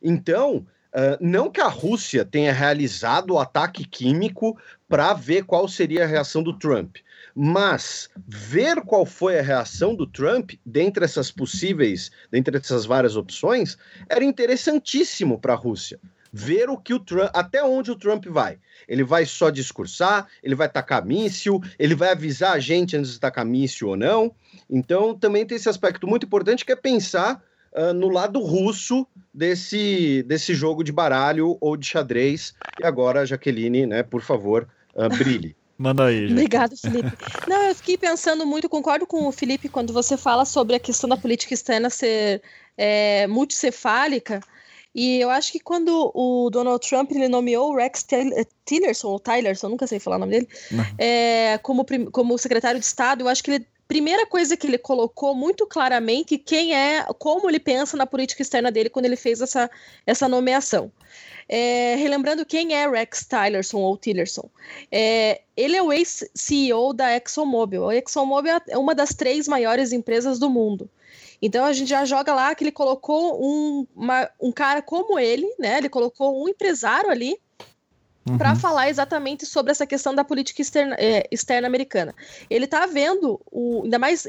[0.03, 0.67] Então,
[0.97, 4.59] Uh, não que a Rússia tenha realizado o ataque químico
[4.89, 6.97] para ver qual seria a reação do Trump,
[7.35, 13.77] mas ver qual foi a reação do Trump dentre essas possíveis, dentre essas várias opções,
[14.09, 16.01] era interessantíssimo para a Rússia.
[16.33, 18.59] Ver o que o Trump, até onde o Trump vai.
[18.89, 23.21] Ele vai só discursar, ele vai tacar míssil, ele vai avisar a gente antes de
[23.21, 24.35] tacar míssil ou não.
[24.69, 27.43] Então também tem esse aspecto muito importante que é pensar
[27.77, 32.55] uh, no lado russo desse, desse jogo de baralho ou de xadrez.
[32.81, 35.55] E agora, Jaqueline, né, por favor, uh, brilhe.
[35.79, 36.23] Manda aí.
[36.23, 36.33] Gente.
[36.33, 37.13] Obrigado, Felipe.
[37.47, 41.09] Não, eu fiquei pensando muito, concordo com o Felipe quando você fala sobre a questão
[41.09, 42.43] da política externa ser
[42.79, 44.41] é, multicefálica.
[44.95, 48.07] E eu acho que quando o Donald Trump ele nomeou o Rex
[48.65, 50.49] Tillerson, ou Tylerson, nunca sei falar o nome dele,
[50.97, 55.35] é, como, como secretário de Estado, eu acho que ele primeira coisa que ele colocou
[55.35, 59.71] muito claramente quem é, como ele pensa na política externa dele quando ele fez essa,
[60.07, 60.91] essa nomeação.
[61.49, 64.51] É, relembrando quem é Rex Tillerson ou Tillerson.
[64.91, 67.89] É, ele é o ex-CEO da ExxonMobil.
[67.89, 70.91] A ExxonMobil é uma das três maiores empresas do mundo.
[71.41, 75.47] Então a gente já joga lá que ele colocou um, uma, um cara como ele,
[75.59, 75.79] né?
[75.79, 77.39] Ele colocou um empresário ali
[78.29, 78.39] uhum.
[78.39, 82.15] para falar exatamente sobre essa questão da política externa, é, externa americana.
[82.49, 84.27] Ele está vendo, o, ainda mais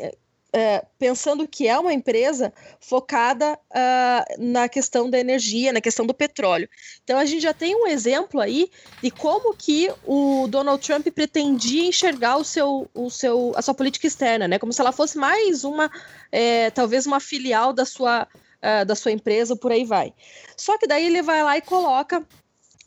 [0.54, 6.14] é, pensando que é uma empresa focada uh, na questão da energia, na questão do
[6.14, 6.70] petróleo.
[7.04, 8.70] Então a gente já tem um exemplo aí
[9.02, 14.08] de como que o Donald Trump pretendia enxergar o seu, o seu, a sua política
[14.08, 14.58] externa, né?
[14.58, 15.92] Como se ela fosse mais uma,
[16.32, 20.14] é, talvez uma filial da sua, uh, da sua empresa, por aí vai.
[20.56, 22.26] Só que daí ele vai lá e coloca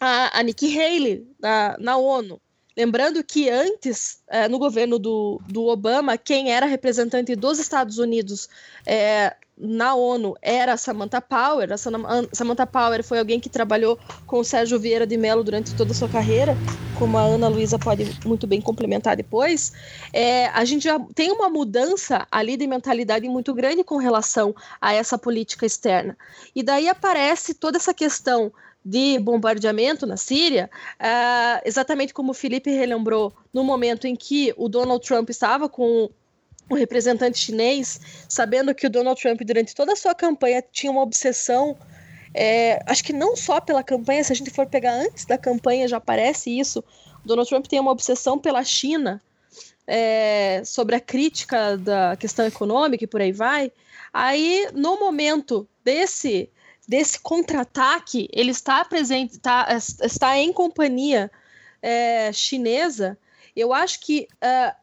[0.01, 2.41] a, a Nikki Haley na, na ONU.
[2.77, 8.49] Lembrando que antes, é, no governo do, do Obama, quem era representante dos Estados Unidos
[8.87, 11.71] é, na ONU era Samantha Power.
[11.73, 15.93] A Samantha Power foi alguém que trabalhou com o Sérgio Vieira de Mello durante toda
[15.93, 16.57] a sua carreira,
[16.99, 19.73] como a Ana Luísa pode muito bem complementar depois.
[20.13, 24.95] É, a gente já tem uma mudança ali de mentalidade muito grande com relação a
[24.95, 26.17] essa política externa.
[26.55, 28.51] E daí aparece toda essa questão
[28.85, 34.69] de bombardeamento na Síria, uh, exatamente como o Felipe relembrou, no momento em que o
[34.69, 36.11] Donald Trump estava com
[36.69, 41.03] o representante chinês, sabendo que o Donald Trump, durante toda a sua campanha, tinha uma
[41.03, 41.77] obsessão.
[42.33, 45.89] É, acho que não só pela campanha, se a gente for pegar antes da campanha,
[45.89, 46.83] já aparece isso.
[47.25, 49.21] O Donald Trump tem uma obsessão pela China,
[49.87, 53.73] é, sobre a crítica da questão econômica e por aí vai.
[54.13, 56.49] Aí, no momento desse
[56.91, 59.69] desse contra-ataque, ele está presente, tá,
[60.03, 61.31] está em companhia
[61.81, 63.17] é, chinesa,
[63.55, 64.75] eu acho que uh,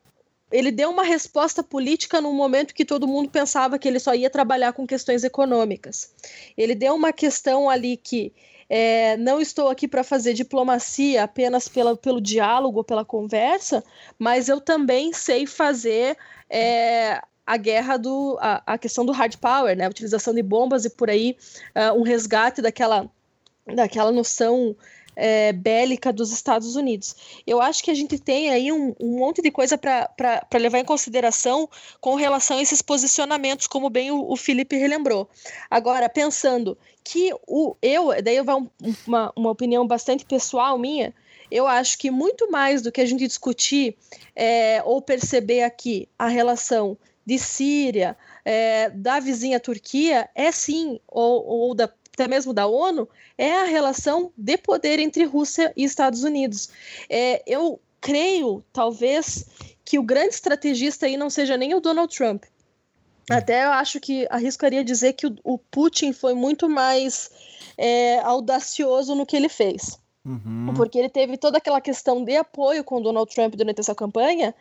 [0.49, 4.29] ele deu uma resposta política no momento que todo mundo pensava que ele só ia
[4.29, 6.13] trabalhar com questões econômicas.
[6.57, 8.31] Ele deu uma questão ali que
[8.69, 13.83] é, não estou aqui para fazer diplomacia apenas pela, pelo diálogo pela conversa,
[14.17, 16.17] mas eu também sei fazer
[16.49, 20.83] é, a guerra do a, a, questão do hard power, né, a utilização de bombas
[20.83, 21.37] e por aí
[21.73, 23.09] uh, um resgate daquela
[23.65, 24.75] daquela noção
[25.15, 27.41] é, bélica dos Estados Unidos.
[27.45, 30.85] Eu acho que a gente tem aí um, um monte de coisa para levar em
[30.85, 31.67] consideração
[31.99, 35.27] com relação a esses posicionamentos, como bem o, o Felipe relembrou.
[35.69, 38.69] Agora, pensando que o eu, daí vai um,
[39.07, 41.13] uma, uma opinião bastante pessoal minha,
[41.49, 43.97] eu acho que muito mais do que a gente discutir
[44.35, 46.97] é, ou perceber aqui a relação
[47.27, 53.05] de Síria, é, da vizinha Turquia, é sim, ou, ou da, até mesmo da ONU,
[53.37, 56.69] é a relação de poder entre Rússia e Estados Unidos.
[57.09, 59.45] É, eu creio, talvez,
[59.83, 62.45] que o grande estrategista aí não seja nem o Donald Trump.
[63.29, 67.29] Até eu acho que arriscaria dizer que o, o Putin foi muito mais
[67.77, 69.99] é, audacioso no que ele fez.
[70.23, 70.73] Uhum.
[70.77, 74.55] Porque ele teve toda aquela questão de apoio com o Donald Trump durante essa campanha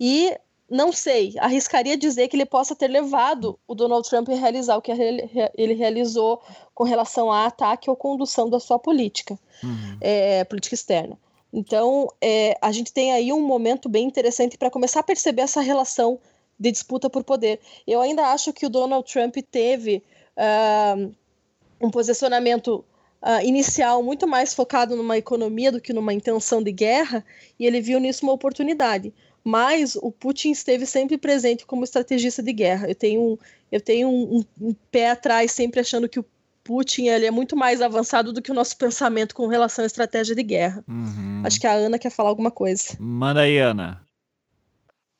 [0.00, 0.34] e
[0.70, 4.82] não sei, arriscaria dizer que ele possa ter levado o Donald Trump a realizar o
[4.82, 6.42] que ele realizou
[6.74, 9.96] com relação a ataque ou condução da sua política, uhum.
[10.00, 11.18] é, política externa.
[11.50, 15.62] Então, é, a gente tem aí um momento bem interessante para começar a perceber essa
[15.62, 16.20] relação
[16.60, 17.60] de disputa por poder.
[17.86, 20.02] Eu ainda acho que o Donald Trump teve
[20.36, 21.10] uh,
[21.80, 22.84] um posicionamento
[23.22, 27.24] uh, inicial muito mais focado numa economia do que numa intenção de guerra,
[27.58, 29.14] e ele viu nisso uma oportunidade
[29.48, 32.86] mas o Putin esteve sempre presente como estrategista de guerra.
[32.86, 33.38] Eu tenho,
[33.72, 36.24] eu tenho um, um, um pé atrás sempre achando que o
[36.62, 40.36] Putin ele é muito mais avançado do que o nosso pensamento com relação à estratégia
[40.36, 40.84] de guerra.
[40.86, 41.40] Uhum.
[41.46, 42.94] Acho que a Ana quer falar alguma coisa.
[43.00, 44.02] Manda aí, Ana.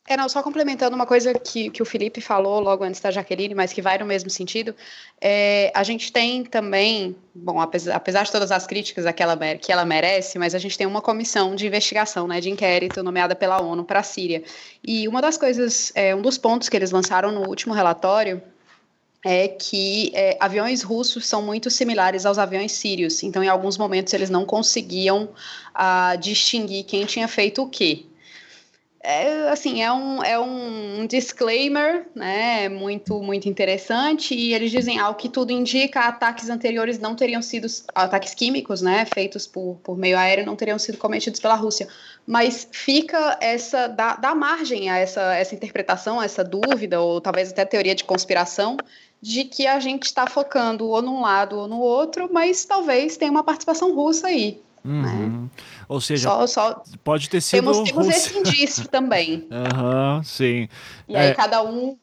[0.08, 3.54] É, não, só complementando uma coisa que, que o Felipe falou logo antes da Jaqueline,
[3.54, 4.74] mas que vai no mesmo sentido,
[5.20, 9.70] é, a gente tem também, bom, apesar, apesar de todas as críticas que ela, que
[9.70, 13.60] ela merece, mas a gente tem uma comissão de investigação, né, de inquérito nomeada pela
[13.60, 14.42] ONU para a Síria.
[14.82, 18.40] E uma das coisas, é, um dos pontos que eles lançaram no último relatório
[19.22, 24.14] é que é, aviões russos são muito similares aos aviões sírios, então em alguns momentos
[24.14, 25.28] eles não conseguiam
[25.74, 28.06] ah, distinguir quem tinha feito o quê.
[29.08, 35.14] É, assim, é um, é um disclaimer, né, muito, muito interessante, e eles dizem, ao
[35.14, 40.18] que tudo indica, ataques anteriores não teriam sido, ataques químicos, né, feitos por, por meio
[40.18, 41.88] aéreo, não teriam sido cometidos pela Rússia,
[42.26, 47.64] mas fica essa, dá, dá margem a essa, essa interpretação, essa dúvida, ou talvez até
[47.64, 48.76] teoria de conspiração,
[49.22, 53.30] de que a gente está focando ou num lado ou no outro, mas talvez tenha
[53.30, 55.02] uma participação russa aí, Uhum.
[55.02, 55.48] Né?
[55.88, 57.62] Ou seja, só, só pode ter sido.
[57.62, 59.48] Temos, temos esse indício também.
[59.50, 60.68] Aham, uhum, sim.
[61.08, 61.34] E aí é...
[61.34, 61.96] cada um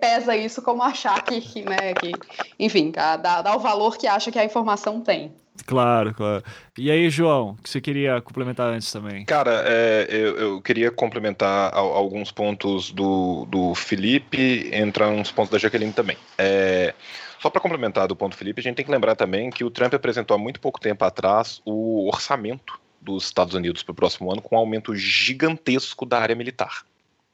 [0.00, 2.12] pesa isso como achar que, que né, que,
[2.58, 5.32] enfim, dá, dá o valor que acha que a informação tem.
[5.66, 6.42] Claro, claro.
[6.76, 9.24] E aí, João, o que você queria complementar antes também?
[9.24, 15.58] Cara, é, eu, eu, queria complementar alguns pontos do, do Felipe, entrar uns pontos da
[15.58, 16.16] Jaqueline também.
[16.36, 16.94] É,
[17.38, 19.92] só para complementar do ponto Felipe, a gente tem que lembrar também que o Trump
[19.94, 24.40] apresentou há muito pouco tempo atrás o orçamento dos Estados Unidos para o próximo ano
[24.40, 26.84] com um aumento gigantesco da área militar.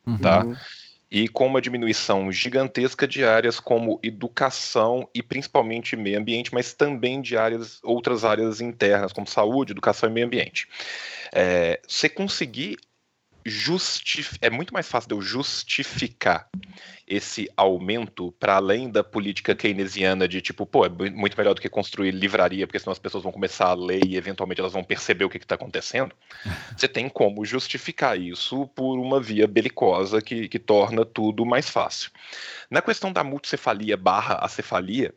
[0.07, 0.19] Uhum.
[0.19, 0.47] Tá?
[1.11, 7.21] E com uma diminuição gigantesca de áreas como educação e principalmente meio ambiente, mas também
[7.21, 10.69] de áreas, outras áreas internas, como saúde, educação e meio ambiente.
[11.33, 12.77] É, você conseguir
[13.45, 14.39] justificar.
[14.43, 16.49] É muito mais fácil de eu justificar
[17.09, 21.69] esse aumento para além da política keynesiana de tipo, pô, é muito melhor do que
[21.69, 25.25] construir livraria, porque senão as pessoas vão começar a ler e eventualmente elas vão perceber
[25.25, 26.15] o que está acontecendo.
[26.77, 32.11] Você tem como justificar isso por uma via belicosa que, que torna tudo mais fácil.
[32.71, 35.15] Na questão da multicefalia barra acefalia,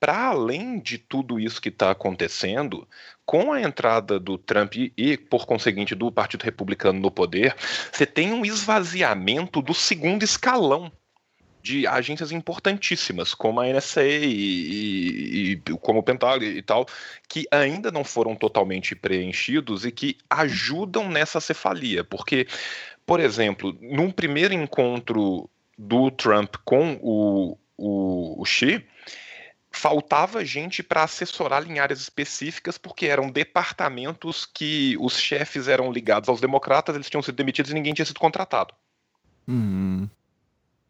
[0.00, 2.88] para além de tudo isso que está acontecendo,
[3.26, 7.54] com a entrada do Trump e, por conseguinte, do Partido Republicano no poder,
[7.92, 10.90] você tem um esvaziamento do segundo escalão
[11.62, 16.86] de agências importantíssimas, como a NSA e, e, e, como o Pentágono e tal,
[17.28, 22.02] que ainda não foram totalmente preenchidos e que ajudam nessa cefalia.
[22.02, 22.46] Porque,
[23.04, 28.84] por exemplo, num primeiro encontro do Trump com o, o, o Xi,
[29.70, 36.28] faltava gente para assessorar em áreas específicas, porque eram departamentos que os chefes eram ligados
[36.28, 38.74] aos democratas, eles tinham sido demitidos e ninguém tinha sido contratado.
[39.46, 40.08] Uhum.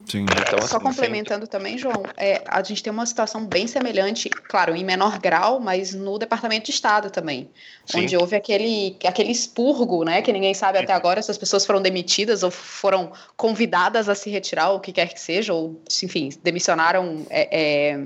[0.07, 0.25] Sim.
[0.25, 1.49] Então, Só assim, complementando sempre...
[1.49, 5.95] também, João, é, a gente tem uma situação bem semelhante, claro, em menor grau, mas
[5.95, 7.51] no Departamento de Estado também,
[7.85, 8.03] Sim.
[8.03, 11.83] onde houve aquele, aquele expurgo, né, que ninguém sabe até agora se as pessoas foram
[11.83, 16.31] demitidas ou foram convidadas a se retirar, ou o que quer que seja, ou, enfim,
[16.43, 18.01] demissionaram é, é,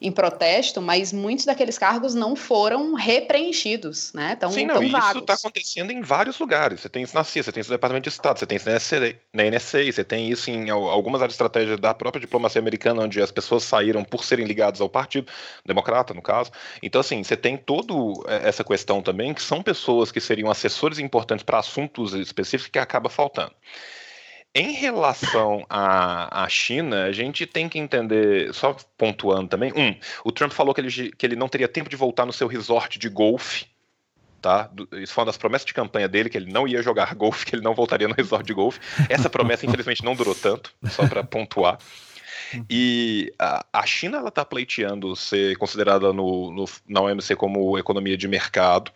[0.00, 4.36] em protesto, mas muitos daqueles cargos não foram repreenchidos, né?
[4.36, 6.80] Tão, Sim, não, isso está acontecendo em vários lugares.
[6.80, 8.68] Você tem isso na CIA, você tem isso no Departamento de Estado, você tem isso
[8.68, 11.36] na NSA, na NSA você tem isso em algumas áreas
[11.80, 15.30] da própria diplomacia americana, onde as pessoas saíram por serem ligadas ao partido
[15.66, 16.52] democrata, no caso.
[16.80, 17.92] Então, assim, você tem toda
[18.28, 22.78] é, essa questão também, que são pessoas que seriam assessores importantes para assuntos específicos que
[22.78, 23.52] acaba faltando.
[24.58, 29.94] Em relação à, à China, a gente tem que entender, só pontuando também, um,
[30.24, 32.98] o Trump falou que ele, que ele não teria tempo de voltar no seu resort
[32.98, 33.66] de golfe,
[34.42, 34.68] tá?
[34.94, 37.54] Isso foi uma das promessas de campanha dele, que ele não ia jogar golfe, que
[37.54, 38.80] ele não voltaria no resort de golfe.
[39.08, 41.78] Essa promessa, infelizmente, não durou tanto, só para pontuar.
[42.68, 48.16] E a, a China ela está pleiteando ser considerada no, no, na OMC como economia
[48.16, 48.90] de mercado.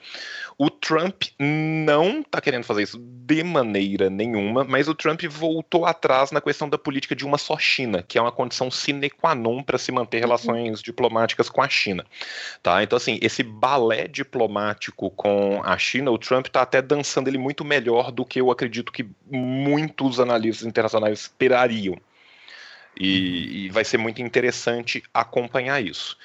[0.58, 6.30] O Trump não está querendo fazer isso de maneira nenhuma, mas o Trump voltou atrás
[6.30, 9.62] na questão da política de uma só China, que é uma condição sine qua non
[9.62, 10.22] para se manter uhum.
[10.22, 10.82] relações uhum.
[10.84, 12.04] diplomáticas com a China.
[12.62, 12.82] Tá?
[12.82, 17.64] Então, assim, esse balé diplomático com a China, o Trump está até dançando ele muito
[17.64, 21.96] melhor do que eu acredito que muitos analistas internacionais esperariam.
[22.98, 26.16] E, e vai ser muito interessante acompanhar isso.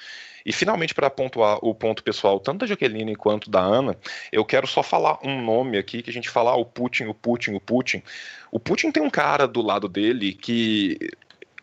[0.48, 3.94] E finalmente, para pontuar o ponto pessoal, tanto da Jaqueline quanto da Ana,
[4.32, 7.12] eu quero só falar um nome aqui, que a gente fala ah, o Putin, o
[7.12, 8.02] Putin, o Putin.
[8.50, 10.96] O Putin tem um cara do lado dele que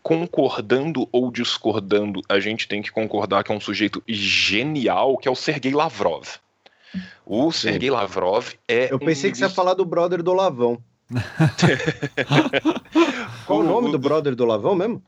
[0.03, 5.32] concordando ou discordando, a gente tem que concordar que é um sujeito genial, que é
[5.32, 6.28] o Sergei Lavrov.
[7.26, 8.94] O Sergei Lavrov é.
[8.94, 9.34] Eu pensei um...
[9.34, 10.78] que você ia falar do brother do Lavão.
[13.48, 15.02] Qual o nome do brother do Lavão mesmo?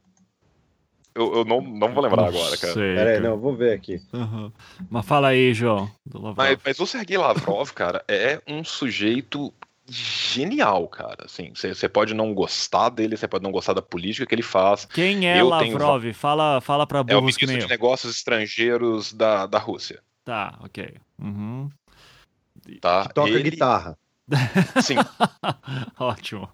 [1.17, 2.73] Eu, eu não, não vou lembrar agora, cara.
[2.73, 3.99] Sei, Pera aí, não, vou ver aqui.
[4.13, 4.51] Uhum.
[4.87, 5.89] Mas fala aí, João.
[6.35, 9.51] Mas, mas, o Sergei Lavrov, cara, é um sujeito
[9.89, 11.25] genial, cara.
[11.25, 14.85] Assim, você pode não gostar dele, você pode não gostar da política que ele faz.
[14.85, 16.03] Quem é eu Lavrov?
[16.03, 16.13] Tenho...
[16.13, 20.03] Fala, fala pra burros É o ministro de negócios estrangeiros da, da Rússia.
[20.23, 20.93] Tá, ok.
[21.19, 21.69] Uhum.
[22.79, 23.49] Tá, que toca ele...
[23.49, 23.97] guitarra.
[24.83, 24.97] Sim.
[25.97, 26.47] Ótimo.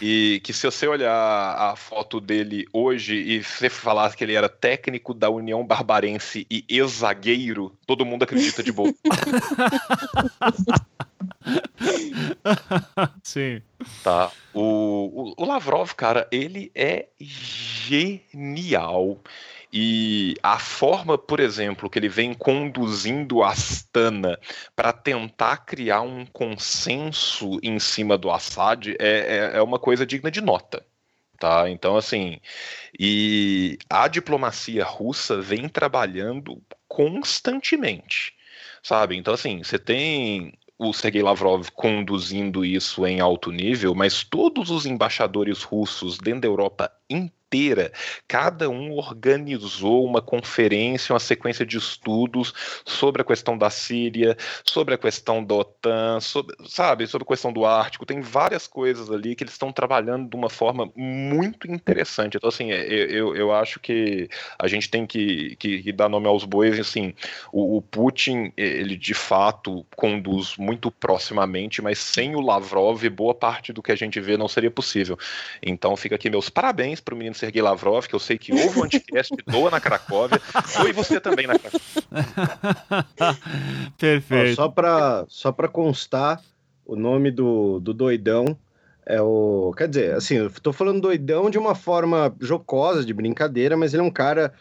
[0.00, 4.48] E que se você olhar a foto dele hoje e você falar que ele era
[4.48, 8.92] técnico da União Barbarense e ex-zagueiro, todo mundo acredita de boa.
[13.22, 13.62] Sim.
[14.02, 14.30] Tá.
[14.52, 19.18] O, o, o Lavrov, cara, ele é genial.
[19.72, 24.38] E a forma, por exemplo, que ele vem conduzindo Astana
[24.74, 30.30] para tentar criar um consenso em cima do Assad é, é, é uma coisa digna
[30.30, 30.84] de nota.
[31.38, 31.68] Tá?
[31.68, 32.38] Então, assim,
[32.98, 38.32] e a diplomacia russa vem trabalhando constantemente,
[38.82, 39.16] sabe?
[39.16, 44.86] Então, assim, você tem o Sergei Lavrov conduzindo isso em alto nível, mas todos os
[44.86, 47.90] embaixadores russos dentro da Europa inteira inteira.
[48.28, 52.52] Cada um organizou uma conferência, uma sequência de estudos
[52.84, 57.52] sobre a questão da Síria, sobre a questão da OTAN, sobre, sabe, sobre a questão
[57.52, 58.04] do Ártico.
[58.04, 62.36] Tem várias coisas ali que eles estão trabalhando de uma forma muito interessante.
[62.36, 64.28] Então, assim, é, eu, eu acho que
[64.58, 66.78] a gente tem que, que, que dar nome aos bois.
[66.78, 67.14] Assim,
[67.52, 73.72] o, o Putin, ele de fato conduz muito proximamente, mas sem o Lavrov, boa parte
[73.72, 75.18] do que a gente vê não seria possível.
[75.62, 78.78] Então, fica aqui meus parabéns para o menino Sergei Lavrov, que eu sei que houve
[78.78, 82.02] um anticast doa na Cracóvia, foi você também na Cracóvia.
[83.96, 84.60] Perfeito.
[84.60, 86.42] Ó, só para só constar,
[86.84, 88.58] o nome do, do doidão
[89.04, 89.72] é o.
[89.76, 94.02] Quer dizer, assim, eu tô falando doidão de uma forma jocosa, de brincadeira, mas ele
[94.02, 94.52] é um cara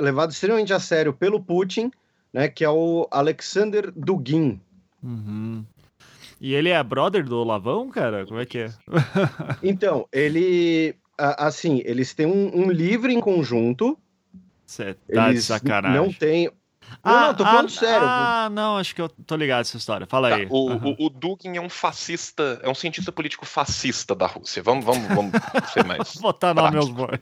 [0.00, 1.90] levado extremamente a sério pelo Putin,
[2.32, 2.48] né?
[2.48, 4.58] Que é o Alexander Dugin.
[5.02, 5.64] Uhum.
[6.40, 8.24] E ele é brother do Lavão, cara?
[8.26, 8.72] Como é que é?
[9.62, 13.98] então, ele assim, eles têm um, um livro em conjunto.
[14.64, 16.00] Você tá eles de sacanagem.
[16.00, 16.50] Não tem.
[17.04, 18.06] Não, ah, não, tô falando ah, sério.
[18.08, 20.06] Ah, não, acho que eu tô ligado essa história.
[20.06, 20.46] Fala tá, aí.
[20.48, 20.96] O, uhum.
[20.98, 24.62] o, o, Dugin é um fascista, é um cientista político fascista da Rússia.
[24.62, 25.32] Vamos, vamos, vamos
[25.72, 26.14] ser mais.
[26.16, 27.18] Botar nome aos bois.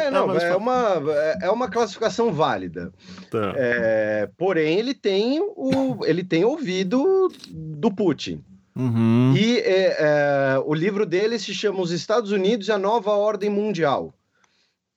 [0.00, 1.02] É, não, não é, uma,
[1.40, 2.92] é uma classificação válida.
[3.30, 3.52] Tá.
[3.56, 8.42] É, porém, ele tem o, ele tem ouvido do Putin.
[8.76, 9.34] Uhum.
[9.34, 13.48] E é, é, o livro dele se chama Os Estados Unidos e a Nova Ordem
[13.48, 14.12] Mundial,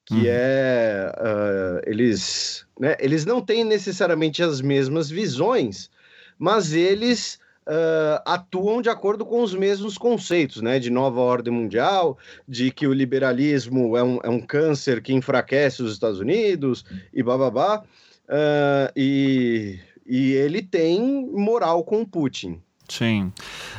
[0.05, 0.23] que uhum.
[0.25, 5.89] é uh, eles, né, eles não têm necessariamente as mesmas visões,
[6.37, 12.17] mas eles uh, atuam de acordo com os mesmos conceitos, né, de nova ordem mundial,
[12.45, 16.83] de que o liberalismo é um, é um câncer que enfraquece os Estados Unidos
[17.13, 17.81] e bababá,
[18.25, 22.61] uh, e, e ele tem moral com Putin.
[22.89, 23.31] Sim.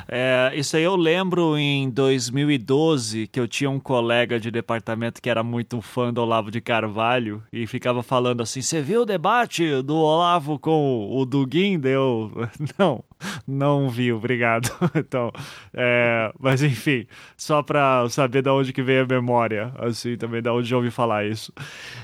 [0.09, 5.29] É, isso aí eu lembro em 2012 que eu tinha um colega de departamento que
[5.29, 9.83] era muito fã do Olavo de Carvalho e ficava falando assim: Você viu o debate
[9.83, 11.79] do Olavo com o Dugin?
[11.79, 12.31] Deu.
[12.79, 13.05] Não,
[13.47, 14.71] não vi, obrigado.
[14.95, 15.31] então,
[15.75, 17.07] é, mas enfim,
[17.37, 20.91] só para saber de onde que veio a memória, assim, também de onde eu ouvi
[20.91, 21.53] falar isso.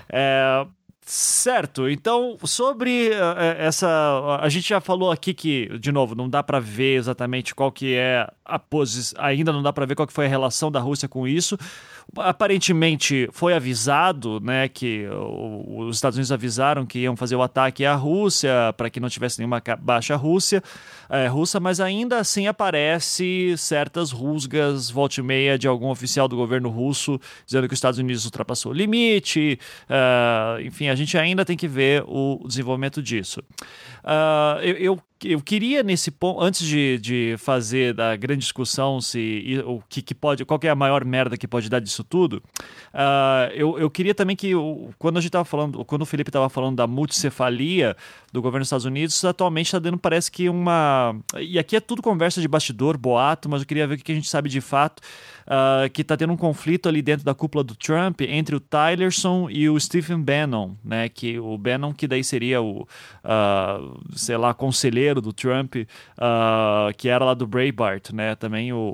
[0.08, 0.66] É,
[1.08, 3.86] Certo, então sobre uh, essa.
[4.40, 7.94] A gente já falou aqui que, de novo, não dá para ver exatamente qual que
[7.94, 9.24] é a posição.
[9.24, 11.56] Ainda não dá para ver qual que foi a relação da Rússia com isso.
[12.16, 17.94] Aparentemente foi avisado, né, que os Estados Unidos avisaram que iam fazer o ataque à
[17.94, 20.62] Rússia para que não tivesse nenhuma baixa Rússia,
[21.10, 26.36] é, russa, mas ainda assim aparece certas rusgas volta e meia de algum oficial do
[26.36, 29.58] governo russo dizendo que os Estados Unidos ultrapassou o limite.
[29.84, 33.40] Uh, enfim, a gente ainda tem que ver o desenvolvimento disso.
[34.02, 39.62] Uh, eu, eu eu queria nesse ponto, antes de, de fazer da grande discussão se
[39.64, 42.42] o que, que, pode, qual que é a maior merda que pode dar disso tudo,
[42.92, 44.52] uh, eu, eu queria também que
[44.98, 47.96] quando a gente estava falando, quando o Felipe estava falando da multicefalia
[48.32, 52.02] do governo dos Estados Unidos, atualmente está dando parece que uma e aqui é tudo
[52.02, 55.02] conversa de bastidor, boato, mas eu queria ver o que a gente sabe de fato
[55.46, 59.48] uh, que está tendo um conflito ali dentro da cúpula do Trump entre o Tylerson
[59.50, 61.08] e o Stephen Bannon, né?
[61.08, 67.08] Que o Bannon que daí seria o, uh, sei lá, conselheiro do Trump, uh, que
[67.08, 68.34] era lá do Breitbart, né?
[68.34, 68.92] Também o,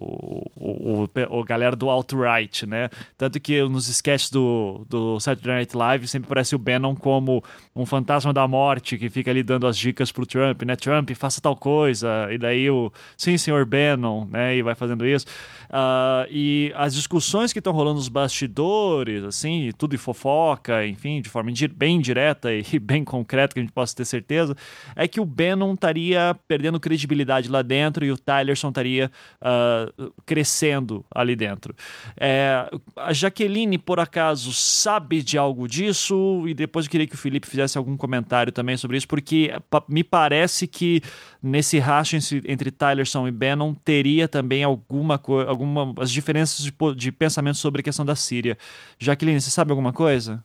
[0.57, 2.89] o, o, o galera do alt-right, né?
[3.17, 7.43] Tanto que nos sketches do, do Saturday Night Live sempre parece o Bannon como
[7.75, 10.77] um fantasma da morte que fica ali dando as dicas pro Trump, né?
[10.77, 12.29] Trump, faça tal coisa.
[12.31, 14.57] E daí o sim, senhor Bannon, né?
[14.57, 15.27] E vai fazendo isso.
[15.73, 21.31] Uh, e as discussões que estão rolando nos bastidores, assim, tudo e fofoca, enfim, de
[21.31, 24.55] forma bem direta e bem concreta, que a gente possa ter certeza,
[24.95, 31.03] é que o Bannon estaria perdendo credibilidade lá dentro e o Tylerson estaria uh, crescendo
[31.11, 31.75] ali dentro.
[32.21, 36.45] É, a Jaqueline, por acaso, sabe de algo disso?
[36.47, 39.51] E depois eu queria que o Felipe fizesse algum comentário também sobre isso, porque
[39.89, 41.01] me parece que
[41.43, 47.59] nesse racha entre Tylerson e Bannon teria também alguma coisa algumas diferenças de, de pensamento
[47.59, 48.59] sobre a questão da Síria.
[48.99, 50.43] Jaqueline, você sabe alguma coisa?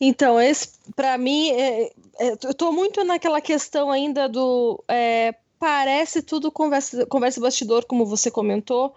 [0.00, 6.22] Então, esse, para mim, é, é, eu estou muito naquela questão ainda do é, parece
[6.22, 8.94] tudo conversa, conversa bastidor, como você comentou.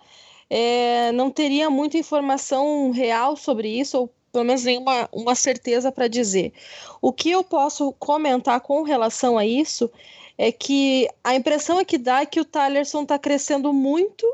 [0.50, 6.08] É, não teria muita informação real sobre isso, ou pelo menos nenhuma uma certeza para
[6.08, 6.54] dizer.
[7.02, 9.92] O que eu posso comentar com relação a isso
[10.38, 14.26] é que a impressão é que dá é que o Tylerson está crescendo muito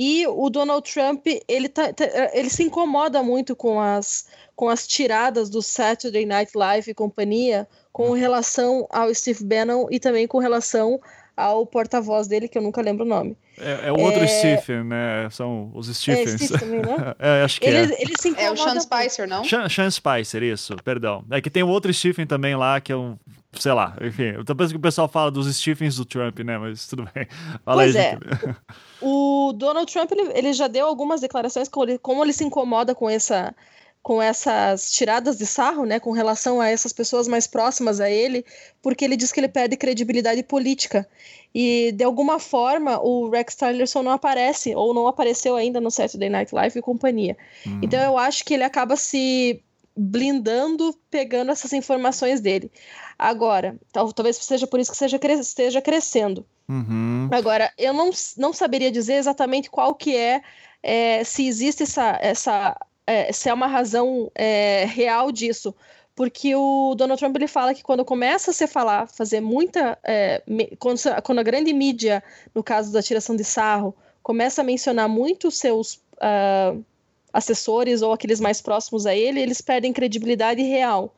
[0.00, 4.86] e o Donald Trump ele, tá, tá, ele se incomoda muito com as, com as
[4.86, 10.38] tiradas do Saturday Night Live e companhia com relação ao Steve Bannon e também com
[10.38, 11.00] relação
[11.36, 13.36] ao porta-voz dele, que eu nunca lembro o nome.
[13.60, 14.26] É, é o outro é...
[14.28, 15.28] Stephen, né?
[15.30, 16.48] São os Stephens.
[16.52, 17.14] É, também, né?
[17.18, 18.02] é, acho que ele, é.
[18.02, 19.42] Ele se é o Sean Spicer, não?
[19.42, 21.24] Sean, Sean Spicer, isso, perdão.
[21.28, 23.16] É que tem o outro Stephen também lá, que é um
[23.52, 26.58] sei lá, enfim, eu tô pensando que o pessoal fala dos Stephens do Trump, né?
[26.58, 27.26] Mas tudo bem.
[27.64, 28.18] Fala pois aí, é.
[29.00, 32.94] O Donald Trump, ele, ele, já deu algumas declarações como ele, como ele se incomoda
[32.94, 33.54] com essa
[34.00, 38.42] com essas tiradas de sarro, né, com relação a essas pessoas mais próximas a ele,
[38.80, 41.06] porque ele diz que ele perde credibilidade política.
[41.54, 46.30] E de alguma forma o Rex Tillerson não aparece ou não apareceu ainda no Saturday
[46.30, 47.36] Night Live e companhia.
[47.66, 47.80] Hum.
[47.82, 49.62] Então eu acho que ele acaba se
[49.94, 52.70] blindando, pegando essas informações dele.
[53.18, 56.46] Agora, tal, talvez seja por isso que seja, esteja crescendo.
[56.68, 57.28] Uhum.
[57.32, 60.42] Agora, eu não, não saberia dizer exatamente qual que é,
[60.82, 62.76] é se existe essa, essa
[63.06, 65.74] é, se é uma razão é, real disso,
[66.14, 70.42] porque o Donald Trump ele fala que quando começa a se falar, fazer muita, é,
[70.78, 72.22] quando, quando, a grande mídia,
[72.54, 76.84] no caso da tiração de sarro, começa a mencionar muito seus uh,
[77.32, 81.14] assessores ou aqueles mais próximos a ele, eles perdem credibilidade real.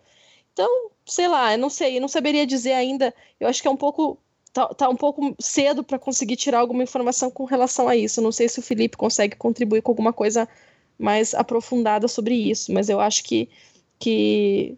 [0.52, 3.14] Então, sei lá, eu não sei, eu não saberia dizer ainda.
[3.38, 4.18] Eu acho que é um pouco
[4.52, 8.20] tá, tá um pouco cedo para conseguir tirar alguma informação com relação a isso.
[8.20, 10.48] não sei se o Felipe consegue contribuir com alguma coisa
[10.98, 13.48] mais aprofundada sobre isso, mas eu acho que,
[13.98, 14.76] que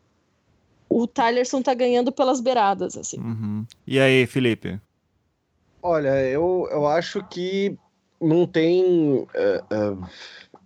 [0.89, 3.19] o Tylerson tá ganhando pelas beiradas, assim.
[3.19, 3.67] Uhum.
[3.87, 4.81] E aí, Felipe?
[5.83, 7.77] Olha, eu, eu acho que
[8.21, 8.85] não tem.
[8.85, 9.27] Uh,
[9.73, 10.09] uh,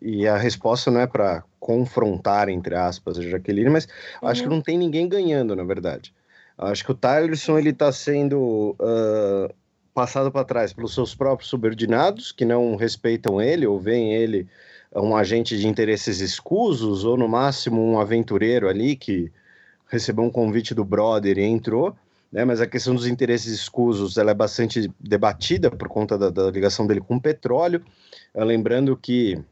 [0.01, 3.87] e a resposta não é para confrontar, entre aspas, a Jaqueline, mas
[4.23, 4.29] uhum.
[4.29, 4.57] acho que uhum.
[4.57, 6.15] não tem ninguém ganhando, na verdade.
[6.59, 9.53] Acho que o Tylerson ele está sendo uh,
[9.93, 14.47] passado para trás pelos seus próprios subordinados, que não respeitam ele ou veem ele
[14.95, 19.31] um agente de interesses escusos, ou no máximo um aventureiro ali que
[19.89, 21.95] recebeu um convite do brother e entrou.
[22.33, 26.51] Né, mas a questão dos interesses escusos ela é bastante debatida por conta da, da
[26.51, 27.83] ligação dele com o petróleo.
[28.35, 29.43] Lembrando que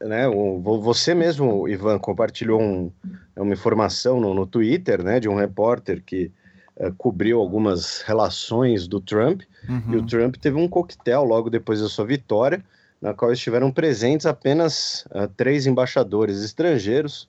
[0.00, 2.90] né, você mesmo, Ivan, compartilhou um,
[3.36, 6.32] uma informação no, no, Twitter né, de um repórter que
[6.76, 9.94] uh, cobriu algumas relações do Trump, uhum.
[9.94, 12.64] e o Trump teve um coquetel logo depois da sua vitória,
[13.00, 17.28] na qual estiveram presentes apenas uh, três embaixadores estrangeiros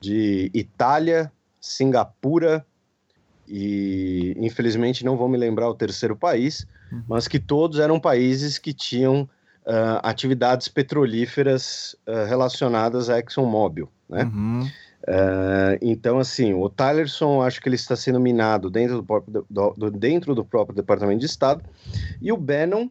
[0.00, 1.30] de Itália,
[1.60, 2.64] Singapura
[3.46, 7.02] e, infelizmente, não vou me lembrar o terceiro país, uhum.
[7.08, 9.28] mas que todos eram países que tinham
[9.68, 14.24] uh, atividades petrolíferas uh, relacionadas à ExxonMobil, né?
[14.24, 14.62] Uhum.
[15.02, 19.70] Uh, então, assim, o Tylerson, acho que ele está sendo minado dentro do, próprio, do,
[19.76, 21.62] do, dentro do próprio Departamento de Estado,
[22.20, 22.88] e o Bannon,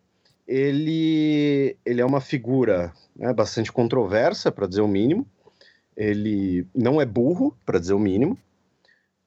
[0.48, 5.28] ele, ele é uma figura né, bastante controversa, para dizer o mínimo.
[5.96, 8.38] Ele não é burro, para dizer o mínimo.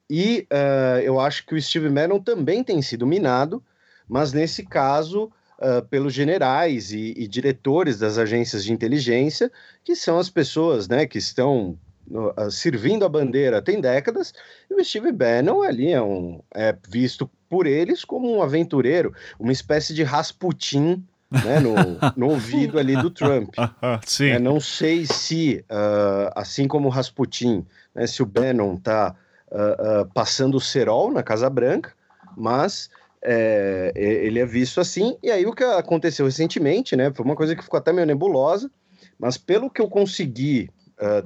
[0.09, 3.63] E uh, eu acho que o Steve Bannon também tem sido minado,
[4.09, 5.31] mas nesse caso
[5.61, 9.51] uh, pelos generais e, e, diretores das agências de inteligência,
[9.85, 11.79] que são as pessoas né, que estão
[12.11, 14.33] uh, servindo a bandeira tem décadas,
[14.69, 19.53] e o Steve Bannon ali é, um, é visto por eles como um aventureiro, uma
[19.53, 21.75] espécie de Rasputin né, no,
[22.17, 23.55] no, ouvido ali do Trump.
[24.05, 24.31] Sim.
[24.31, 27.65] É, não sei se, uh, assim como o Rasputin,
[27.95, 29.15] né, se o Bannon está
[29.51, 31.93] uh, uh, passando o cerol na Casa Branca,
[32.37, 32.91] mas
[33.23, 35.17] é, ele é visto assim.
[35.23, 38.71] E aí o que aconteceu recentemente, né, foi uma coisa que ficou até meio nebulosa,
[39.19, 40.71] mas pelo que eu consegui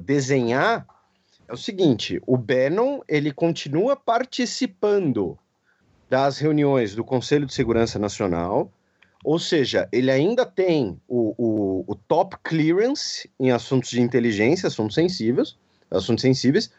[0.05, 0.87] desenhar,
[1.47, 5.37] é o seguinte: o Bannon ele continua participando
[6.09, 8.71] das reuniões do Conselho de Segurança Nacional
[9.25, 14.93] ou seja, ele ainda tem o, o, o, top clearance em assuntos de inteligência, assuntos
[14.93, 15.57] sensíveis,
[15.89, 16.71] assuntos sensíveis,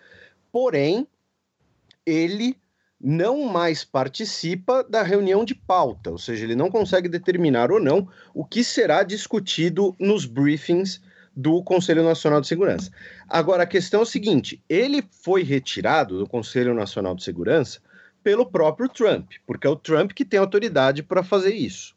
[0.53, 1.09] porém,
[2.07, 2.57] ele
[3.01, 8.09] não mais participa da reunião de pauta, ou seja, ele não consegue determinar ou não
[8.35, 11.01] o que será discutido nos briefings
[11.37, 12.91] do Conselho Nacional de Segurança.
[13.29, 17.81] Agora, a questão é o seguinte: ele foi retirado do Conselho Nacional de Segurança
[18.23, 21.95] pelo próprio Trump, porque é o Trump que tem autoridade para fazer isso.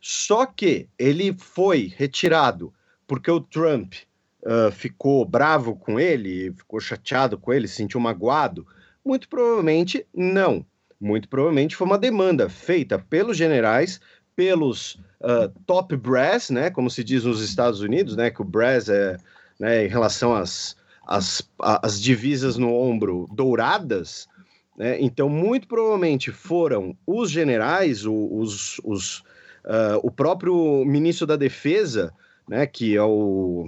[0.00, 2.72] Só que ele foi retirado
[3.06, 3.94] porque o Trump
[4.42, 8.66] uh, ficou bravo com ele, ficou chateado com ele, se sentiu magoado?
[9.04, 10.64] Muito provavelmente não.
[11.00, 14.00] Muito provavelmente foi uma demanda feita pelos generais,
[14.34, 18.88] pelos uh, top brass, né, como se diz nos Estados Unidos, né, que o brass
[18.88, 19.16] é
[19.58, 20.76] né, em relação às,
[21.06, 24.28] às, às divisas no ombro douradas,
[24.76, 29.18] né, então muito provavelmente foram os generais, os, os,
[29.64, 32.12] uh, o próprio ministro da Defesa,
[32.48, 33.66] né, que é o...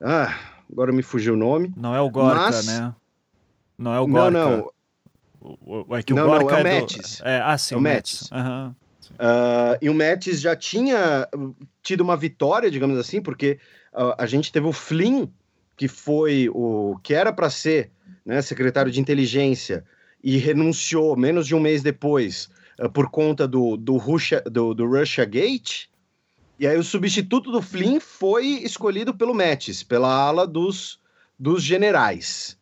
[0.00, 0.34] Ah,
[0.70, 1.72] agora me fugiu o nome.
[1.76, 2.66] Não é o Gorka, mas...
[2.66, 2.94] né?
[3.78, 4.30] Não é o Gorka.
[4.30, 4.70] Não,
[5.38, 5.96] não.
[5.96, 7.18] É que o não, Gorka não, é o é, Metis.
[7.18, 7.28] Do...
[7.28, 8.30] é Ah, sim, é o Metis.
[8.30, 8.46] Metis.
[8.46, 8.74] Uhum.
[9.12, 11.28] Uh, e o Metis já tinha
[11.82, 13.58] tido uma vitória, digamos assim, porque
[13.92, 15.26] uh, a gente teve o Flynn,
[15.76, 17.90] que foi o que era para ser
[18.24, 19.84] né, secretário de inteligência
[20.22, 22.48] e renunciou menos de um mês depois
[22.80, 25.86] uh, por conta do, do, Russia, do, do Russia Gate.
[26.58, 30.98] E aí o substituto do Flynn foi escolhido pelo Metis, pela ala dos,
[31.38, 32.58] dos generais.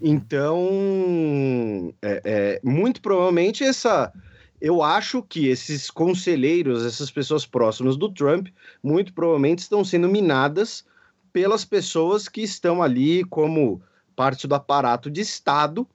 [0.00, 4.12] Então, é, é, muito provavelmente essa
[4.60, 8.48] eu acho que esses conselheiros, essas pessoas próximas do Trump,
[8.82, 10.84] muito provavelmente estão sendo minadas
[11.32, 13.80] pelas pessoas que estão ali como
[14.16, 15.86] parte do aparato de Estado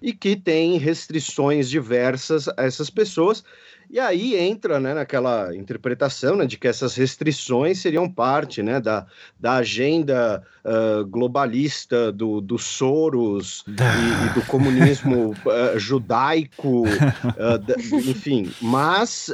[0.00, 3.44] e que tem restrições diversas a essas pessoas.
[3.88, 9.06] E aí entra né, naquela interpretação né, de que essas restrições seriam parte né, da,
[9.38, 18.52] da agenda uh, globalista do, do Soros e, e, do comunismo uh, judaico, uh, enfim.
[18.60, 19.32] Mas,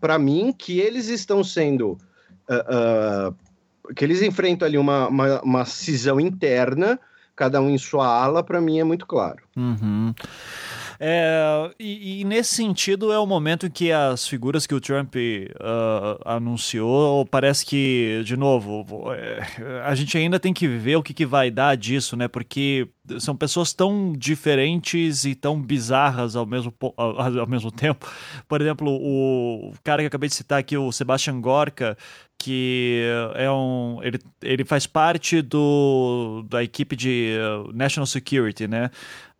[0.00, 1.98] para mim, que eles estão sendo.
[3.96, 6.98] que eles enfrentam ali uma, uma, uma cisão interna,
[7.34, 9.42] cada um em sua ala, para mim é muito claro.
[9.56, 10.14] Uhum.
[10.98, 15.14] É, e, e, nesse sentido é o momento em que as figuras que o Trump
[15.16, 21.12] uh, anunciou, parece que, de novo, é, a gente ainda tem que ver o que,
[21.12, 22.28] que vai dar disso, né?
[22.28, 22.88] Porque
[23.18, 28.08] são pessoas tão diferentes e tão bizarras ao mesmo, ao, mesmo tempo.
[28.48, 31.96] Por exemplo, o cara que eu acabei de citar aqui, o Sebastian Gorka,
[32.38, 33.02] que
[33.34, 38.90] é um ele, ele faz parte do da equipe de uh, National Security, né?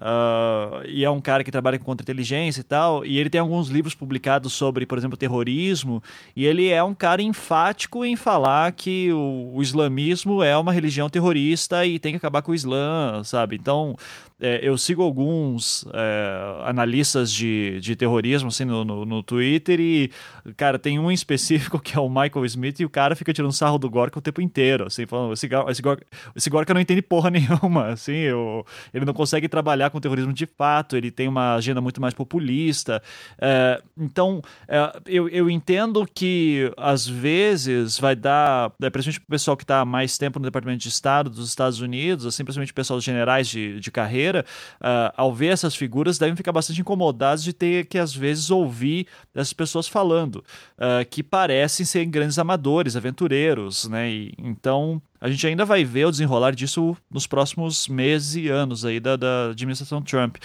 [0.00, 3.68] Uh, e é um cara que trabalha com contra-inteligência e tal, e ele tem alguns
[3.68, 6.02] livros publicados sobre, por exemplo, terrorismo,
[6.34, 11.08] e ele é um cara enfático em falar que o, o islamismo é uma religião
[11.08, 13.54] terrorista e tem que acabar com o Islã, sabe?
[13.54, 13.94] Então,
[14.40, 20.10] é, eu sigo alguns é, analistas de, de terrorismo assim, no, no, no, Twitter e,
[20.56, 23.78] cara, tem um específico que é o Michael Smith e o cara fica tirando sarro
[23.78, 26.04] do Gorka o tempo inteiro, assim, falando, esse, esse, Gorka,
[26.34, 30.46] esse Gorka não entende porra nenhuma, assim, eu, ele não consegue trabalhar com terrorismo de
[30.46, 33.02] fato, ele tem uma agenda muito mais populista.
[33.38, 39.30] É, então, é, eu, eu entendo que às vezes vai dar, é, principalmente para o
[39.30, 42.74] pessoal que está mais tempo no Departamento de Estado dos Estados Unidos, assim, principalmente o
[42.74, 44.44] pessoal dos generais de, de carreira,
[44.80, 49.06] uh, ao ver essas figuras, devem ficar bastante incomodados de ter que, às vezes, ouvir
[49.34, 54.10] essas pessoas falando, uh, que parecem ser grandes amadores, aventureiros, né?
[54.10, 58.84] E, então, a gente ainda vai ver o desenrolar disso nos próximos meses e anos
[58.84, 60.36] aí da, da administração Trump.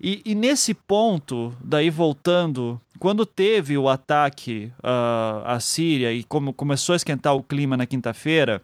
[0.00, 6.54] E, e nesse ponto, daí voltando, quando teve o ataque uh, à Síria e como
[6.54, 8.62] começou a esquentar o clima na quinta-feira,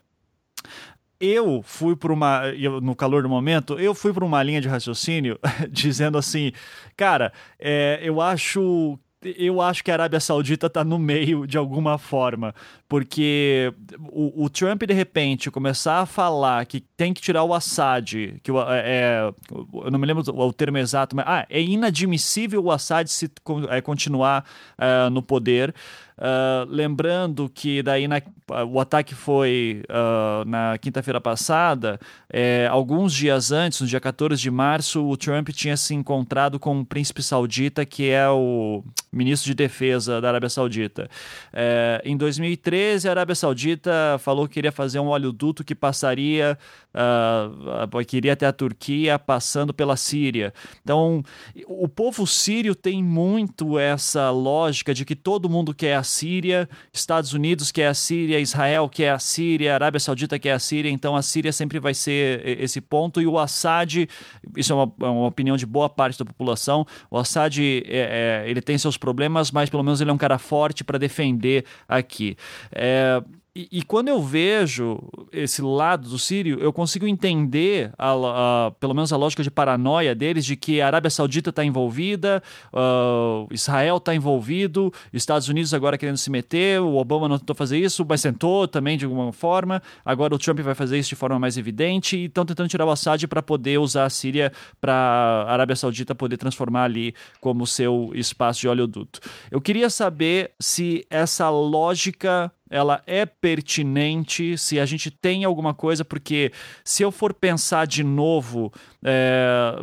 [1.20, 2.50] eu fui por uma.
[2.82, 5.38] No calor do momento, eu fui por uma linha de raciocínio
[5.70, 6.50] dizendo assim,
[6.96, 11.98] cara, é, eu acho eu acho que a Arábia Saudita está no meio de alguma
[11.98, 12.54] forma,
[12.88, 13.72] porque
[14.10, 18.50] o, o, Trump de repente começar a falar que tem que tirar o Assad, que
[18.50, 19.34] é, é
[19.74, 23.30] eu não me lembro o, o, termo exato, mas ah, é inadmissível o Assad se,
[23.70, 24.44] é, continuar
[24.78, 25.74] é, no poder.
[26.18, 28.20] Uh, lembrando que daí na,
[28.68, 31.98] o ataque foi uh, na quinta-feira passada,
[32.30, 36.80] é, alguns dias antes, no dia 14 de março, o Trump tinha se encontrado com
[36.80, 38.82] o príncipe saudita, que é o
[39.12, 41.08] ministro de defesa da Arábia Saudita.
[41.52, 46.56] É, em 2013, a Arábia Saudita falou que queria fazer um oleoduto que passaria,
[46.94, 50.54] uh, que iria até a Turquia, passando pela Síria.
[50.82, 51.22] Então,
[51.66, 57.32] o povo sírio tem muito essa lógica de que todo mundo quer a Síria, Estados
[57.32, 61.22] Unidos quer a Síria, Israel quer a Síria, Arábia Saudita quer a Síria, então a
[61.22, 63.20] Síria sempre vai ser esse ponto.
[63.20, 64.08] E o Assad,
[64.56, 68.50] isso é uma, é uma opinião de boa parte da população, o Assad é, é,
[68.50, 72.36] ele tem seus problemas, mas pelo menos ele é um cara forte para defender aqui.
[72.72, 73.22] É,
[73.54, 74.98] e, e, quando eu vejo
[75.30, 80.14] esse lado do Sírio, eu consigo entender, a, a, pelo menos a lógica de paranoia
[80.14, 82.42] deles, de que a Arábia Saudita está envolvida,
[82.72, 87.78] uh, Israel está envolvido, Estados Unidos agora querendo se meter, o Obama não tentou fazer
[87.78, 91.38] isso, mas tentou também de alguma forma, agora o Trump vai fazer isso de forma
[91.38, 94.50] mais evidente e estão tentando tirar o Assad para poder usar a Síria
[94.80, 99.20] para a Arábia Saudita poder transformar ali como seu espaço de oleoduto.
[99.50, 106.04] Eu queria saber se essa lógica ela é pertinente, se a gente tem alguma coisa,
[106.04, 106.50] porque
[106.82, 108.72] se eu for pensar de novo
[109.04, 109.74] é,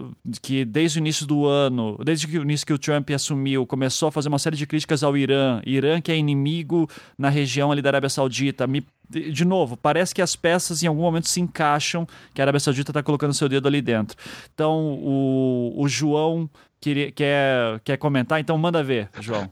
[0.42, 4.12] que desde o início do ano, desde o início que o Trump assumiu, começou a
[4.12, 7.90] fazer uma série de críticas ao Irã, Irã que é inimigo na região ali da
[7.90, 12.42] Arábia Saudita, me de novo, parece que as peças em algum momento se encaixam, que
[12.42, 14.16] a Arábia Saudita está colocando seu dedo ali dentro.
[14.54, 16.48] Então, o, o João
[16.80, 19.50] quer, quer, quer comentar, então manda ver, João.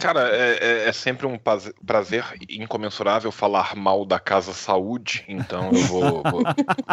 [0.00, 1.38] Cara, é, é, é, sempre um
[1.84, 6.22] prazer incomensurável falar mal da Casa Saúde, então eu vou vou,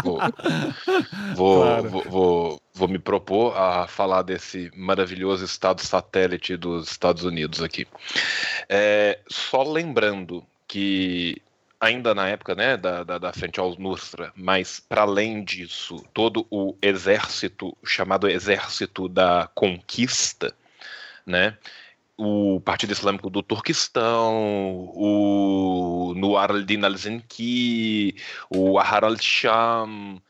[0.03, 0.19] vou,
[1.35, 1.89] vou, claro.
[1.89, 7.87] vou, vou, me propor a falar desse maravilhoso estado satélite dos Estados Unidos aqui.
[8.69, 11.41] É, só lembrando que
[11.83, 16.47] ainda na época né, da, da, da frente aos Nusra, mas para além disso, todo
[16.49, 20.53] o exército chamado Exército da Conquista,
[21.25, 21.57] né?
[22.17, 28.15] O Partido Islâmico do Turquistão, o Nuar al-Din al-Zenki,
[28.49, 30.21] o Ahrar al-Sham,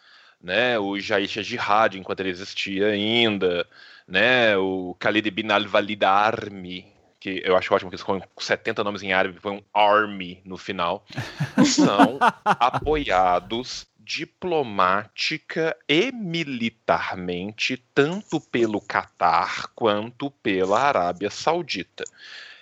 [0.42, 3.68] né, o Jaish Jihad, enquanto ele existia ainda,
[4.08, 6.86] né, o Khalid bin al-Walid Army,
[7.20, 10.58] que eu acho ótimo que eles com 70 nomes em árabe, foi um army no
[10.58, 11.06] final,
[11.66, 22.04] são apoiados diplomática e militarmente, tanto pelo Catar quanto pela Arábia Saudita.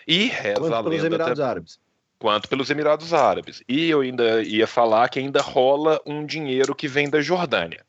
[0.07, 1.79] E reza quanto a pelos Emirados Árabes.
[2.19, 3.63] Quanto pelos Emirados Árabes.
[3.67, 7.83] E eu ainda ia falar que ainda rola um dinheiro que vem da Jordânia.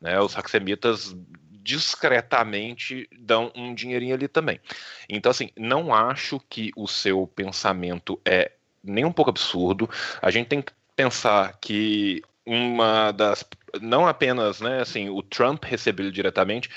[0.00, 0.18] Né?
[0.18, 1.14] Os haxemitas
[1.60, 4.58] discretamente dão um dinheirinho ali também.
[5.06, 8.52] Então, assim, não acho que o seu pensamento é
[8.82, 9.90] nem um pouco absurdo.
[10.22, 13.44] A gente tem que pensar que uma das
[13.82, 16.70] não apenas, né, assim, o Trump recebeu diretamente,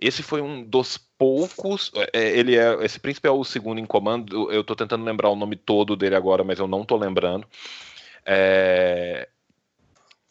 [0.00, 1.90] esse foi um dos poucos.
[2.12, 4.50] É, ele é esse príncipe é o segundo em comando.
[4.50, 7.46] Eu estou tentando lembrar o nome todo dele agora, mas eu não estou lembrando.
[8.24, 9.28] É,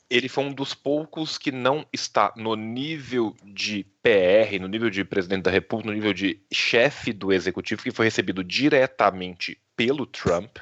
[0.10, 5.04] ele foi um dos poucos que não está no nível de PR, no nível de
[5.04, 10.60] presidente da República, no nível de chefe do executivo, que foi recebido diretamente pelo Trump,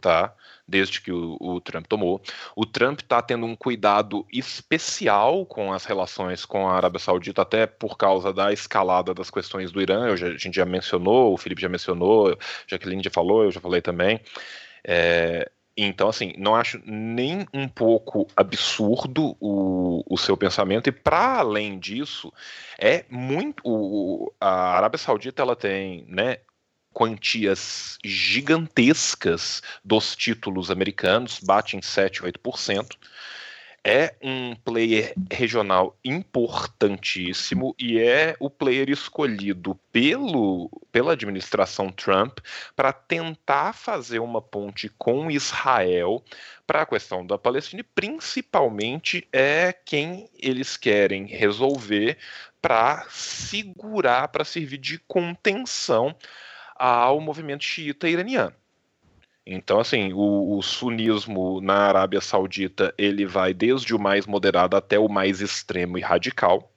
[0.00, 0.34] tá?
[0.66, 2.22] Desde que o, o Trump tomou.
[2.56, 7.66] O Trump está tendo um cuidado especial com as relações com a Arábia Saudita, até
[7.66, 10.16] por causa da escalada das questões do Irã.
[10.16, 12.36] Já, a gente já mencionou, o Felipe já mencionou,
[12.66, 14.20] Jacqueline já falou, eu já falei também.
[14.86, 21.38] É, então, assim, não acho nem um pouco absurdo o, o seu pensamento, e para
[21.40, 22.32] além disso,
[22.78, 23.60] é muito.
[23.64, 26.38] O, a Arábia Saudita ela tem né,
[26.94, 32.96] quantias gigantescas dos títulos americanos, bate em 7, 8%.
[33.86, 42.38] É um player regional importantíssimo e é o player escolhido pelo, pela administração Trump
[42.74, 46.24] para tentar fazer uma ponte com Israel
[46.66, 52.16] para a questão da Palestina e principalmente é quem eles querem resolver
[52.62, 56.16] para segurar, para servir de contenção
[56.74, 58.54] ao movimento xiita iraniano.
[59.46, 64.98] Então, assim, o, o, sunismo na Arábia Saudita ele vai desde o mais moderado até
[64.98, 66.70] o mais extremo e radical.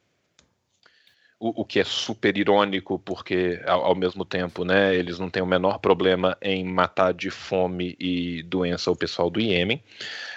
[1.40, 5.41] O, o que é super irônico, porque ao, ao, mesmo tempo, né, eles não têm
[5.41, 9.82] o menor problema em matar de fome e doença o pessoal do Iêmen.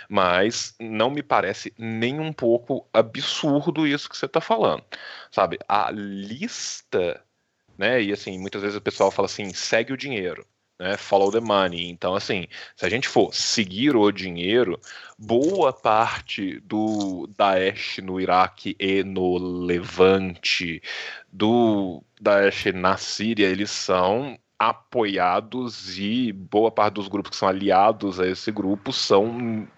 [0.09, 4.85] Mas não me parece nem um pouco absurdo isso que você está falando.
[5.32, 7.20] Sabe, a lista
[7.81, 8.02] né?
[8.02, 10.47] E assim, muitas vezes o pessoal fala assim, segue o dinheiro.
[10.78, 11.90] Né, follow the money.
[11.90, 14.81] Então, assim, se a gente for seguir o dinheiro,
[15.19, 20.82] boa parte do Daesh no Iraque e no Levante,
[21.31, 28.19] do Daesh na Síria, eles são apoiados e boa parte dos grupos que são aliados
[28.19, 29.69] a esse grupo são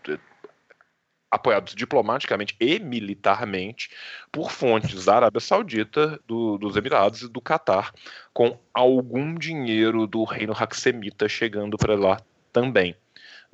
[1.33, 3.89] apoiados diplomaticamente e militarmente
[4.31, 7.91] por fontes da Arábia Saudita, do, dos Emirados e do Catar,
[8.35, 12.21] com algum dinheiro do reino Haxemita chegando para lá
[12.53, 12.95] também.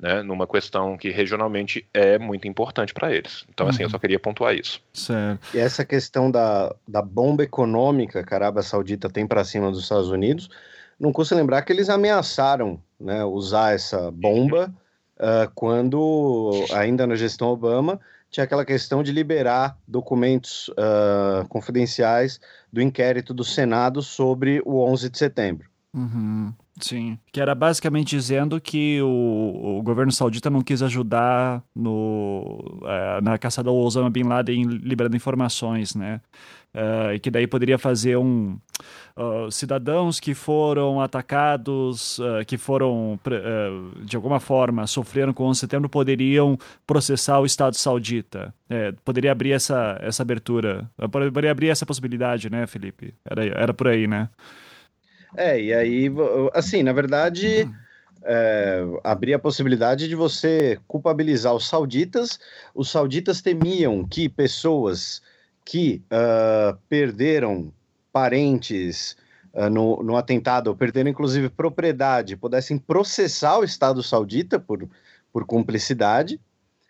[0.01, 3.43] Né, numa questão que regionalmente é muito importante para eles.
[3.49, 3.87] Então, assim, uhum.
[3.87, 4.81] eu só queria pontuar isso.
[4.93, 5.45] Certo.
[5.53, 9.81] E essa questão da, da bomba econômica que a Arábia Saudita tem para cima dos
[9.83, 10.49] Estados Unidos,
[10.97, 14.73] não custa lembrar que eles ameaçaram né, usar essa bomba
[15.19, 22.39] uh, quando, ainda na gestão Obama, tinha aquela questão de liberar documentos uh, confidenciais
[22.71, 25.69] do inquérito do Senado sobre o 11 de setembro.
[25.93, 26.53] Uhum.
[26.79, 33.21] Sim, que era basicamente dizendo que o, o governo saudita não quis ajudar no, é,
[33.21, 36.21] na caçada ao Osama Bin Laden liberando informações, né?
[36.73, 38.55] Uh, e que daí poderia fazer um
[39.17, 43.19] uh, cidadãos que foram atacados, uh, que foram
[44.05, 48.53] de alguma forma sofreram com o 11 de setembro poderiam processar o Estado saudita.
[48.69, 53.15] É, poderia abrir essa, essa abertura, poderia abrir essa possibilidade, né, Felipe?
[53.25, 54.29] Era, era por aí, né?
[55.35, 56.11] É, e aí,
[56.53, 57.69] assim, na verdade,
[58.23, 62.39] é, abria a possibilidade de você culpabilizar os sauditas.
[62.73, 65.21] Os sauditas temiam que pessoas
[65.63, 67.71] que uh, perderam
[68.11, 69.15] parentes
[69.53, 74.89] uh, no, no atentado, ou perderam inclusive propriedade, pudessem processar o Estado saudita por,
[75.31, 76.39] por cumplicidade.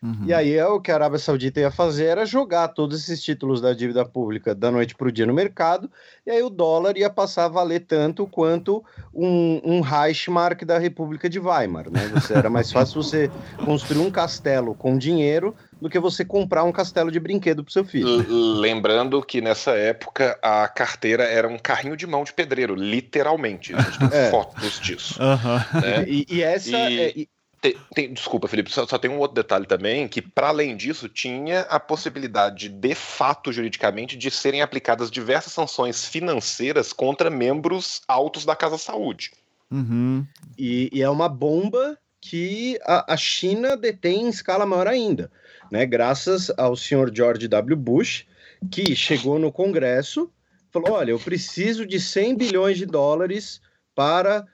[0.02, 0.26] Uhum.
[0.26, 3.74] E aí o que a Arábia Saudita ia fazer era jogar todos esses títulos da
[3.74, 5.92] dívida pública da noite para o dia no mercado,
[6.26, 11.30] e aí o dólar ia passar a valer tanto quanto um, um Reichsmark da República
[11.30, 11.90] de Weimar.
[11.90, 12.08] Né?
[12.14, 13.30] Você, era mais fácil você
[13.66, 17.86] construir um castelo com dinheiro do que você comprar um castelo de brinquedo para seu
[17.86, 18.26] filho.
[18.60, 23.74] Lembrando que nessa época a carteira era um carrinho de mão de pedreiro, literalmente.
[23.74, 24.30] A gente tem é.
[24.30, 25.20] fotos disso.
[25.22, 25.82] Uhum.
[25.82, 26.06] Né?
[26.08, 26.90] E, e, essa.
[26.90, 27.00] E...
[27.00, 27.30] É, e
[27.61, 31.10] tem, tem, desculpa, Felipe, só, só, tem um outro detalhe também, que para além disso
[31.10, 38.45] tinha a possibilidade, de fato, juridicamente, de serem aplicadas diversas sanções financeiras contra membros altos
[38.45, 39.31] da Casa Saúde.
[39.72, 40.26] Uhum.
[40.57, 45.31] E, e, é uma bomba que a, a, China detém em escala maior ainda,
[45.72, 45.86] né?
[45.86, 47.77] Graças ao senhor George W.
[47.77, 48.26] Bush,
[48.72, 50.31] que chegou no Congresso,
[50.72, 53.61] falou: olha, eu preciso de 100 bilhões de dólares
[53.94, 54.45] para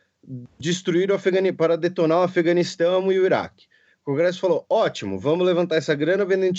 [0.60, 3.66] destruir o Afeganistão, para detonar o Afeganistão e o Iraque.
[4.02, 6.54] O Congresso falou: ótimo, vamos levantar essa grana vendendo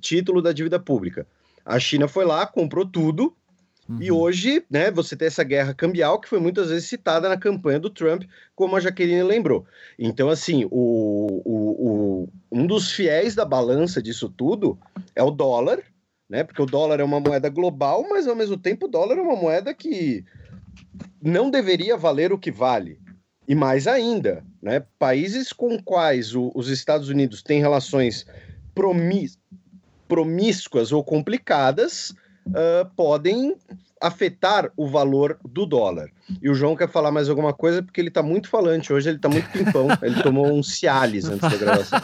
[0.00, 1.26] título da dívida pública.
[1.64, 3.36] A China foi lá, comprou tudo,
[3.88, 3.98] uhum.
[4.00, 7.78] e hoje, né, você tem essa guerra cambial que foi muitas vezes citada na campanha
[7.78, 8.24] do Trump,
[8.56, 9.66] como a Jaqueline lembrou.
[9.98, 14.78] Então, assim, o, o, o, um dos fiéis da balança disso tudo
[15.14, 15.80] é o dólar,
[16.28, 16.42] né?
[16.42, 19.36] Porque o dólar é uma moeda global, mas ao mesmo tempo o dólar é uma
[19.36, 20.24] moeda que
[21.22, 22.98] não deveria valer o que vale.
[23.46, 28.26] E mais ainda, né, países com quais o, os Estados Unidos têm relações
[30.06, 32.10] promíscuas ou complicadas
[32.48, 33.56] uh, podem
[34.00, 36.10] afetar o valor do dólar.
[36.42, 39.18] E o João quer falar mais alguma coisa porque ele tá muito falante hoje, ele
[39.18, 39.88] tá muito pimpão.
[40.02, 42.00] ele tomou um Cialis antes da gravação.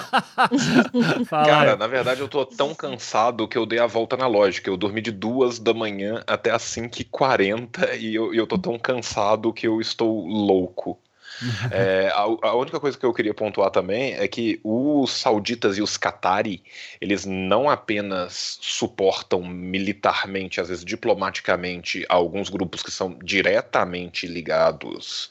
[1.28, 4.70] Cara, na verdade eu tô tão cansado que eu dei a volta na lógica.
[4.70, 9.52] Eu dormi de duas da manhã até as 5h40 e eu, eu tô tão cansado
[9.52, 10.98] que eu estou louco.
[11.70, 15.82] É, a, a, única coisa que eu queria pontuar também é que os sauditas e
[15.82, 16.62] os Qatari,
[17.00, 25.30] eles não apenas suportam militarmente, às vezes diplomaticamente, alguns grupos que são diretamente ligados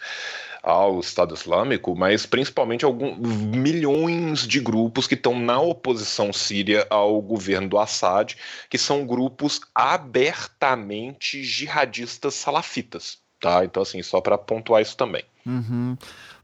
[0.64, 7.22] ao Estado Islâmico, mas principalmente alguns milhões de grupos que estão na oposição síria ao
[7.22, 8.38] governo do Assad,
[8.70, 13.18] que são grupos abertamente jihadistas salafitas.
[13.42, 13.66] Tá?
[13.66, 15.26] Então, assim, só para pontuar isso também.
[15.46, 15.98] Uhum.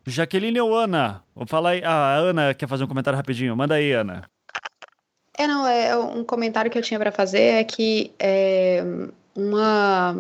[0.06, 1.24] Jaqueline ou Ana?
[1.36, 1.82] Vou falar aí.
[1.84, 3.56] Ah, a Ana quer fazer um comentário rapidinho.
[3.56, 4.24] Manda aí, Ana.
[5.38, 8.84] É, não, é um comentário que eu tinha para fazer é que é,
[9.34, 10.14] uma,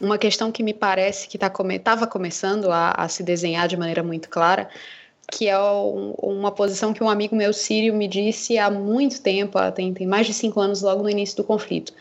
[0.00, 1.78] uma questão que me parece que estava tá come,
[2.08, 4.70] começando a, a, se desenhar de maneira muito clara,
[5.30, 9.58] que é um, uma posição que um amigo meu sírio me disse há muito tempo,
[9.72, 11.92] tem, tem mais de cinco anos, logo no início do conflito.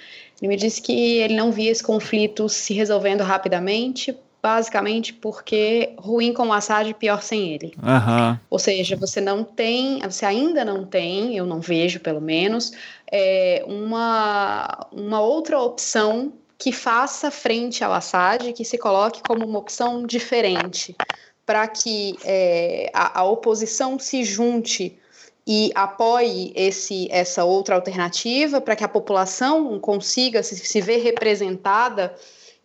[0.42, 6.32] Ele me disse que ele não via esse conflito se resolvendo rapidamente, basicamente porque ruim
[6.32, 7.74] com o Assad, pior sem ele.
[7.82, 8.38] Uhum.
[8.48, 12.72] Ou seja, você não tem, você ainda não tem, eu não vejo pelo menos,
[13.12, 19.58] é, uma, uma outra opção que faça frente ao Assad, que se coloque como uma
[19.58, 20.96] opção diferente,
[21.44, 24.96] para que é, a, a oposição se junte
[25.48, 32.14] e apoie esse, essa outra alternativa para que a população consiga se, se ver representada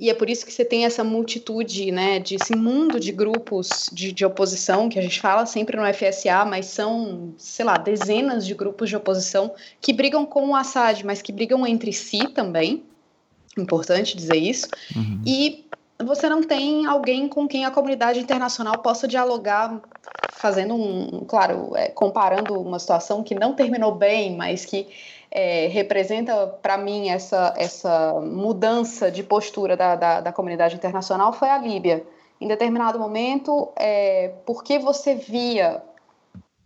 [0.01, 3.91] e é por isso que você tem essa multitude, né, de esse mundo de grupos
[3.93, 8.47] de, de oposição, que a gente fala sempre no FSA, mas são, sei lá, dezenas
[8.47, 12.83] de grupos de oposição que brigam com o Assad, mas que brigam entre si também.
[13.59, 14.69] Importante dizer isso.
[14.97, 15.21] Uhum.
[15.27, 15.67] E
[16.03, 19.83] você não tem alguém com quem a comunidade internacional possa dialogar,
[20.33, 24.89] fazendo um, claro, é, comparando uma situação que não terminou bem, mas que
[25.31, 31.49] é, representa para mim essa, essa mudança de postura da, da, da, comunidade internacional foi
[31.49, 32.05] a Líbia.
[32.41, 35.83] Em determinado momento, é, porque você via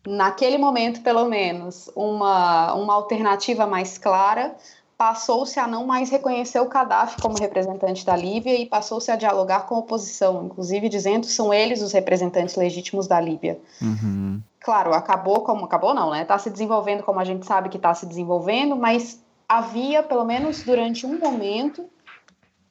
[0.07, 4.55] naquele momento, pelo menos, uma, uma alternativa mais clara,
[4.97, 9.67] passou-se a não mais reconhecer o Gaddafi como representante da Líbia e passou-se a dialogar
[9.67, 13.59] com a oposição, inclusive dizendo que são eles os representantes legítimos da Líbia.
[13.83, 14.41] Uhum.
[14.65, 16.23] Claro, acabou como acabou não, né?
[16.23, 20.63] Está se desenvolvendo como a gente sabe que está se desenvolvendo, mas havia pelo menos
[20.63, 21.85] durante um momento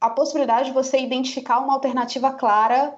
[0.02, 2.96] a possibilidade de você identificar uma alternativa clara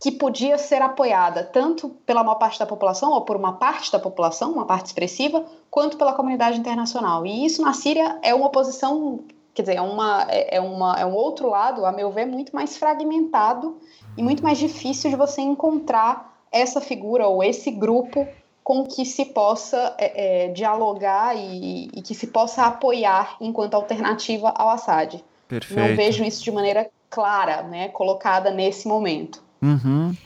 [0.00, 3.98] que podia ser apoiada tanto pela maior parte da população, ou por uma parte da
[3.98, 7.26] população, uma parte expressiva, quanto pela comunidade internacional.
[7.26, 11.04] E isso na Síria é uma posição, quer dizer, é, uma, é, é, uma, é
[11.04, 13.76] um outro lado, a meu ver, muito mais fragmentado
[14.16, 18.26] e muito mais difícil de você encontrar essa figura ou esse grupo
[18.62, 24.48] com que se possa é, é, dialogar e, e, que se possa apoiar enquanto alternativa
[24.56, 25.22] ao Assad.
[25.46, 25.78] Perfeito.
[25.78, 29.42] Não vejo isso de maneira clara, né, colocada nesse momento.
[29.60, 30.16] Uhum.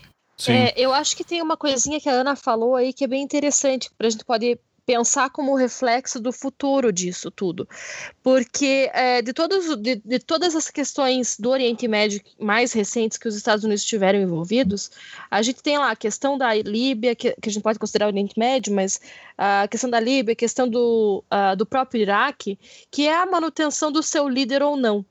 [0.46, 3.22] É, eu acho que tem uma coisinha que a Ana falou aí que é bem
[3.22, 7.69] interessante, para a gente poder pensar como reflexo do futuro disso tudo.
[8.23, 13.28] Porque é, de, todos, de, de, todas as questões do Oriente Médio mais recentes que
[13.28, 14.90] os Estados Unidos estiveram envolvidos,
[15.31, 18.09] a gente tem lá a questão da Líbia, que, que a gente pode considerar o
[18.09, 18.98] Oriente Médio, mas
[19.36, 22.59] a questão da Líbia, a questão do, uh, do próprio Iraque,
[22.90, 25.05] que é a manutenção do seu líder ou não.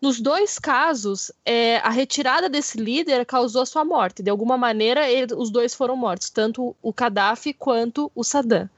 [0.00, 4.22] Nos dois casos, é, a retirada desse líder causou a sua morte.
[4.22, 8.70] De alguma maneira, ele, os dois foram mortos, tanto o Gaddafi quanto o Saddam.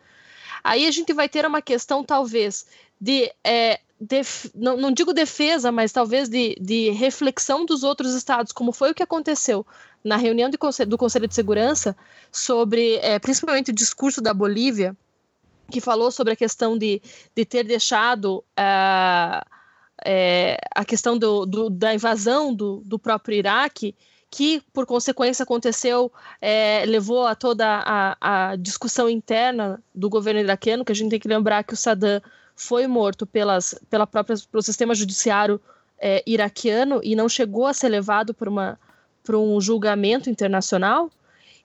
[0.62, 2.66] Aí a gente vai ter uma questão, talvez,
[3.00, 3.32] de.
[3.44, 3.80] É,
[4.54, 8.94] não, não, digo defesa, mas talvez de, de, reflexão dos outros estados, como foi o
[8.94, 9.66] que aconteceu
[10.04, 10.58] na reunião do
[10.98, 11.96] Conselho de Segurança
[12.30, 14.94] sobre, é, principalmente, o discurso da Bolívia,
[15.70, 17.00] que falou sobre a questão de,
[17.34, 18.44] de ter deixado.
[18.58, 19.56] Uh,
[20.04, 23.94] é, a questão do, do, da invasão do, do, próprio Iraque,
[24.36, 30.84] que por consequência aconteceu, é, levou a toda a, a, discussão interna do governo iraquiano,
[30.84, 32.20] que a gente tem que lembrar que o Saddam
[32.54, 35.58] foi morto pelas, pela própria, pelo sistema judiciário
[35.98, 38.78] é, iraquiano e não chegou a ser levado por, uma,
[39.30, 41.10] um julgamento internacional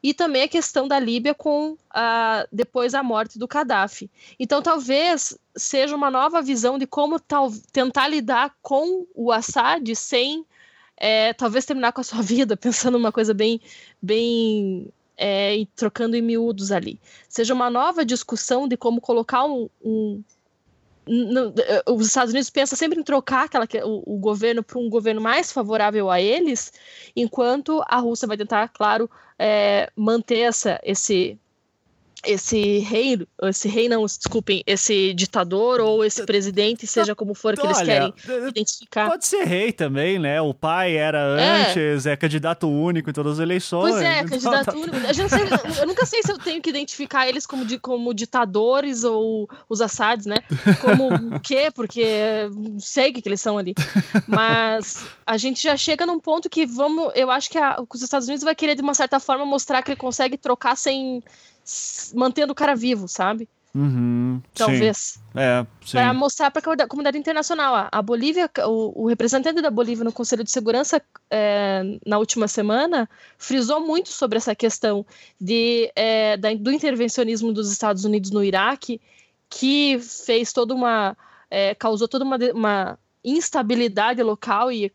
[0.02, 4.10] e também a questão da Líbia com a, depois a morte do Gaddafi.
[4.39, 10.45] Então, talvez seja uma nova visão de como tal, tentar lidar com o Assad sem
[11.03, 13.60] é, talvez terminar com a sua vida, pensando uma coisa bem,
[13.99, 14.88] bem
[15.18, 16.99] é, trocando em miúdos ali.
[17.28, 20.23] Seja uma nova discussão de como colocar um, um
[21.07, 25.19] eh, os Estados Unidos pensam sempre em trocar aquela, o, o governo para um governo
[25.19, 26.72] mais favorável a eles,
[27.15, 29.10] enquanto a Rússia vai tentar, claro,
[29.40, 31.40] é, manter essa, esse,
[32.26, 37.61] esse rei, esse rei não, desculpem, esse ditador ou esse presidente, seja como for que
[37.61, 39.10] Olha, eles querem identificar.
[39.10, 40.41] Pode ser rei também, né?
[40.41, 41.61] O pai era é.
[41.61, 43.91] antes, é, é candidato único em todas as eleições.
[43.91, 44.77] Pois é, então, candidato tá...
[44.77, 44.95] único.
[44.98, 49.49] Eu, sei, eu, nunca sei se eu tenho que identificar eles como, como ditadores ou
[49.68, 50.38] os Assads, né?
[50.81, 51.69] Como o quê?
[51.73, 52.49] Porque
[52.80, 53.73] sei o que, que eles são ali.
[54.27, 57.11] Mas a gente já chega num ponto que vamos.
[57.15, 59.81] Eu acho que, a, que os Estados Unidos vai querer, de uma certa forma, mostrar
[59.81, 61.23] que ele consegue trocar sem
[62.14, 63.48] mantendo o cara vivo, sabe?
[63.74, 64.98] Uhum, Talvez.
[64.98, 65.20] Sim.
[65.34, 67.88] É, Para mostrar para a comunidade internacional.
[67.90, 73.10] A Bolívia, o, o, representante da Bolívia no Conselho de Segurança é, na última semana
[73.38, 75.06] frisou muito sobre essa questão
[75.40, 79.00] de, é, da, do intervencionismo dos Estados Unidos no Iraque,
[79.50, 81.16] que fez toda uma.
[81.50, 84.92] É, causou toda uma, uma instabilidade local e,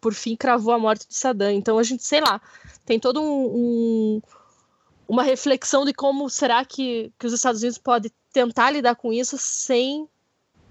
[0.00, 1.50] por fim, cravou a morte de Saddam.
[1.50, 2.40] Então a gente, sei lá,
[2.86, 4.22] tem todo um, um
[5.12, 9.36] uma reflexão de como será que, que os Estados Unidos podem tentar lidar com isso
[9.38, 10.08] sem,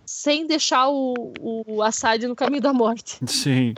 [0.03, 3.19] sem deixar o, o Assad no caminho da morte.
[3.27, 3.75] Sim.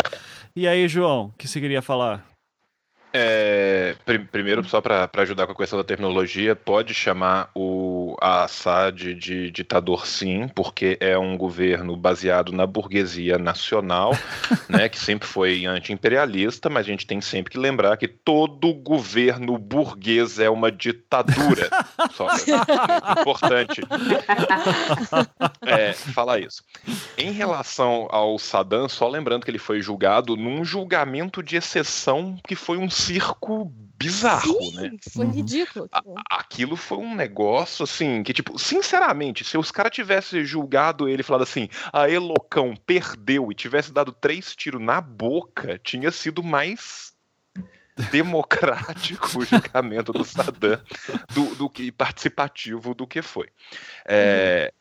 [0.55, 2.25] E aí, João, o que você queria falar?
[3.15, 9.13] É, pr primeiro, só para ajudar com a questão da terminologia, pode chamar o Assad
[9.13, 14.17] de ditador sim, porque é um governo baseado na burguesia nacional,
[14.67, 19.59] né, que sempre foi anti-imperialista, mas a gente tem sempre que lembrar que todo governo
[19.59, 21.69] burguês é uma ditadura.
[22.13, 23.81] só é importante
[25.61, 26.63] é, falar isso.
[27.15, 32.55] Em relação ao Saddam, só lembrando que ele foi julgado num julgamento de exceção que
[32.55, 34.91] foi um circo bizarro, Sim, né?
[35.13, 35.31] Foi uhum.
[35.31, 35.87] ridículo.
[35.87, 36.15] Tipo.
[36.29, 41.43] aquilo foi um negócio assim que, tipo, sinceramente, se os caras tivessem julgado ele falado
[41.43, 47.13] assim, a Elocão perdeu e tivesse dado três tiros na boca, tinha sido mais
[48.11, 50.81] democrático o julgamento do Saddam
[51.33, 53.49] do, do que participativo do que foi.
[54.05, 54.73] É,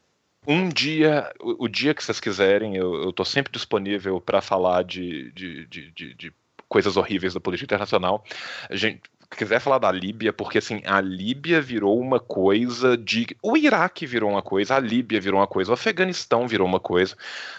[0.47, 4.83] um dia, o, o, dia que vocês quiserem, eu, eu tô sempre disponível para falar
[4.83, 6.33] de, de, de, de, de
[6.73, 8.25] coisas horríveis da política internacional.
[8.71, 9.03] A gente,
[9.37, 13.27] quiser falar da Líbia, porque assim, a Líbia virou uma coisa de.
[13.43, 17.15] O Iraque virou uma coisa, a Líbia virou uma coisa, o Afeganistão virou uma coisa,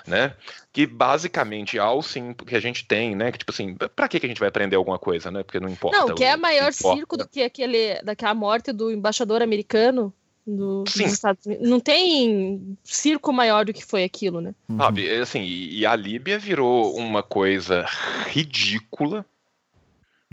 [0.07, 0.33] né?
[0.71, 3.31] Que basicamente, ao sim, que a gente tem, né?
[3.31, 5.43] Que tipo assim, pra que a gente vai aprender alguma coisa, né?
[5.43, 5.97] Porque não importa.
[5.97, 10.11] Não, que é maior circo do que aquele, daquela morte do embaixador americano
[10.45, 11.69] do, dos Estados Unidos.
[11.69, 14.53] Não tem circo maior do que foi aquilo, né?
[14.77, 17.85] Sabe, assim, e a Líbia virou uma coisa
[18.27, 19.25] ridícula,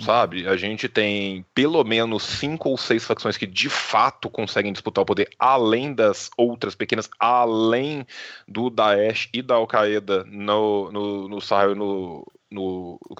[0.00, 0.48] sabe?
[0.48, 5.06] A gente tem pelo menos cinco ou seis facções que de fato conseguem disputar o
[5.06, 8.06] poder, além das outras pequenas, além
[8.48, 13.16] do Daesh e da Al-Qaeda no, no, no Sahel, no, no, no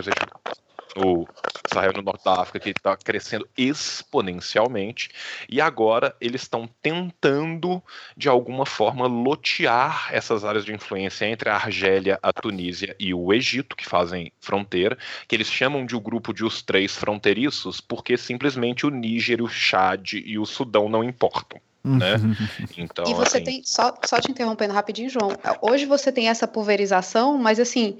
[1.67, 5.11] Sahel no norte da África, que está crescendo exponencialmente,
[5.49, 7.83] e agora eles estão tentando,
[8.17, 13.33] de alguma forma, lotear essas áreas de influência entre a Argélia, a Tunísia e o
[13.33, 14.99] Egito, que fazem fronteira,
[15.29, 19.49] que eles chamam de o grupo de os três fronteiriços, porque simplesmente o Níger, o
[19.49, 21.61] Chad e o Sudão não importam.
[21.83, 22.17] Né?
[22.77, 23.45] Então, e você assim...
[23.45, 25.31] tem, só, só te interrompendo rapidinho, João,
[25.62, 27.99] hoje você tem essa pulverização, mas assim,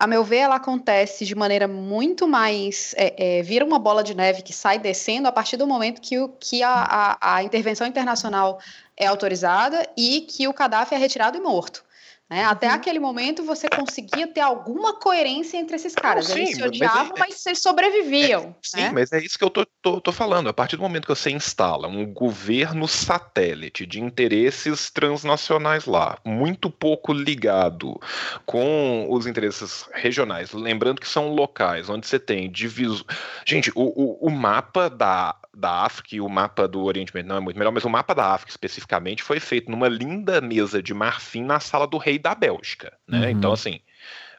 [0.00, 2.94] a meu ver, ela acontece de maneira muito mais.
[2.96, 6.18] É, é, vira uma bola de neve que sai descendo a partir do momento que,
[6.18, 6.72] o, que a,
[7.20, 8.58] a, a intervenção internacional
[8.96, 11.84] é autorizada e que o Gaddafi é retirado e morto.
[12.30, 12.44] Né?
[12.44, 12.74] Até uhum.
[12.74, 16.28] aquele momento você conseguia ter alguma coerência entre esses caras.
[16.28, 18.42] Não, sim, eles se odiavam, mas, é, mas eles sobreviviam.
[18.42, 18.90] É, sim, né?
[18.92, 20.48] mas é isso que eu tô, tô, tô, falando.
[20.48, 26.70] A partir do momento que você instala um governo satélite de interesses transnacionais lá, muito
[26.70, 28.00] pouco ligado
[28.46, 33.04] com os interesses regionais, lembrando que são locais onde você tem divisão.
[33.44, 37.36] Gente, o, o, o mapa da da África e o mapa do Oriente Médio não
[37.36, 40.94] é muito melhor, mas o mapa da África especificamente foi feito numa linda mesa de
[40.94, 43.26] marfim na sala do rei da Bélgica, né?
[43.26, 43.30] Uhum.
[43.30, 43.80] Então assim,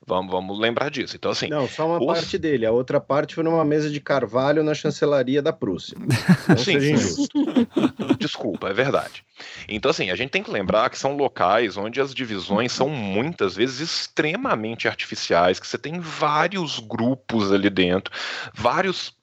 [0.05, 1.15] vamos, vamos lembrar disso.
[1.15, 2.05] Então assim, não, só uma os...
[2.05, 5.97] parte dele, a outra parte foi numa mesa de carvalho na chancelaria da Prússia.
[6.49, 7.27] Não sim, sim.
[8.17, 9.23] Desculpa, é verdade.
[9.69, 13.55] Então assim, a gente tem que lembrar que são locais onde as divisões são muitas
[13.55, 18.13] vezes extremamente artificiais, que você tem vários grupos ali dentro,
[18.53, 19.13] vários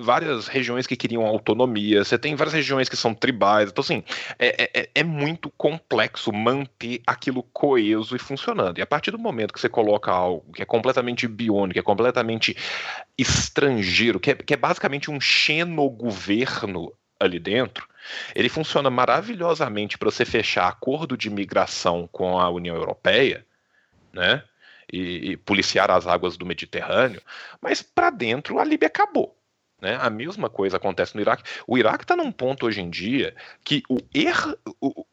[0.00, 4.02] várias regiões que queriam autonomia, você tem várias regiões que são tribais, então assim,
[4.38, 8.78] é, é, é, muito complexo manter aquilo coeso e funcionando.
[8.78, 11.82] E a partir do momento que você coloca algo que é completamente biônico, que é
[11.82, 12.56] completamente
[13.16, 17.88] estrangeiro, que é, que é basicamente um xenogoverno ali dentro,
[18.34, 23.44] ele funciona maravilhosamente para você fechar acordo de migração com a União Europeia,
[24.12, 24.42] né?
[24.92, 27.20] E, e policiar as águas do Mediterrâneo,
[27.60, 29.35] mas para dentro a Líbia acabou.
[29.86, 29.96] Né?
[30.00, 31.44] A mesma coisa acontece no Iraque.
[31.64, 33.32] O Iraque está num ponto hoje em dia
[33.62, 34.34] que o er,
[34.80, 35.06] o,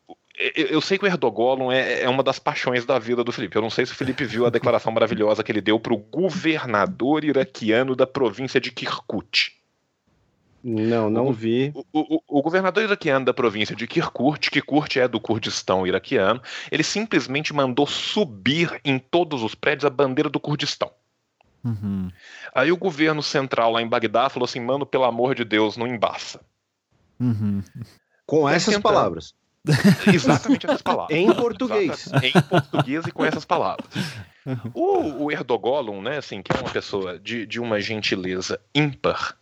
[0.55, 3.55] eu sei que o Erdogan é, é, uma das paixões da vida do Felipe.
[3.55, 5.97] Eu não sei se o Felipe viu a declaração maravilhosa que ele deu para o
[5.97, 9.51] governador iraquiano da província de Kirkuk.
[10.63, 11.71] Não, não o, vi.
[11.75, 11.83] O,
[12.15, 16.41] o, o, governador iraquiano da província de Kirkuk, que Kirkuk é do Kurdistão iraquiano,
[16.71, 20.89] ele simplesmente mandou subir em todos os prédios a bandeira do Kurdistão.
[21.63, 22.11] Uhum.
[22.53, 25.87] Aí o governo central lá em Bagdá falou assim: mano, pelo amor de Deus, não
[25.87, 26.41] embaça.
[27.19, 27.63] Uhum.
[28.25, 29.33] Com essas palavras.
[30.13, 31.17] Exatamente essas palavras.
[31.17, 32.07] em português.
[32.07, 33.87] Exatamente, em português e com essas palavras.
[34.45, 34.71] Uhum.
[34.73, 39.37] O, o Erdogan, né, assim, que é uma pessoa de, de uma gentileza ímpar,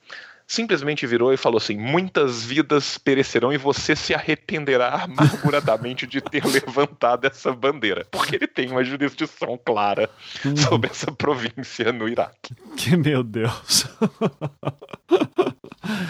[0.52, 6.44] simplesmente virou e falou assim: muitas vidas perecerão e você se arrependerá amarguradamente de ter
[6.46, 8.06] levantado essa bandeira.
[8.12, 10.10] Porque ele tem uma jurisdição clara
[10.46, 10.56] hum.
[10.56, 12.54] sobre essa província no Iraque.
[12.76, 13.86] Que meu Deus.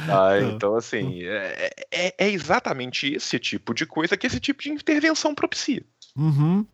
[0.10, 4.70] Ah, então, assim, é, é, é, exatamente esse tipo de coisa que esse tipo de
[4.70, 5.82] intervenção propicia.
[6.16, 6.66] Uhum.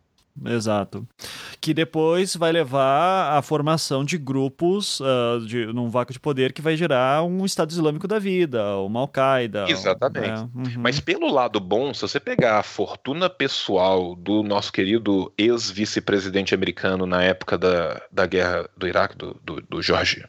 [0.46, 1.06] Exato.
[1.60, 6.62] Que depois vai levar à formação de grupos uh, de, num vácuo de poder que
[6.62, 9.66] vai gerar um Estado Islâmico da vida, uma Al-Qaeda.
[9.68, 10.28] Exatamente.
[10.28, 10.48] Né?
[10.54, 10.64] Uhum.
[10.78, 17.06] Mas pelo lado bom, se você pegar a fortuna pessoal do nosso querido ex-vice-presidente americano
[17.06, 20.24] na época da, da guerra do Iraque, do, do, do George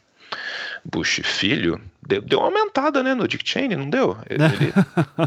[0.84, 4.16] Bush filho, deu, deu uma aumentada, né, no Dick Cheney, não deu?
[4.28, 4.72] Ele...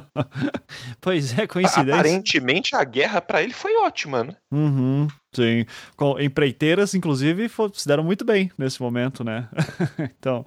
[1.00, 1.94] pois é, coincidência.
[1.94, 4.36] Aparentemente a guerra para ele foi ótima, né?
[4.52, 5.66] Uhum, sim.
[5.96, 9.48] Com empreiteiras, inclusive, se deram muito bem nesse momento, né?
[10.20, 10.46] então,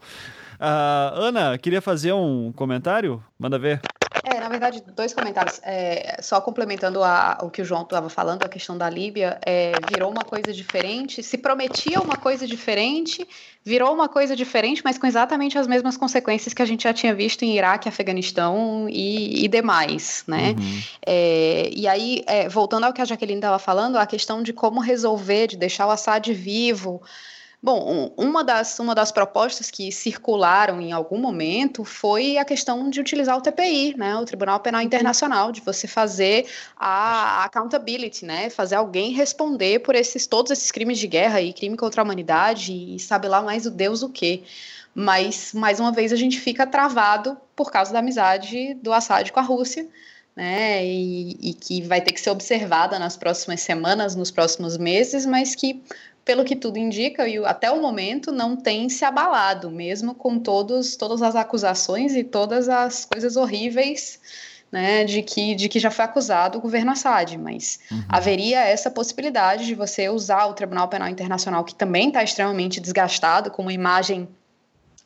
[0.61, 3.23] uh, Ana, queria fazer um comentário?
[3.39, 3.81] Manda ver.
[4.29, 5.61] É, na verdade, dois comentários.
[5.63, 9.71] É, só complementando a, o que o João estava falando, a questão da Líbia, é,
[9.89, 13.25] virou uma coisa diferente, se prometia uma coisa diferente,
[13.65, 17.15] virou uma coisa diferente, mas com exatamente as mesmas consequências que a gente já tinha
[17.15, 20.57] visto em Iraque, Afeganistão e, e demais, né?
[20.59, 20.83] Uhum.
[21.07, 24.81] É, e aí, é, voltando ao que a Jaqueline estava falando, a questão de como
[24.81, 27.01] resolver, de deixar o Assad vivo,
[27.67, 33.01] Bom, uma das, uma das propostas que circularam em algum momento foi a questão de
[33.01, 38.77] utilizar o TPI, né, o Tribunal Penal Internacional, de você fazer a accountability, né, fazer
[38.77, 43.01] alguém responder por esses todos esses crimes de guerra e crime contra a humanidade e
[43.01, 44.45] sabe lá mais o Deus o quê.
[44.95, 49.41] Mas, mais uma vez, a gente fica travado por causa da amizade do Assad com
[49.41, 49.89] a Rússia,
[50.37, 55.27] né, e, e que vai ter que ser observada nas próximas semanas, nos próximos meses,
[55.27, 55.83] mas que
[56.27, 60.97] pelo que tudo indica, e até o momento não tem se abalado, mesmo com todos,
[60.97, 64.19] todas as acusações e todas as coisas horríveis
[64.71, 67.39] né, de, que, de que já foi acusado o governo Assad.
[67.39, 68.03] Mas uhum.
[68.09, 73.49] haveria essa possibilidade de você usar o Tribunal Penal Internacional, que também está extremamente desgastado,
[73.53, 74.29] com uma imagem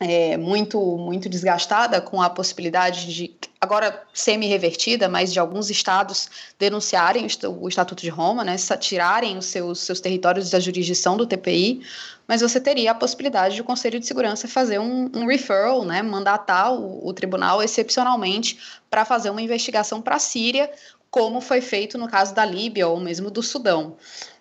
[0.01, 7.27] é, muito, muito desgastada, com a possibilidade de agora semi-revertida, mas de alguns estados denunciarem
[7.47, 11.83] o Estatuto de Roma, né, tirarem os seus, seus territórios da jurisdição do TPI,
[12.27, 16.01] mas você teria a possibilidade de o Conselho de Segurança fazer um, um referral, né,
[16.01, 18.59] mandatar o, o tribunal excepcionalmente
[18.89, 20.71] para fazer uma investigação para a Síria,
[21.11, 23.97] como foi feito no caso da Líbia ou mesmo do Sudão.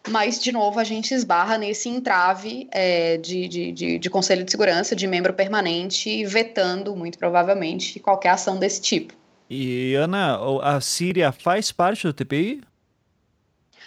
[0.07, 4.51] Mas, de novo, a gente esbarra nesse entrave é, de, de, de, de, Conselho de
[4.51, 9.13] Segurança, de membro permanente, vetando, muito provavelmente, qualquer ação desse tipo.
[9.49, 12.61] E, Ana, a Síria faz parte do TPI?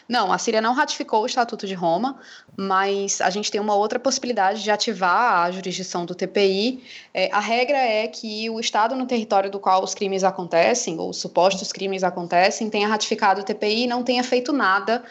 [0.08, 2.18] Não, a Síria não ratificou o Estatuto de Roma,
[2.56, 6.82] mas a gente tem uma outra possibilidade de ativar a jurisdição do TPI.
[7.14, 11.12] É, a regra é que o Estado no território do qual os crimes acontecem, ou
[11.12, 15.02] supostos crimes acontecem, tenha ratificado o TPI e não tenha feito nada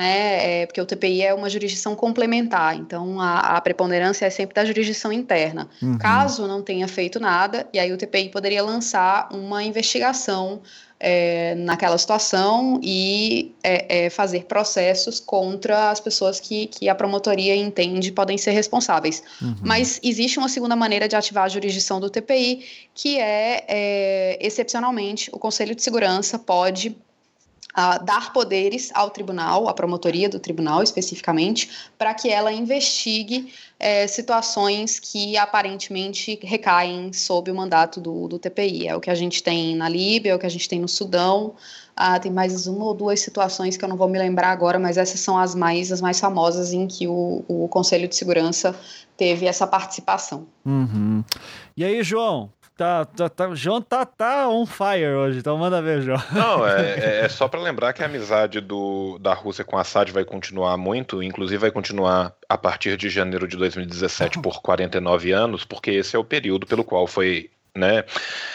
[0.00, 4.54] né, é, porque o TPI é uma jurisdição complementar, então a, a preponderância é sempre
[4.54, 5.68] da jurisdição interna.
[5.82, 5.98] Uhum.
[5.98, 10.62] Caso não tenha feito nada, e aí o TPI poderia lançar uma investigação
[11.00, 17.56] é, naquela situação e é, é, fazer processos contra as pessoas que, que a promotoria
[17.56, 19.22] entende podem ser responsáveis.
[19.40, 19.56] Uhum.
[19.62, 25.30] Mas existe uma segunda maneira de ativar a jurisdição do TPI, que é, é excepcionalmente,
[25.32, 26.94] o Conselho de Segurança pode
[27.70, 34.06] Uh, dar poderes ao tribunal, à promotoria do tribunal especificamente, para que ela investigue é,
[34.06, 38.86] situações que aparentemente recaem sob o mandato do, do, TPI.
[38.86, 40.86] É o que a gente tem na Líbia, é o que a gente tem no
[40.86, 41.54] Sudão.
[41.98, 44.98] Uh, tem mais uma ou duas situações que eu não vou me lembrar agora, mas
[44.98, 48.78] essas são as mais, as mais famosas em que o, o Conselho de Segurança
[49.16, 50.46] teve essa participação.
[50.64, 51.24] Uhum.
[51.76, 52.50] E aí, João,
[52.80, 56.18] Tá, tá, tá, João tá, tá on fire hoje, então manda ver, João.
[56.32, 60.10] Não, é, é, é só para lembrar que a amizade do, da Rússia com Assad
[60.10, 65.62] vai continuar muito, inclusive vai continuar a partir de janeiro de 2017 por 49 anos,
[65.62, 68.02] porque esse é o período pelo qual foi né,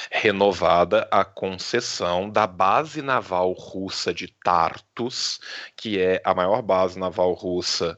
[0.09, 5.39] renovada a concessão da base naval russa de Tartus,
[5.77, 7.95] que é a maior base naval russa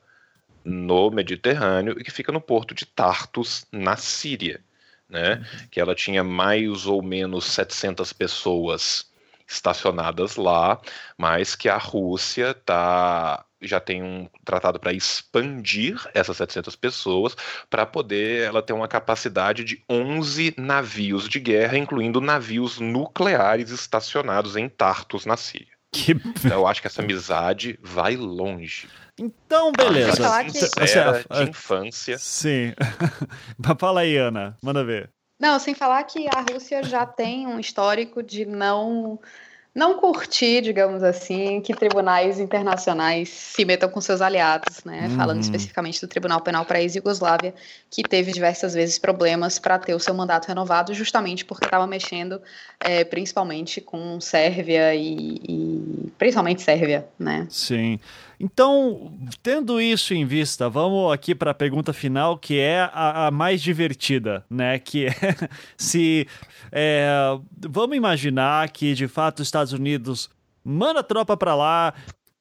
[0.66, 4.67] no Mediterrâneo e que fica no porto de Tartus, na Síria
[5.10, 5.46] né?
[5.72, 9.06] Que ela tinha mais ou menos 700 pessoas
[9.48, 10.80] estacionadas lá,
[11.18, 17.36] mas que a Rússia tá já tem um tratado para expandir essas 700 pessoas
[17.70, 24.56] para poder ela ter uma capacidade de 11 navios de guerra, incluindo navios nucleares estacionados
[24.56, 25.76] em Tartus, na Síria.
[25.92, 26.12] Que...
[26.12, 28.88] Então, eu acho que essa amizade vai longe.
[29.20, 30.28] Então, beleza.
[30.28, 30.52] Ah, que...
[30.52, 32.18] de infância.
[32.18, 32.74] Sim.
[33.80, 34.56] Fala aí, Ana.
[34.62, 35.10] Manda ver.
[35.40, 39.20] Não, sem falar que a Rússia já tem um histórico de não
[39.78, 45.08] não curtir, digamos assim, que tribunais internacionais se metam com seus aliados, né?
[45.08, 45.16] Uhum.
[45.16, 47.54] Falando especificamente do Tribunal Penal para a ex-Yugoslávia,
[47.88, 52.42] que teve diversas vezes problemas para ter o seu mandato renovado, justamente porque estava mexendo
[52.80, 57.46] é, principalmente com Sérvia e, e, principalmente Sérvia, né?
[57.48, 58.00] Sim.
[58.40, 63.32] Então, tendo isso em vista, vamos aqui para a pergunta final, que é a, a,
[63.32, 64.78] mais divertida, né?
[64.78, 65.12] Que é
[65.76, 66.28] se.
[66.72, 67.10] É,
[67.68, 70.30] vamos imaginar que de fato os Estados Unidos
[70.64, 71.94] manda tropa para lá,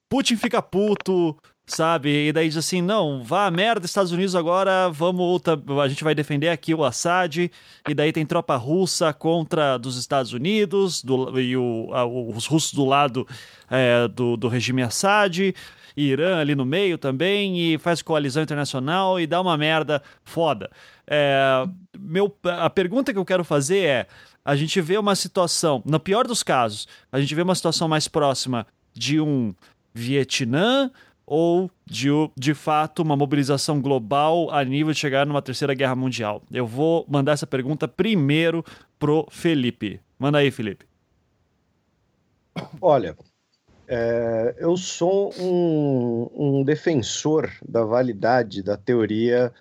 [0.08, 1.34] Putin fica puto,
[1.66, 2.28] sabe?
[2.28, 5.42] E daí diz assim: não, vá a merda, Estados Unidos agora, vamos,
[5.82, 7.50] a gente vai defender aqui o Assad.
[7.88, 12.72] E daí tem tropa russa contra dos Estados Unidos, do, e o, a, os russos
[12.72, 13.26] do lado
[13.70, 15.54] é, do, do regime Assad.
[15.96, 20.70] Irã ali no meio também, e faz coalizão internacional e dá uma merda foda.
[21.06, 21.64] É,
[21.98, 24.06] meu, a pergunta que eu quero fazer é:
[24.44, 28.08] a gente vê uma situação, no pior dos casos, a gente vê uma situação mais
[28.08, 29.54] próxima de um
[29.94, 30.90] Vietnã
[31.26, 36.42] ou de, de fato uma mobilização global a nível de chegar numa terceira guerra mundial?
[36.52, 38.64] Eu vou mandar essa pergunta primeiro
[38.98, 40.00] pro Felipe.
[40.18, 40.86] Manda aí, Felipe.
[42.80, 43.16] Olha,
[43.88, 49.52] É, eu sou um, um, defensor da validade da teoria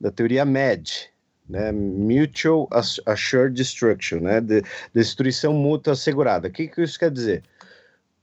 [0.00, 1.10] da teoria MED,
[1.48, 1.72] né?
[1.72, 2.68] Mutual
[3.06, 4.40] Assured Destruction, né?
[4.40, 4.62] De,
[4.94, 6.48] destruição mútua assegurada.
[6.48, 7.42] O que, que isso quer dizer?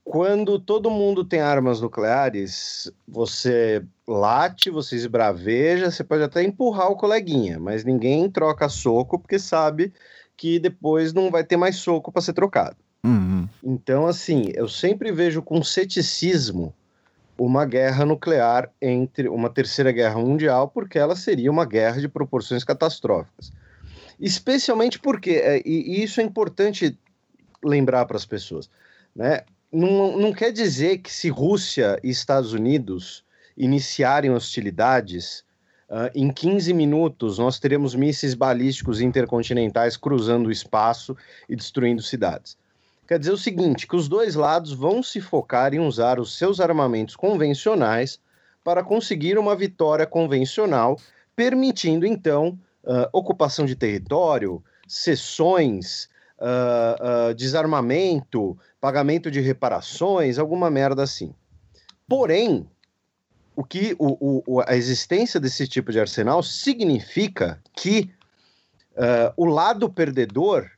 [0.04, 6.96] Quando todo mundo tem armas nucleares, você late, você esbraveja, você pode até empurrar o
[6.96, 9.92] coleguinha, mas ninguém troca soco porque sabe
[10.36, 12.76] que depois não vai ter mais soco para ser trocado.
[13.04, 13.46] Uhum.
[13.62, 16.74] Então, assim, eu sempre vejo com ceticismo
[17.36, 22.64] uma guerra nuclear entre uma terceira guerra mundial, porque ela seria uma guerra de proporções
[22.64, 23.52] catastróficas.
[24.18, 26.98] Especialmente porque, é, e, isso é importante
[27.62, 28.70] lembrar para as pessoas,
[29.14, 29.42] né?
[29.72, 33.24] Não, não quer dizer que se Rússia e Estados Unidos
[33.56, 35.44] iniciarem hostilidades,
[35.90, 41.16] uh, em 15 minutos nós teremos mísseis balísticos intercontinentais cruzando o espaço
[41.48, 42.56] e destruindo cidades.
[43.06, 46.58] Quer dizer o seguinte, que os dois lados vão se focar em usar os seus
[46.58, 48.18] armamentos convencionais
[48.62, 50.98] para conseguir uma vitória convencional,
[51.36, 56.08] permitindo então uh, ocupação de território, cessões,
[56.38, 61.34] uh, uh, desarmamento, pagamento de reparações, alguma merda assim.
[62.08, 62.66] Porém,
[63.54, 68.10] o que o, o, a existência desse tipo de arsenal significa que
[69.36, 70.70] o lado perdedor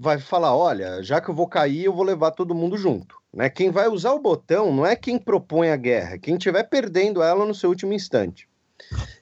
[0.00, 3.16] vai falar: olha, já que eu vou cair, eu vou levar todo mundo junto.
[3.32, 3.50] Né?
[3.50, 7.22] Quem vai usar o botão não é quem propõe a guerra, é quem estiver perdendo
[7.22, 8.48] ela no seu último instante.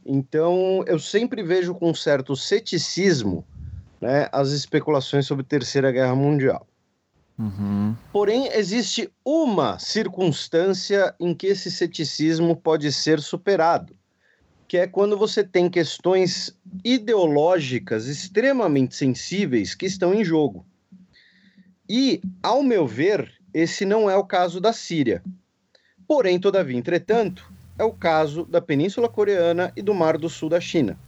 [0.07, 3.45] Então, eu sempre vejo com certo ceticismo
[4.01, 6.65] né, as especulações sobre Terceira Guerra Mundial.
[7.37, 7.95] Uhum.
[8.13, 13.95] Porém, existe uma circunstância em que esse ceticismo pode ser superado,
[14.69, 16.55] que é quando você tem questões
[16.85, 20.65] ideológicas extremamente sensíveis que estão em jogo.
[21.89, 25.23] E, ao meu ver, esse não é o caso da Síria.
[26.07, 30.61] Porém, todavia, entretanto, é o caso da Península Coreana e do Mar do Sul da
[30.61, 30.99] China.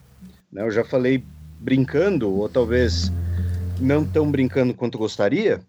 [0.51, 1.23] Né, eu já falei
[1.61, 3.13] brincando, ou talvez
[3.79, 5.61] não tão brincando quanto gostaria,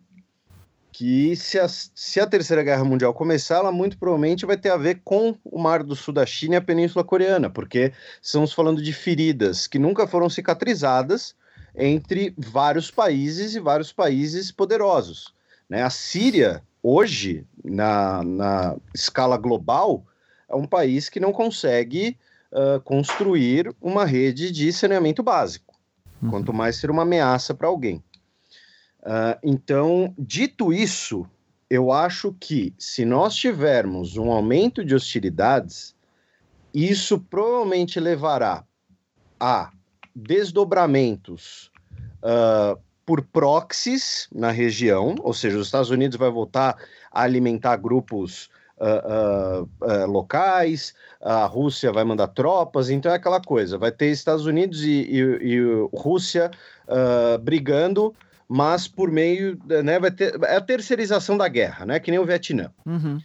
[1.02, 4.78] que se a, se a Terceira Guerra Mundial começar, ela muito provavelmente vai ter a
[4.78, 7.92] ver com o Mar do Sul da China e a Península Coreana, porque
[8.22, 11.34] estamos falando de feridas que nunca foram cicatrizadas
[11.76, 15.34] entre vários países e vários países poderosos.
[15.68, 15.82] Né?
[15.82, 20.06] A Síria, hoje, na, na escala global,
[20.48, 22.16] é um país que não consegue
[22.52, 25.74] uh, construir uma rede de saneamento básico,
[26.22, 26.30] uhum.
[26.30, 28.04] quanto mais ser uma ameaça para alguém.
[29.02, 31.26] Uh, então, dito isso,
[31.70, 35.96] eu acho que se nós tivermos um aumento de hostilidades,
[36.74, 38.64] isso provavelmente levará
[39.40, 39.72] a
[40.16, 41.72] desdobramentos
[42.22, 46.78] uh, por proxies na região, ou seja, os Estados Unidos vai voltar
[47.12, 53.78] a alimentar grupos uh, uh, locais, a Rússia vai mandar tropas, então é aquela coisa,
[53.78, 56.52] vai ter Estados Unidos e, e, e Rússia
[57.42, 58.14] brigando
[58.54, 62.26] mas por meio, né, vai ter é a terceirização da guerra, né, que nem o
[62.26, 62.70] Vietnã.
[62.86, 63.18] Uhum.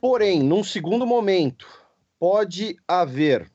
[0.00, 1.66] Porém, num segundo momento,
[2.20, 3.50] pode haver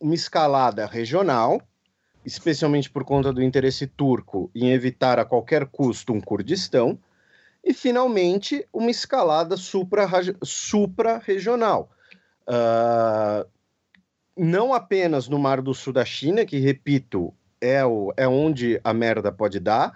[0.00, 1.60] uma escalada regional,
[2.24, 6.96] especialmente por conta do interesse turco em evitar a qualquer custo um Kurdistão,
[7.64, 11.90] e finalmente uma escalada supra-regional.
[12.46, 13.44] uh,
[14.36, 18.92] não apenas no Mar do Sul da China, que, repito, é, o, é onde a
[18.92, 19.92] merda pode dar,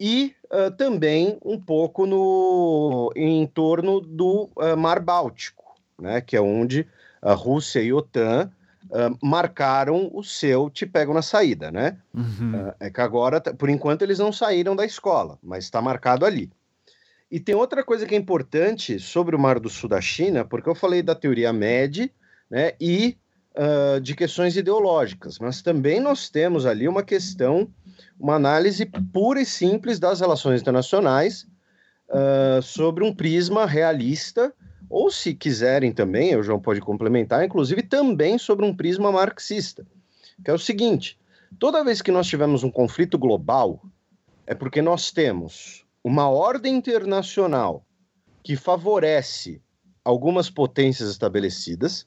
[0.00, 6.40] e uh, também um pouco no em torno do uh, Mar Báltico, né, que é
[6.40, 6.88] onde
[7.20, 8.50] a Rússia e a OTAN
[8.86, 11.98] uh, marcaram o seu te pego na saída, né?
[12.12, 12.72] Uhum.
[12.80, 16.50] é que agora, por enquanto, eles não saíram da escola, mas está marcado ali.
[17.30, 20.68] E tem outra coisa que é importante sobre o Mar do Sul da China, porque
[20.68, 22.12] eu falei da teoria MED,
[22.50, 23.16] né, e
[23.56, 27.68] uh, de questões ideológicas, mas também nós temos ali uma questão,
[28.18, 31.46] uma análise pura e simples das relações internacionais
[32.08, 34.52] uh, sobre um prisma realista,
[34.88, 39.86] ou se quiserem também, o João pode complementar, inclusive também sobre um prisma marxista,
[40.44, 41.18] que é o seguinte:
[41.58, 43.82] toda vez que nós tivermos um conflito global,
[44.46, 47.86] é porque nós temos uma ordem internacional
[48.42, 49.62] que favorece
[50.04, 52.04] algumas potências estabelecidas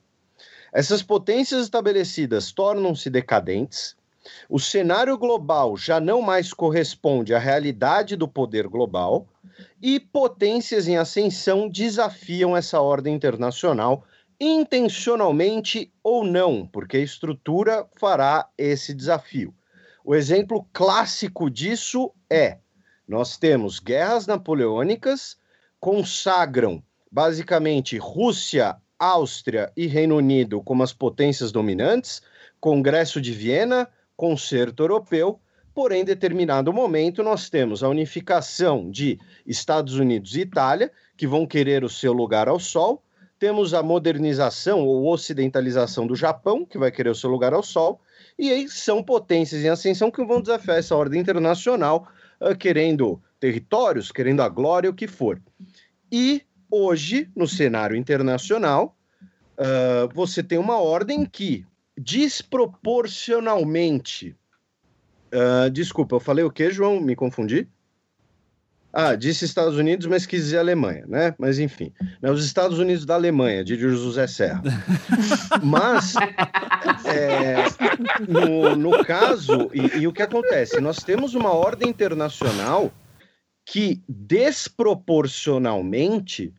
[0.75, 3.95] essas potências estabelecidas tornam-se decadentes,
[4.49, 9.25] o cenário global já não mais corresponde à realidade do poder global
[9.81, 14.03] e potências em ascensão desafiam essa ordem internacional
[14.37, 19.55] intencionalmente ou não, porque a estrutura fará esse desafio.
[20.03, 22.57] O exemplo clássico disso é:
[23.07, 25.37] nós temos guerras napoleônicas
[25.79, 32.21] consagram basicamente Rússia, Áustria e Reino Unido como as potências dominantes,
[32.59, 35.39] Congresso de Viena, Concerto Europeu,
[35.73, 41.45] porém, em determinado momento, nós temos a unificação de Estados Unidos e Itália, que vão
[41.45, 43.03] querer o seu lugar ao sol,
[43.37, 47.99] temos a modernização ou ocidentalização do Japão, que vai querer o seu lugar ao sol,
[48.39, 52.07] e aí são potências em ascensão que vão desafiar essa ordem internacional,
[52.39, 55.41] uh, querendo territórios, querendo a glória, o que for.
[56.09, 58.97] E hoje, no cenário internacional,
[59.57, 61.65] uh, você tem uma ordem que
[61.97, 64.35] desproporcionalmente.
[65.33, 66.99] Uh, desculpa, eu falei o que, João?
[66.99, 67.69] Me confundi?
[68.97, 71.35] Ah, disse Estados Unidos, mas quis dizer Alemanha, né?
[71.37, 72.31] Mas enfim, né?
[72.31, 74.63] os Estados Unidos da Alemanha, de José Serra.
[75.61, 76.13] mas,
[77.03, 77.65] é,
[78.25, 80.79] no, no, caso, e, e o que acontece?
[80.79, 82.89] Nós temos uma ordem internacional
[83.65, 86.53] que desproporcionalmente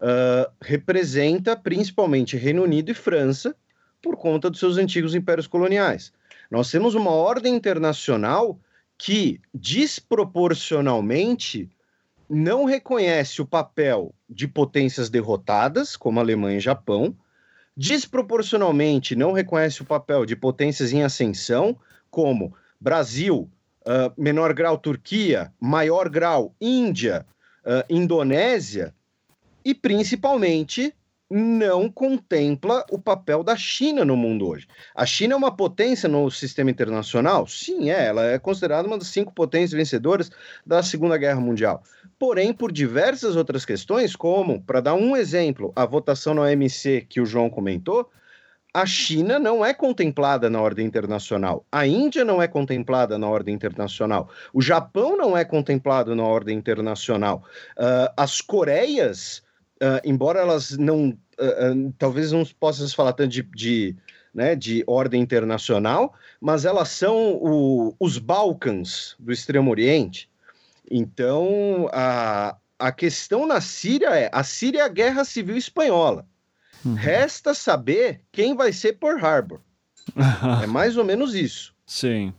[0.00, 3.56] uh, representa principalmente Reino Unido e França
[4.02, 6.12] por conta dos seus antigos impérios coloniais.
[6.50, 8.60] Nós temos uma ordem internacional
[8.98, 11.70] que desproporcionalmente
[12.28, 17.16] não reconhece o papel de potências derrotadas, como Alemanha e Japão,
[17.76, 21.76] desproporcionalmente não reconhece o papel de potências em ascensão,
[22.10, 23.50] como Brasil,
[23.86, 27.26] uh, menor grau Turquia, maior grau Índia,
[27.64, 28.94] uh, Indonésia,
[29.64, 30.94] e principalmente
[31.32, 34.68] não contempla o papel da China no mundo hoje.
[34.94, 37.46] A China é uma potência no sistema internacional?
[37.46, 38.06] Sim, é.
[38.06, 40.30] Ela é considerada uma das cinco potências vencedoras
[40.66, 41.82] da Segunda Guerra Mundial.
[42.18, 47.20] Porém, por diversas outras questões, como, para dar um exemplo, a votação no OMC que
[47.20, 48.10] o João comentou,
[48.74, 53.54] a China não é contemplada na ordem internacional, a Índia não é contemplada na ordem
[53.54, 57.44] internacional, o Japão não é contemplado na ordem internacional,
[57.78, 59.42] uh, as Coreias
[59.82, 63.96] uh, embora elas não, uh, talvez não possas falar tanto de, de,
[64.32, 70.30] né, de ordem internacional, mas elas são o, os Balcãs do Extremo Oriente.
[70.90, 76.26] Então, a, a questão na Síria é: a Síria é a guerra civil espanhola.
[76.84, 76.94] Uhum.
[76.94, 79.60] Resta saber quem vai ser por Harbor.
[80.62, 81.74] é mais ou menos isso.
[81.86, 82.32] Sim.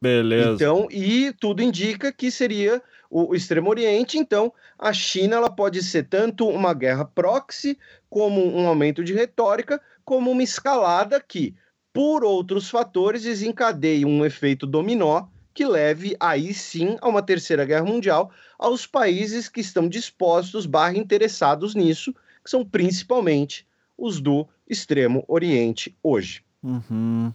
[0.00, 0.54] Beleza.
[0.54, 4.18] Então, e tudo indica que seria o, Extremo Oriente.
[4.18, 7.78] Então, a China ela pode ser tanto uma guerra proxy,
[8.10, 11.54] como um aumento de retórica, como uma escalada que,
[11.92, 15.26] por outros fatores, desencadeie um efeito dominó
[15.56, 20.98] que leve aí sim a uma terceira guerra mundial aos países que estão dispostos barra
[20.98, 23.66] interessados nisso, que são principalmente
[23.96, 26.42] os do Extremo Oriente hoje.
[26.62, 27.32] Uhum.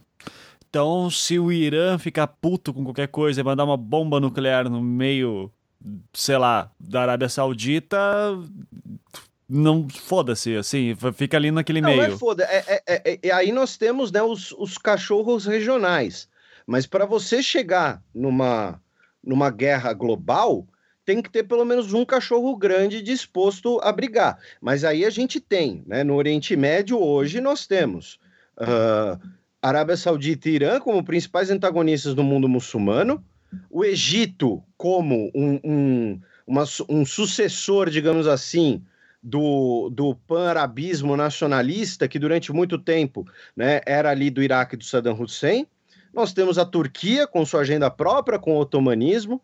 [0.70, 4.82] Então, se o Irã ficar puto com qualquer coisa e mandar uma bomba nuclear no
[4.82, 5.52] meio
[6.14, 7.98] sei lá, da Arábia Saudita,
[9.50, 12.02] não foda-se, assim, fica ali naquele não, meio.
[12.02, 16.30] Não é foda, é, é, é, aí nós temos né, os, os cachorros regionais,
[16.66, 18.80] mas para você chegar numa,
[19.24, 20.66] numa guerra global,
[21.06, 24.38] tem que ter pelo menos um cachorro grande disposto a brigar.
[24.60, 28.20] Mas aí a gente tem, né, no Oriente Médio hoje nós temos
[28.58, 29.20] uh,
[29.62, 33.24] Arábia Saudita e Irã como principais antagonistas do mundo muçulmano,
[33.70, 38.84] o Egito como um, um, uma, um sucessor, digamos assim,
[39.22, 45.20] do, do pan-arabismo nacionalista, que durante muito tempo né, era ali do Iraque do Saddam
[45.20, 45.68] Hussein.
[46.14, 49.42] Nós temos a Turquia com sua agenda própria, com o otomanismo.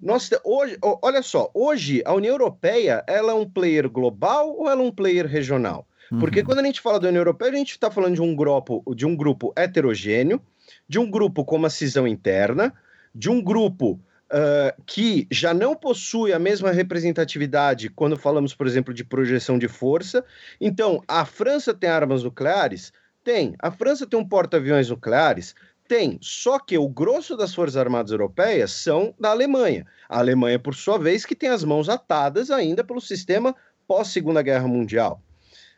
[0.00, 4.82] Nós hoje, olha só, hoje a União Europeia ela é um player global ou ela
[4.82, 5.86] é um player regional?
[6.20, 6.46] Porque uhum.
[6.46, 9.06] quando a gente fala da União Europeia, a gente está falando de um grupo, de
[9.06, 10.40] um grupo heterogêneo,
[10.88, 12.72] de um grupo com uma cisão interna,
[13.14, 18.92] de um grupo uh, que já não possui a mesma representatividade quando falamos, por exemplo,
[18.92, 20.24] de projeção de força.
[20.60, 22.92] Então, a França tem armas nucleares?
[23.22, 23.54] Tem.
[23.58, 25.54] A França tem um porta-aviões nucleares?
[25.86, 29.86] Tem, só que o grosso das Forças Armadas Europeias são da Alemanha.
[30.08, 33.54] A Alemanha, por sua vez, que tem as mãos atadas ainda pelo sistema
[33.86, 35.20] pós-Segunda Guerra Mundial.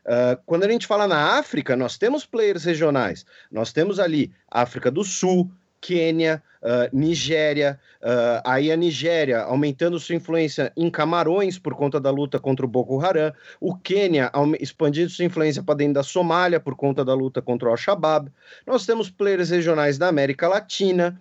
[0.04, 3.26] Uh, quando a gente fala na África, nós temos players regionais.
[3.50, 10.14] Nós temos ali África do Sul, Quênia, uh, Nigéria, uh, aí a Nigéria aumentando sua
[10.14, 14.30] influência em Camarões por conta da luta contra o Boko Haram, o Quênia
[14.60, 18.30] expandindo sua influência para dentro da Somália por conta da luta contra o Al-Shabaab.
[18.66, 21.18] Nós temos players regionais da América Latina.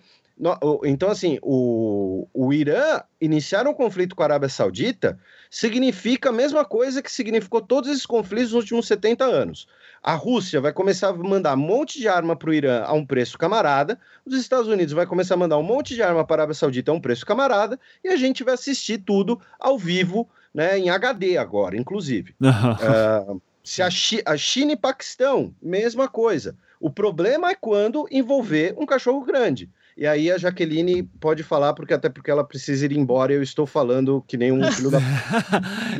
[0.83, 5.17] Então, assim, o, o Irã iniciar um conflito com a Arábia Saudita
[5.49, 9.67] significa a mesma coisa que significou todos esses conflitos nos últimos 70 anos.
[10.05, 13.03] A Rússia vai começar a mandar um monte de arma para o Irã a um
[13.03, 16.37] preço camarada, os Estados Unidos vai começar a mandar um monte de arma para a
[16.43, 20.77] Arábia Saudita a um preço camarada, e a gente vai assistir tudo ao vivo né,
[20.77, 22.35] em HD agora, inclusive.
[22.39, 26.55] uh, se a, Chi a China e Paquistão, mesma coisa.
[26.79, 29.71] O problema é quando envolver um cachorro grande.
[29.97, 33.43] E aí a Jaqueline pode falar, porque até porque ela precisa ir embora e eu
[33.43, 34.99] estou falando que nem um filho da.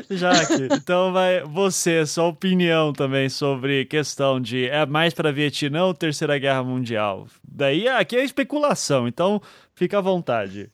[0.10, 5.94] Jaque, então vai você, sua opinião também sobre questão de é mais para Vietnã ou
[5.94, 7.28] Terceira Guerra Mundial?
[7.48, 9.42] Daí aqui é especulação, então
[9.74, 10.70] fica à vontade.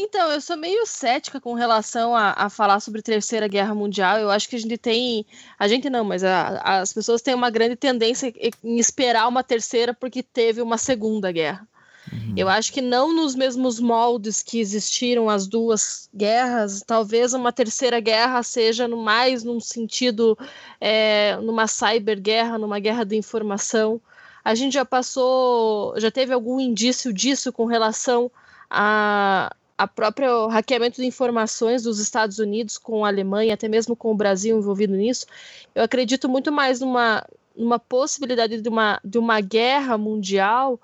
[0.00, 4.16] Então, eu sou meio cética com relação a, a, falar sobre Terceira Guerra Mundial.
[4.18, 5.26] Eu acho que a gente tem.
[5.58, 8.32] A gente não, mas a, as pessoas têm uma grande tendência
[8.62, 11.67] em esperar uma terceira porque teve uma segunda guerra.
[12.12, 12.34] Uhum.
[12.36, 18.00] Eu acho que não nos mesmos moldes que existiram as duas guerras, talvez uma terceira
[18.00, 20.38] guerra seja no mais num sentido,
[20.80, 24.00] é, numa cyberguerra, numa guerra de informação.
[24.44, 28.30] A gente já passou, já teve algum indício disso com relação
[28.70, 34.10] a, a própria hackeamento de informações dos Estados Unidos com a Alemanha, até mesmo com
[34.10, 35.26] o Brasil envolvido nisso.
[35.74, 37.24] Eu acredito muito mais numa,
[37.56, 40.80] numa possibilidade de uma, de uma guerra mundial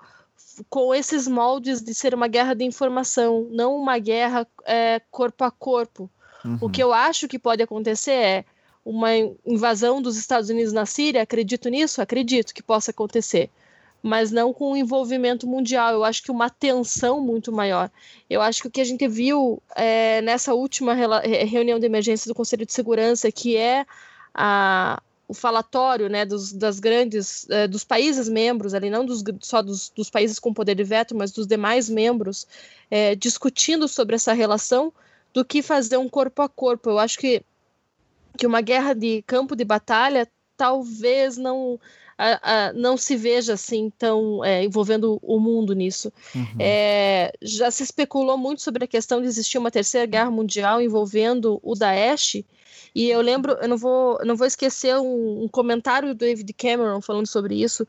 [0.69, 5.51] com esses moldes de ser uma guerra de informação, não uma guerra é, corpo a
[5.51, 6.09] corpo.
[6.43, 6.57] Uhum.
[6.61, 8.45] O que eu acho que pode acontecer é
[8.83, 9.09] uma
[9.45, 11.23] invasão dos Estados Unidos na Síria.
[11.23, 12.01] Acredito nisso?
[12.01, 13.49] Acredito que possa acontecer.
[14.01, 15.93] Mas não com um envolvimento mundial.
[15.93, 17.89] Eu acho que uma tensão muito maior.
[18.29, 22.35] Eu acho que o que a gente viu é, nessa última reunião de emergência do
[22.35, 23.83] Conselho de Segurança, que é
[24.31, 29.61] a, o falatório né, dos, das grandes, eh, dos países membros, ali não dos, só
[29.61, 32.47] dos, dos, países com poder de veto, mas dos demais membros,
[32.91, 34.93] eh, discutindo sobre essa relação,
[35.33, 36.89] do que fazer um corpo a corpo.
[36.89, 37.43] Eu acho que,
[38.37, 41.79] que uma guerra de campo de batalha talvez não
[42.17, 46.11] a, a, não se veja assim tão é, envolvendo o mundo nisso.
[46.33, 46.55] Uhum.
[46.59, 51.59] É, já se especulou muito sobre a questão de existir uma terceira guerra mundial envolvendo
[51.61, 52.43] o Daesh,
[52.95, 57.01] e eu lembro, eu não vou, não vou esquecer um, um comentário do David Cameron
[57.01, 57.85] falando sobre isso.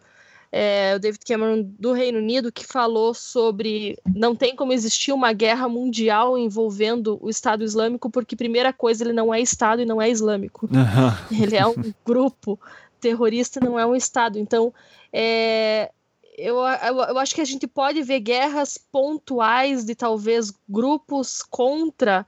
[0.50, 5.32] É, o David Cameron do Reino Unido que falou sobre não tem como existir uma
[5.32, 10.02] guerra mundial envolvendo o Estado Islâmico porque primeira coisa ele não é Estado e não
[10.02, 10.66] é islâmico.
[10.66, 11.42] Uhum.
[11.42, 12.58] Ele é um grupo
[13.00, 14.38] terrorista, não é um Estado.
[14.38, 14.72] Então
[15.12, 15.90] é,
[16.36, 22.26] eu, eu, eu, acho que a gente pode ver guerras pontuais de talvez grupos contra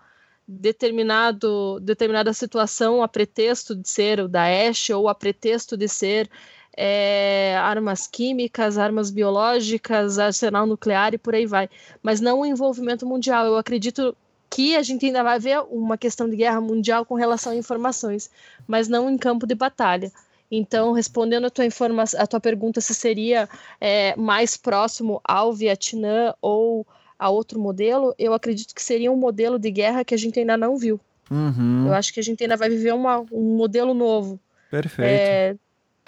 [0.48, 6.30] determinado, determinada situação a pretexto de ser o Daesh ou a pretexto de ser
[6.74, 11.68] é, armas químicas, armas biológicas, arsenal nuclear e por aí vai.
[12.02, 13.44] Mas não o envolvimento mundial.
[13.44, 14.16] Eu acredito
[14.48, 18.30] que a gente ainda vai ver uma questão de guerra mundial com relação a informações,
[18.66, 20.10] mas não em campo de batalha.
[20.50, 23.46] Então, respondendo a tua, informação, a tua pergunta se seria
[23.78, 26.86] é, mais próximo ao Vietnã ou
[27.18, 30.56] a outro modelo, eu acredito que seria um modelo de guerra que a gente ainda
[30.56, 31.00] não viu.
[31.30, 31.86] Uhum.
[31.86, 34.38] Eu acho que a gente ainda vai viver uma, um modelo novo.
[34.70, 35.08] Perfeito.
[35.08, 35.56] É,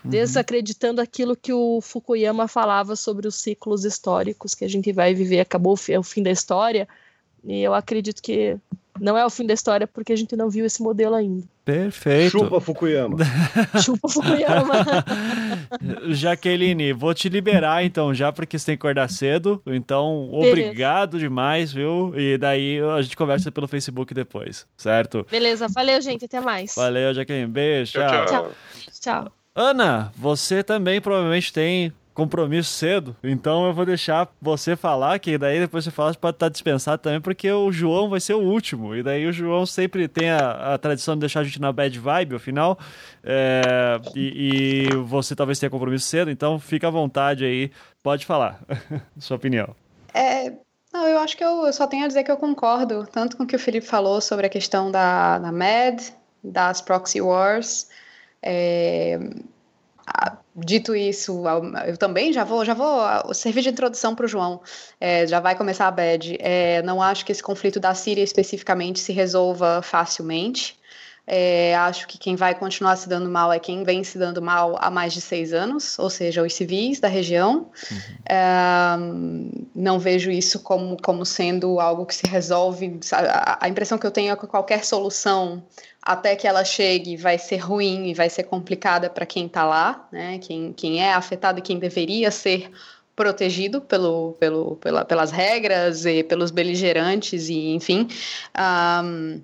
[0.04, 0.10] uhum.
[0.10, 5.40] desacreditando aquilo que o Fukuyama falava sobre os ciclos históricos que a gente vai viver.
[5.40, 6.88] Acabou o fim da história.
[7.44, 8.56] E eu acredito que
[9.00, 11.46] não é o fim da história porque a gente não viu esse modelo ainda.
[11.64, 12.32] Perfeito.
[12.32, 13.16] Chupa Fukuyama.
[13.82, 14.74] Chupa Fukuyama.
[16.10, 19.62] Jaqueline, vou te liberar então já porque você tem que acordar cedo.
[19.66, 21.28] Então, obrigado Beleza.
[21.28, 22.12] demais, viu?
[22.16, 25.26] E daí a gente conversa pelo Facebook depois, certo?
[25.30, 26.24] Beleza, valeu, gente.
[26.24, 26.74] Até mais.
[26.74, 27.46] Valeu, Jaqueline.
[27.46, 27.92] Beijo.
[27.92, 28.26] Tchau.
[28.26, 28.52] Tchau.
[29.00, 29.32] tchau.
[29.54, 35.58] Ana, você também provavelmente tem compromisso cedo, então eu vou deixar você falar, que daí
[35.58, 39.02] depois você fala, pode estar dispensado também, porque o João vai ser o último, e
[39.02, 42.34] daí o João sempre tem a, a tradição de deixar a gente na bad vibe,
[42.34, 42.78] afinal,
[43.24, 47.70] é, e, e, você talvez tenha compromisso cedo, então fica à vontade aí,
[48.02, 48.60] pode falar,
[49.18, 49.74] sua opinião.
[50.12, 50.52] É,
[50.92, 53.44] não, eu acho que eu, eu, só tenho a dizer que eu concordo, tanto com
[53.44, 56.12] o que o Felipe falou sobre a questão da, da MED,
[56.44, 57.88] das proxy wars,
[58.42, 59.18] é,
[60.56, 61.44] Dito isso,
[61.86, 64.60] eu também já vou, já vou servir de introdução para o João.
[65.00, 66.36] É, já vai começar a bad.
[66.40, 70.79] É, não acho que esse conflito da Síria especificamente se resolva facilmente.
[71.32, 74.76] É, acho que quem vai continuar se dando mal é quem vem se dando mal
[74.80, 77.70] há mais de seis anos, ou seja, os civis da região.
[77.88, 77.98] Uhum.
[78.28, 78.96] É,
[79.72, 82.98] não vejo isso como, como sendo algo que se resolve.
[83.12, 85.62] A, a impressão que eu tenho é que qualquer solução
[86.02, 90.08] até que ela chegue vai ser ruim e vai ser complicada para quem está lá,
[90.10, 90.38] né?
[90.38, 92.72] Quem, quem é afetado e quem deveria ser
[93.14, 98.08] protegido pelo, pelo, pela, pelas regras e pelos beligerantes e enfim.
[99.04, 99.40] Um,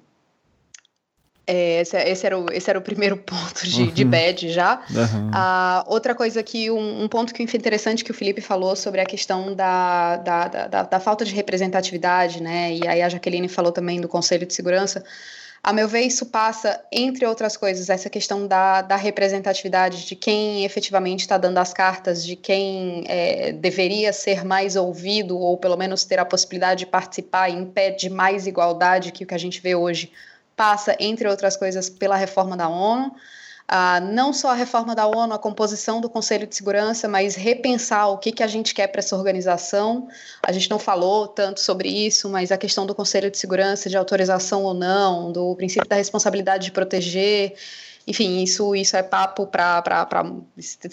[1.47, 3.91] é, esse, esse, era o, esse era o primeiro ponto de, uhum.
[3.91, 4.83] de bad já.
[4.91, 5.31] Uhum.
[5.31, 9.07] Uh, outra coisa que, um, um, ponto que interessante que o Felipe falou sobre a
[9.07, 12.75] questão da, da, da, da, falta de representatividade, né?
[12.75, 15.05] E aí a Jaqueline falou também do Conselho de Segurança
[15.62, 20.65] A meu ver, isso passa, entre outras coisas, essa questão da, da representatividade, de quem
[20.65, 26.05] efetivamente está dando as cartas, de quem é, deveria ser mais ouvido, ou pelo menos
[26.05, 29.60] ter a possibilidade de participar em pé de mais igualdade que o que a gente
[29.60, 30.12] vê hoje,
[30.57, 33.15] passa, entre outras coisas, pela reforma da ONU.
[33.67, 38.07] Uh, não só a reforma da ONU, a composição do Conselho de Segurança, mas repensar
[38.07, 40.09] o que, que a gente quer para essa organização.
[40.41, 43.97] A gente não falou tanto sobre isso, mas a questão do Conselho de Segurança, de
[43.97, 47.55] autorização ou não, do princípio da responsabilidade de proteger.
[48.07, 49.83] Enfim, isso, isso é papo para.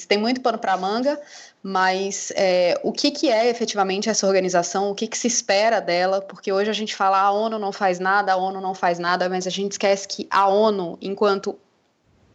[0.08, 1.22] Tem muito pano para manga,
[1.64, 6.22] mas é, o que, que é efetivamente essa organização, o que, que se espera dela,
[6.22, 9.30] porque hoje a gente fala a ONU não faz nada, a ONU não faz nada,
[9.30, 11.58] mas a gente esquece que a ONU, enquanto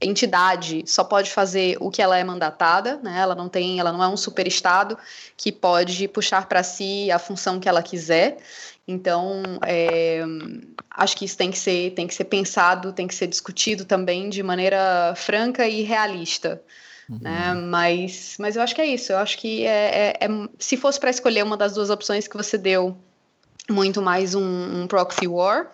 [0.01, 3.19] entidade só pode fazer o que ela é mandatada, né?
[3.19, 4.97] Ela não tem, ela não é um superestado
[5.37, 8.39] que pode puxar para si a função que ela quiser.
[8.87, 10.23] Então, é,
[10.91, 14.31] acho que isso tem que ser, tem que ser pensado, tem que ser discutido também
[14.31, 16.63] de maneira franca e realista.
[17.09, 17.19] Uhum.
[17.21, 17.55] Né?
[17.55, 19.13] Mas, mas eu acho que é isso.
[19.13, 20.29] Eu acho que é, é, é
[20.59, 22.97] se fosse para escolher uma das duas opções que você deu,
[23.71, 25.71] muito mais um, um proxy war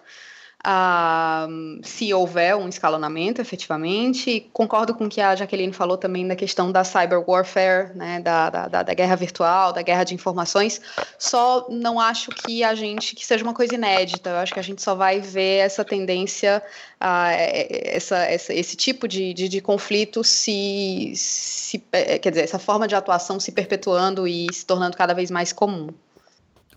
[0.67, 4.49] Uh, se houver um escalonamento efetivamente.
[4.51, 8.49] Concordo com o que a Jaqueline falou também da questão da cyber warfare, né, da,
[8.49, 10.81] da, da, guerra virtual, da guerra de informações.
[11.19, 14.31] Só não acho que a gente que seja uma coisa inédita.
[14.31, 16.63] Eu acho que a gente só vai ver essa tendência,
[16.99, 17.35] uh,
[17.69, 22.89] essa, essa, esse tipo de, de, de conflito se, se, eh, quer dizer, essa forma
[22.89, 25.89] de atuação se perpetuando e se tornando cada vez mais comum.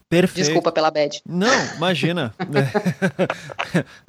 [0.10, 0.46] Perfeito.
[0.46, 1.22] Desculpa pela bad.
[1.28, 2.34] Não, imagina.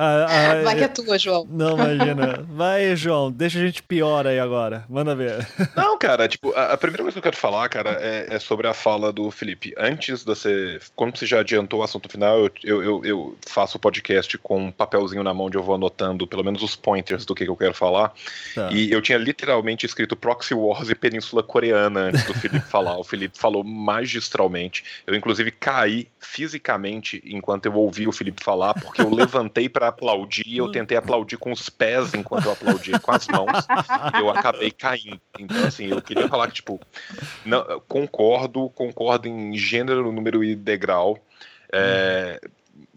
[0.65, 1.44] Vai que é tua, João.
[1.51, 2.47] Não, imagina.
[2.49, 4.85] Vai, João, deixa a gente pior aí agora.
[4.89, 5.44] Manda ver.
[5.75, 8.68] Não, cara, tipo, a, a primeira coisa que eu quero falar, cara, é, é, sobre
[8.68, 9.75] a fala do Felipe.
[9.77, 10.81] Antes de você.
[10.94, 14.67] Como você já adiantou o assunto final, eu, eu, eu, eu faço o podcast com
[14.67, 17.51] um papelzinho na mão onde eu vou anotando pelo menos os pointers do que, que
[17.51, 18.12] eu quero falar.
[18.55, 18.70] Tá.
[18.70, 22.97] E eu tinha literalmente escrito Proxy Wars e Península Coreana antes do Felipe falar.
[22.99, 24.85] O Felipe falou magistralmente.
[25.05, 29.89] Eu, inclusive, caí caí fisicamente enquanto eu ouvi o Felipe falar, porque eu levantei para
[29.89, 33.67] aplaudir eu tentei aplaudir com os pés enquanto eu aplaudia com as mãos,
[34.15, 35.20] e eu acabei caindo.
[35.39, 36.78] Então, assim, eu queria falar que, tipo,
[37.44, 41.18] não, concordo, concordo em gênero, número e degrau.
[41.73, 42.41] É,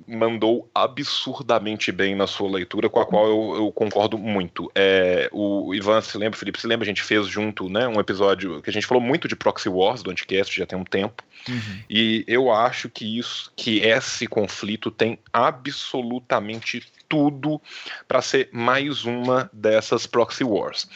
[0.08, 4.72] mandou absurdamente bem na sua leitura, com a qual eu, eu concordo muito.
[4.76, 8.61] É, o Ivan se lembra, Felipe se lembra, a gente fez junto né, um episódio
[8.61, 11.24] que a gente falou muito de Proxy Wars do Anticast, já tem um tempo.
[11.48, 11.80] Uhum.
[11.90, 17.61] E eu acho que isso, que esse conflito tem absolutamente tudo
[18.08, 20.88] para ser mais uma dessas Proxy Wars.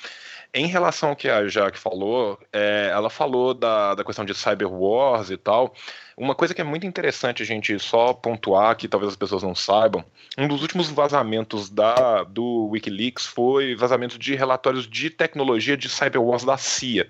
[0.57, 4.71] Em relação ao que a Jaque falou, é, ela falou da, da questão de cyber
[4.71, 5.75] wars e tal.
[6.15, 9.53] Uma coisa que é muito interessante a gente só pontuar, que talvez as pessoas não
[9.53, 10.01] saibam,
[10.37, 16.21] um dos últimos vazamentos da, do Wikileaks foi vazamento de relatórios de tecnologia de cyber
[16.21, 17.09] wars da CIA.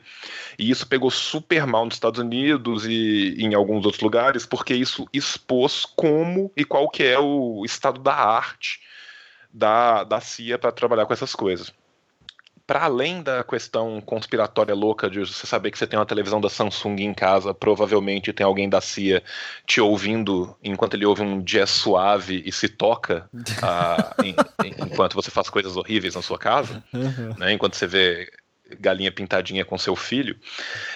[0.57, 5.07] E isso pegou super mal nos Estados Unidos e em alguns outros lugares, porque isso
[5.13, 8.81] expôs como e qual que é o estado da arte
[9.53, 11.71] da, da CIA para trabalhar com essas coisas
[12.67, 16.49] para além da questão conspiratória louca de você saber que você tem uma televisão da
[16.49, 19.23] Samsung em casa, provavelmente tem alguém da CIA
[19.65, 24.35] te ouvindo enquanto ele ouve um jazz suave e se toca uh, em,
[24.79, 26.83] enquanto você faz coisas horríveis na sua casa,
[27.37, 28.31] né, enquanto você vê
[28.79, 30.37] galinha pintadinha com seu filho,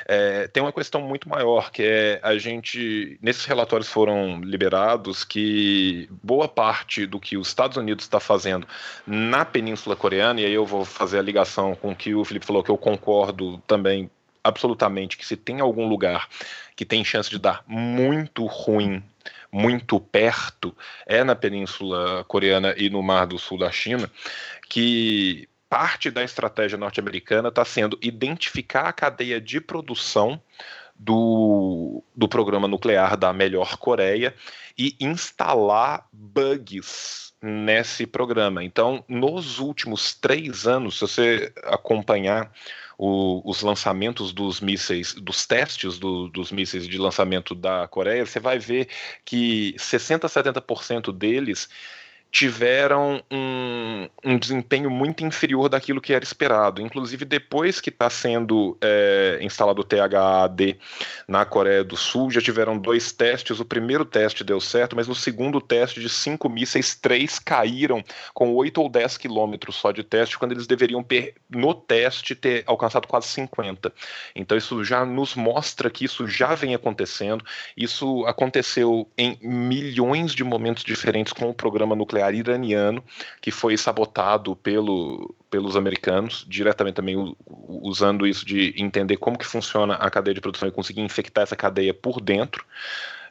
[0.07, 6.09] é, tem uma questão muito maior, que é a gente, nesses relatórios foram liberados que
[6.23, 8.67] boa parte do que os Estados Unidos está fazendo
[9.05, 12.45] na Península Coreana, e aí eu vou fazer a ligação com o que o Felipe
[12.45, 14.09] falou, que eu concordo também
[14.43, 16.27] absolutamente, que se tem algum lugar
[16.75, 19.03] que tem chance de dar muito ruim
[19.51, 20.75] muito perto
[21.05, 24.09] é na Península Coreana e no Mar do Sul da China,
[24.69, 30.41] que parte da estratégia norte-americana está sendo identificar a cadeia de produção
[30.95, 34.35] do, do programa nuclear da melhor Coreia
[34.77, 38.63] e instalar bugs nesse programa.
[38.63, 42.51] Então, nos últimos três anos, se você acompanhar
[42.97, 48.41] o, os lançamentos dos mísseis, dos testes do, dos mísseis de lançamento da Coreia, você
[48.41, 48.89] vai ver
[49.23, 51.69] que 60% a 70% deles
[52.31, 56.81] tiveram um, um, desempenho muito inferior daquilo que era esperado.
[56.81, 60.77] Inclusive, depois que está sendo é, instalado o THAD
[61.27, 63.59] na Coreia do Sul, já tiveram dois testes.
[63.59, 68.53] O primeiro teste deu certo, mas no segundo teste de cinco mísseis, três caíram com
[68.53, 71.03] 8 ou 10 quilômetros só de teste, quando eles deveriam,
[71.49, 73.91] no teste, ter alcançado quase 50.
[74.35, 77.43] Então, isso já nos mostra que isso já vem acontecendo.
[77.75, 83.03] Isso aconteceu em milhões de momentos diferentes com o programa nuclear nuclear iraniano
[83.41, 89.95] que foi sabotado pelo, pelos americanos, diretamente também usando isso de entender como que funciona
[89.95, 92.65] a cadeia de produção e conseguir infectar essa cadeia por dentro.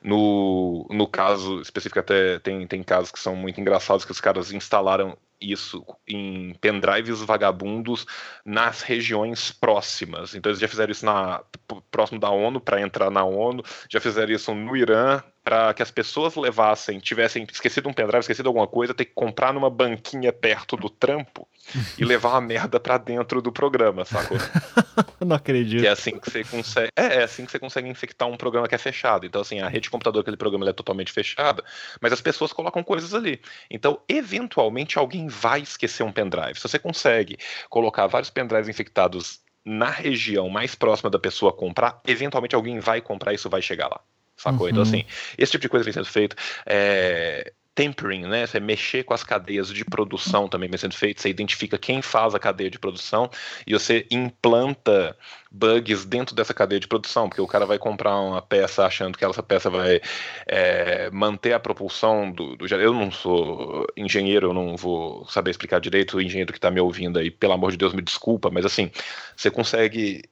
[0.03, 4.53] No, no caso específico, até tem, tem casos que são muito engraçados, que os caras
[4.53, 8.07] instalaram isso em pendrives vagabundos
[8.45, 10.35] nas regiões próximas.
[10.35, 11.43] Então eles já fizeram isso na,
[11.91, 15.91] próximo da ONU para entrar na ONU, já fizeram isso no Irã para que as
[15.91, 20.77] pessoas levassem, tivessem esquecido um pendrive, esquecido alguma coisa, ter que comprar numa banquinha perto
[20.77, 21.49] do trampo
[21.97, 24.37] e levar a merda para dentro do programa, sacou?
[25.25, 25.81] Não acredito.
[25.81, 28.69] Que é assim que você consegue, é, é, assim que você consegue infectar um programa
[28.69, 29.25] que é fechado.
[29.25, 31.65] Então assim, a rede de computador aquele programa é totalmente fechada,
[31.99, 33.41] mas as pessoas colocam coisas ali.
[33.71, 36.57] Então, eventualmente alguém vai esquecer um pendrive.
[36.57, 37.39] Se você consegue
[37.71, 43.33] colocar vários pendrives infectados na região mais próxima da pessoa comprar, eventualmente alguém vai comprar
[43.33, 43.99] e isso vai chegar lá.
[44.39, 44.69] Sacou?
[44.69, 44.89] Então, uhum.
[44.89, 45.05] Então, assim,
[45.37, 46.37] esse tipo de coisa vem sendo feito.
[46.65, 48.45] É, tempering, né?
[48.45, 51.23] Você mexer com as cadeias de produção também vem sendo feito.
[51.23, 53.31] Você identifica quem faz a cadeia de produção
[53.65, 55.17] e você implanta
[55.49, 59.25] bugs dentro dessa cadeia de produção, porque o cara vai comprar uma peça achando que
[59.25, 60.01] essa peça vai
[60.49, 62.67] é, manter a propulsão do, do.
[62.67, 66.17] Eu não sou engenheiro, eu não vou saber explicar direito.
[66.17, 68.91] O engenheiro que está me ouvindo aí, pelo amor de Deus, me desculpa, mas assim,
[69.37, 70.23] você consegue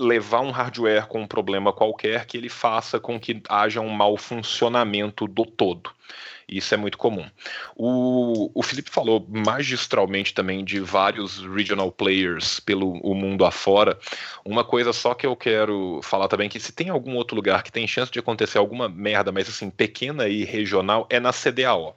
[0.00, 4.16] levar um hardware com um problema qualquer que ele faça com que haja um mau
[4.16, 5.90] funcionamento do todo.
[6.48, 7.24] Isso é muito comum.
[7.76, 13.96] O, o Felipe falou magistralmente também de vários regional players pelo o mundo afora.
[14.44, 17.70] Uma coisa só que eu quero falar também que se tem algum outro lugar que
[17.70, 21.96] tem chance de acontecer alguma merda, mas assim, pequena e regional, é na CDAO.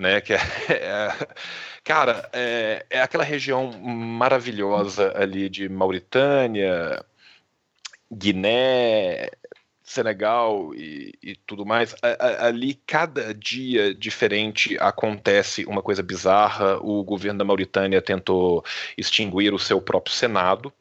[0.00, 0.38] Né, que é,
[0.72, 1.28] é
[1.84, 7.04] Cara, é, é aquela região maravilhosa ali de Mauritânia,
[8.12, 9.30] Guiné,
[9.82, 11.94] Senegal e, e, tudo mais,
[12.38, 16.78] ali cada dia diferente acontece uma coisa bizarra.
[16.80, 18.64] O governo da Mauritânia tentou
[18.96, 20.72] extinguir o seu próprio Senado.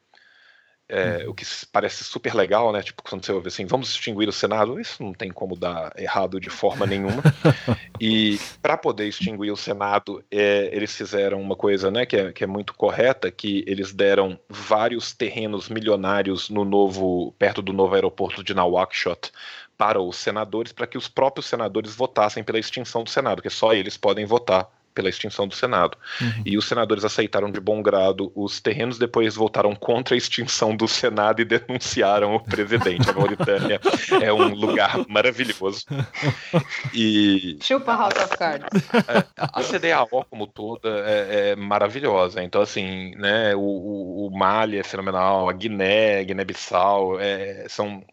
[0.91, 1.29] É, uhum.
[1.29, 2.81] O que parece super legal, né?
[2.81, 6.39] Tipo, quando você ouve assim, vamos extinguir o Senado, isso não tem como dar errado
[6.39, 7.21] de forma nenhuma.
[8.01, 12.43] e para poder extinguir o Senado, é, eles fizeram uma coisa, né, que é, que
[12.43, 18.43] é muito correta, que eles deram vários terrenos milionários no novo, perto do novo aeroporto
[18.43, 19.31] de Nouakchott,
[19.77, 23.73] para os senadores, para que os próprios senadores votassem pela extinção do Senado, que só
[23.73, 24.67] eles podem votar
[24.99, 25.97] pela extinção do Senado.
[26.19, 26.43] Uhum.
[26.45, 30.89] E os senadores aceitaram de bom grado os terrenos, depois votaram contra a extinção do
[30.89, 33.09] Senado e denunciaram o presidente.
[33.09, 33.79] A Mauritânia
[34.21, 35.85] é um lugar maravilhoso.
[36.93, 38.83] E chupa House of Cards.
[39.07, 42.43] É, a CDAO como toda é, é, maravilhosa.
[42.43, 48.03] Então assim, né, o, o, o Mali é fenomenal, a Guiné, Guiné-Bissau, é, são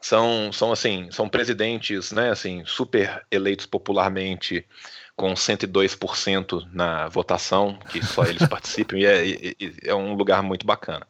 [0.00, 4.66] são, são assim, são presidentes, né, assim, super eleitos popularmente
[5.16, 11.06] com 102% na votação, que só eles participam, e é, é, um lugar muito bacana.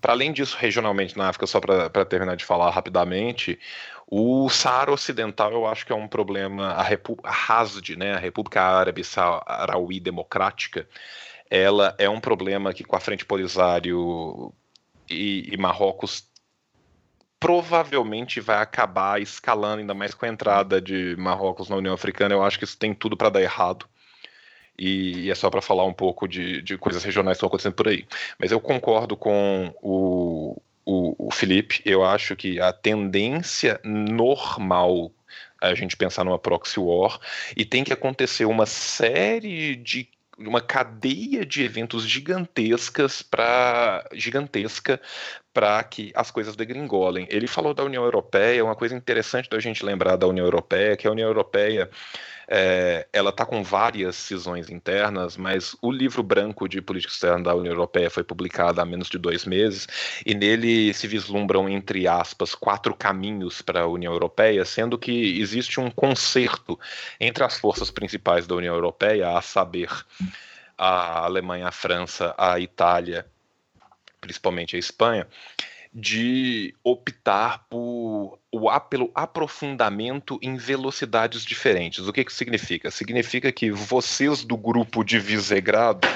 [0.00, 3.58] Para além disso, regionalmente na África, só para terminar de falar rapidamente,
[4.06, 8.18] o Saara Ocidental eu acho que é um problema, a, Repu a HASD, né, a
[8.18, 10.86] República Árabe Sarauí Democrática,
[11.50, 14.52] ela é um problema que com a Frente Polisário
[15.08, 16.26] e, e Marrocos
[17.42, 22.32] provavelmente vai acabar escalando, ainda mais com a entrada de Marrocos na União Africana.
[22.32, 23.84] Eu acho que isso tem tudo para dar errado.
[24.78, 27.74] E, e é só para falar um pouco de, de coisas regionais que estão acontecendo
[27.74, 28.06] por aí.
[28.38, 31.82] Mas eu concordo com o, o, o Felipe.
[31.84, 35.10] Eu acho que a tendência normal
[35.60, 37.18] a gente pensar numa proxy war
[37.56, 45.00] e tem que acontecer uma série de uma cadeia de eventos gigantescas para gigantesca
[45.52, 47.26] para que as coisas degringolem.
[47.30, 51.06] Ele falou da União Europeia, uma coisa interessante da gente lembrar da União Europeia, que
[51.06, 51.90] a União Europeia
[52.48, 57.54] é, ela está com várias cisões internas, mas o livro branco de política externa da
[57.54, 59.86] União Europeia foi publicado há menos de dois meses,
[60.24, 65.80] e nele se vislumbram, entre aspas, quatro caminhos para a União Europeia, sendo que existe
[65.80, 66.78] um concerto
[67.20, 69.90] entre as forças principais da União Europeia, a saber,
[70.76, 73.26] a Alemanha, a França, a Itália
[74.22, 75.26] principalmente a Espanha,
[75.92, 82.06] de optar por o, pelo aprofundamento em velocidades diferentes.
[82.08, 82.90] O que, que significa?
[82.90, 86.08] Significa que vocês do grupo de Visegrado,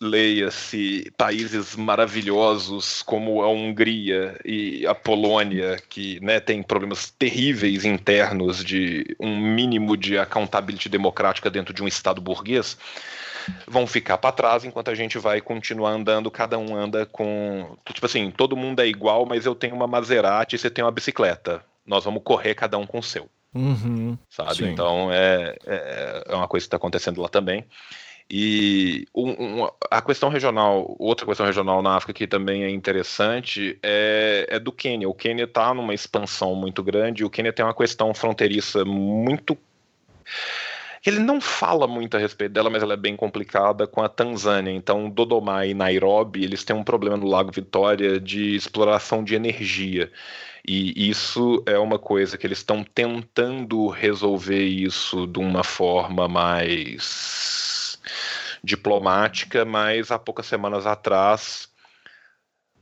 [0.00, 8.64] leia-se países maravilhosos como a Hungria e a Polônia, que né, tem problemas terríveis internos
[8.64, 12.76] de um mínimo de accountability democrática dentro de um Estado burguês,
[13.66, 17.76] vão ficar para trás enquanto a gente vai continuar andando, cada um anda com.
[17.92, 20.90] Tipo assim, todo mundo é igual, mas eu tenho uma Maserati e você tem uma
[20.90, 21.62] bicicleta.
[21.86, 23.28] Nós vamos correr cada um com o seu.
[23.54, 24.56] Uhum, sabe?
[24.56, 24.70] Sim.
[24.70, 27.64] Então é, é, é, uma coisa que está acontecendo lá também.
[28.30, 33.78] E um, um, a questão regional, outra questão regional na África que também é interessante
[33.82, 35.08] é, é do Quênia.
[35.08, 37.24] O Quênia está numa expansão muito grande.
[37.24, 39.56] O Quênia tem uma questão fronteiriça muito
[41.04, 44.72] ele não fala muito a respeito dela, mas ela é bem complicada com a Tanzânia.
[44.72, 50.10] Então, Dodoma e Nairobi, eles têm um problema no Lago Vitória de exploração de energia.
[50.66, 57.98] E isso é uma coisa que eles estão tentando resolver isso de uma forma mais
[58.62, 61.68] diplomática, mas há poucas semanas atrás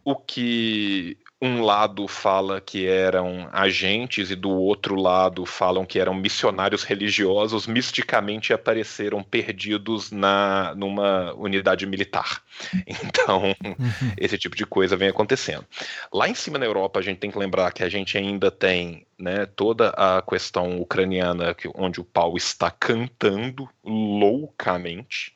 [0.05, 6.15] o que um lado fala que eram agentes e do outro lado falam que eram
[6.15, 12.42] missionários religiosos, misticamente apareceram perdidos na numa unidade militar.
[13.06, 14.12] Então, uhum.
[14.16, 15.65] esse tipo de coisa vem acontecendo.
[16.12, 19.06] Lá em cima na Europa, a gente tem que lembrar que a gente ainda tem
[19.18, 25.35] né, toda a questão ucraniana, onde o pau está cantando loucamente.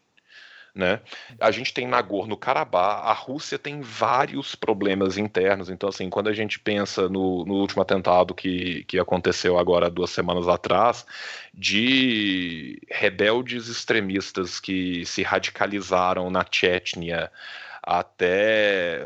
[0.74, 1.00] Né?
[1.40, 5.68] A gente tem Nagorno-Karabakh, a Rússia tem vários problemas internos.
[5.68, 10.10] Então, assim, quando a gente pensa no, no último atentado que, que aconteceu agora duas
[10.10, 11.04] semanas atrás,
[11.52, 17.30] de rebeldes extremistas que se radicalizaram na Chechnya,
[17.90, 19.04] até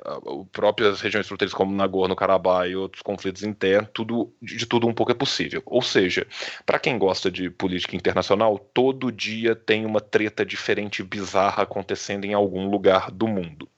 [0.53, 5.15] próprias regiões fronteiras como Nagorno-Karabakh e outros conflitos internos, tudo, de tudo um pouco é
[5.15, 5.63] possível.
[5.65, 6.27] Ou seja,
[6.67, 12.35] para quem gosta de política internacional, todo dia tem uma treta diferente bizarra acontecendo em
[12.35, 13.69] algum lugar do mundo.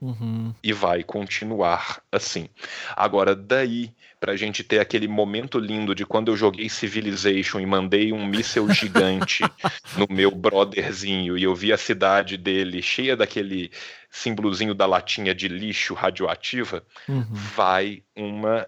[0.00, 0.54] Uhum.
[0.62, 2.48] E vai continuar assim.
[2.94, 8.12] Agora, daí, pra gente ter aquele momento lindo de quando eu joguei Civilization e mandei
[8.12, 9.42] um míssel gigante
[9.96, 13.70] no meu brotherzinho e eu vi a cidade dele cheia daquele
[14.10, 17.24] símbolozinho da latinha de lixo radioativa, uhum.
[17.30, 18.66] vai uma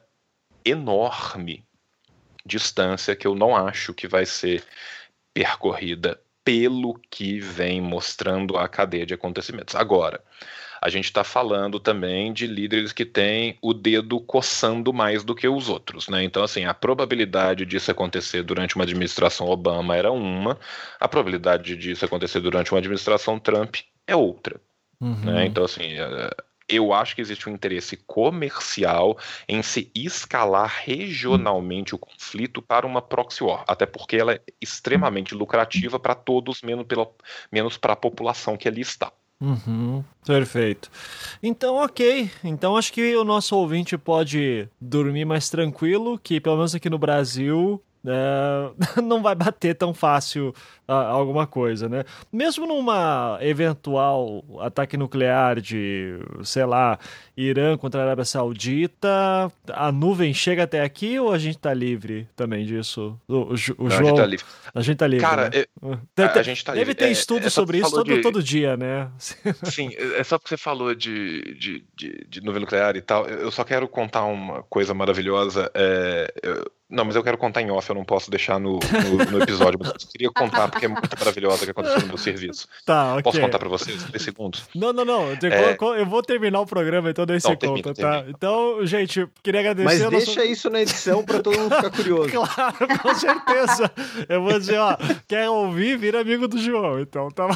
[0.64, 1.66] enorme
[2.44, 4.64] distância que eu não acho que vai ser
[5.32, 9.74] percorrida pelo que vem mostrando a cadeia de acontecimentos.
[9.74, 10.22] Agora,
[10.80, 15.48] a gente está falando também de líderes que têm o dedo coçando mais do que
[15.48, 16.22] os outros, né?
[16.22, 20.58] Então, assim, a probabilidade disso acontecer durante uma administração Obama era uma,
[20.98, 23.76] a probabilidade disso acontecer durante uma administração Trump
[24.06, 24.60] é outra.
[25.00, 25.14] Uhum.
[25.24, 25.46] Né?
[25.46, 26.30] Então, assim, é,
[26.68, 29.16] eu acho que existe um interesse comercial
[29.48, 35.34] em se escalar regionalmente o conflito para uma proxy war, até porque ela é extremamente
[35.34, 36.86] lucrativa para todos, menos,
[37.50, 39.10] menos para a população que ali está.
[39.40, 40.90] Uhum, perfeito.
[41.40, 42.28] Então, ok.
[42.42, 46.98] Então, acho que o nosso ouvinte pode dormir mais tranquilo, que pelo menos aqui no
[46.98, 47.80] Brasil
[48.10, 50.54] é, não vai bater tão fácil
[50.88, 52.04] uh, alguma coisa, né?
[52.32, 56.98] Mesmo numa eventual ataque nuclear de, sei lá,
[57.36, 62.28] Irã contra a Arábia Saudita, a nuvem chega até aqui ou a gente tá livre
[62.34, 63.18] também disso?
[63.28, 64.46] O, o, o João, a gente tá livre.
[64.74, 65.26] A gente tá livre.
[65.26, 65.64] Cara, né?
[66.16, 66.86] é, a, a, gente tá livre.
[66.86, 68.20] Deve ter é, estudo é, sobre isso todo, de...
[68.20, 69.10] todo dia, né?
[69.64, 73.26] Sim, é só porque você falou de, de, de, de nuvem nuclear e tal.
[73.26, 75.70] Eu só quero contar uma coisa maravilhosa.
[75.74, 79.30] É, eu, não, mas eu quero contar em off, eu não posso deixar no, no,
[79.30, 79.78] no episódio.
[79.78, 82.66] Mas eu queria contar porque é muito maravilhosa que aconteceu no meu serviço.
[82.86, 83.22] Tá, ok.
[83.24, 84.02] Posso contar pra vocês?
[84.04, 84.64] Três segundos.
[84.74, 85.24] Não, não, não.
[85.30, 85.76] É...
[86.00, 88.24] Eu vou terminar o programa, então daí você conta, tá?
[88.28, 89.84] Então, gente, queria agradecer.
[89.84, 90.52] Mas deixa nosso...
[90.52, 92.30] isso na edição pra todo mundo ficar curioso.
[92.32, 93.90] claro, com certeza.
[94.26, 97.00] Eu vou dizer, ó, quer ouvir, vira amigo do João.
[97.00, 97.54] Então, tá bom.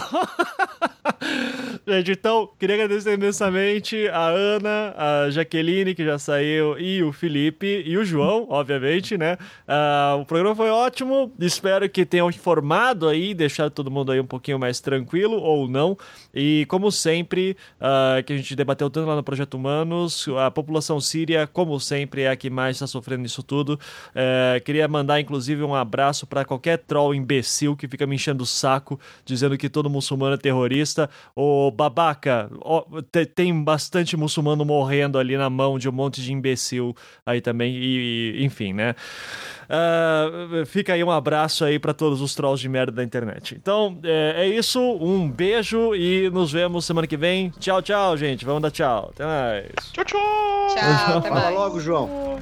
[1.89, 7.83] gente, então, queria agradecer imensamente a Ana, a Jaqueline, que já saiu, e o Felipe,
[7.86, 9.39] e o João, obviamente, né?
[9.68, 11.33] Uh, o programa foi ótimo.
[11.39, 15.97] Espero que tenham informado aí, deixado todo mundo aí um pouquinho mais tranquilo ou não.
[16.34, 21.01] E como sempre, uh, que a gente debateu tanto lá no Projeto Humanos, a população
[21.01, 23.78] síria, como sempre, é a que mais está sofrendo isso tudo.
[24.09, 28.47] Uh, queria mandar, inclusive, um abraço para qualquer troll imbecil que fica me enchendo o
[28.47, 31.09] saco, dizendo que todo muçulmano é terrorista.
[31.36, 32.84] Ô babaca, ó,
[33.36, 37.75] tem bastante muçulmano morrendo ali na mão de um monte de imbecil aí também.
[37.76, 38.94] E, e enfim, né?
[39.73, 43.55] Uh, fica aí um abraço aí para todos os trolls de merda da internet.
[43.55, 44.81] Então, é, é, isso.
[44.81, 47.51] Um beijo e nos vemos semana que vem.
[47.59, 48.45] Tchau, tchau, gente.
[48.45, 49.11] Vamos dar tchau.
[49.15, 49.93] Até mais.
[49.93, 50.21] Tchau, tchau.
[50.75, 51.45] Tchau, até mais.
[51.45, 52.39] Fala logo, João.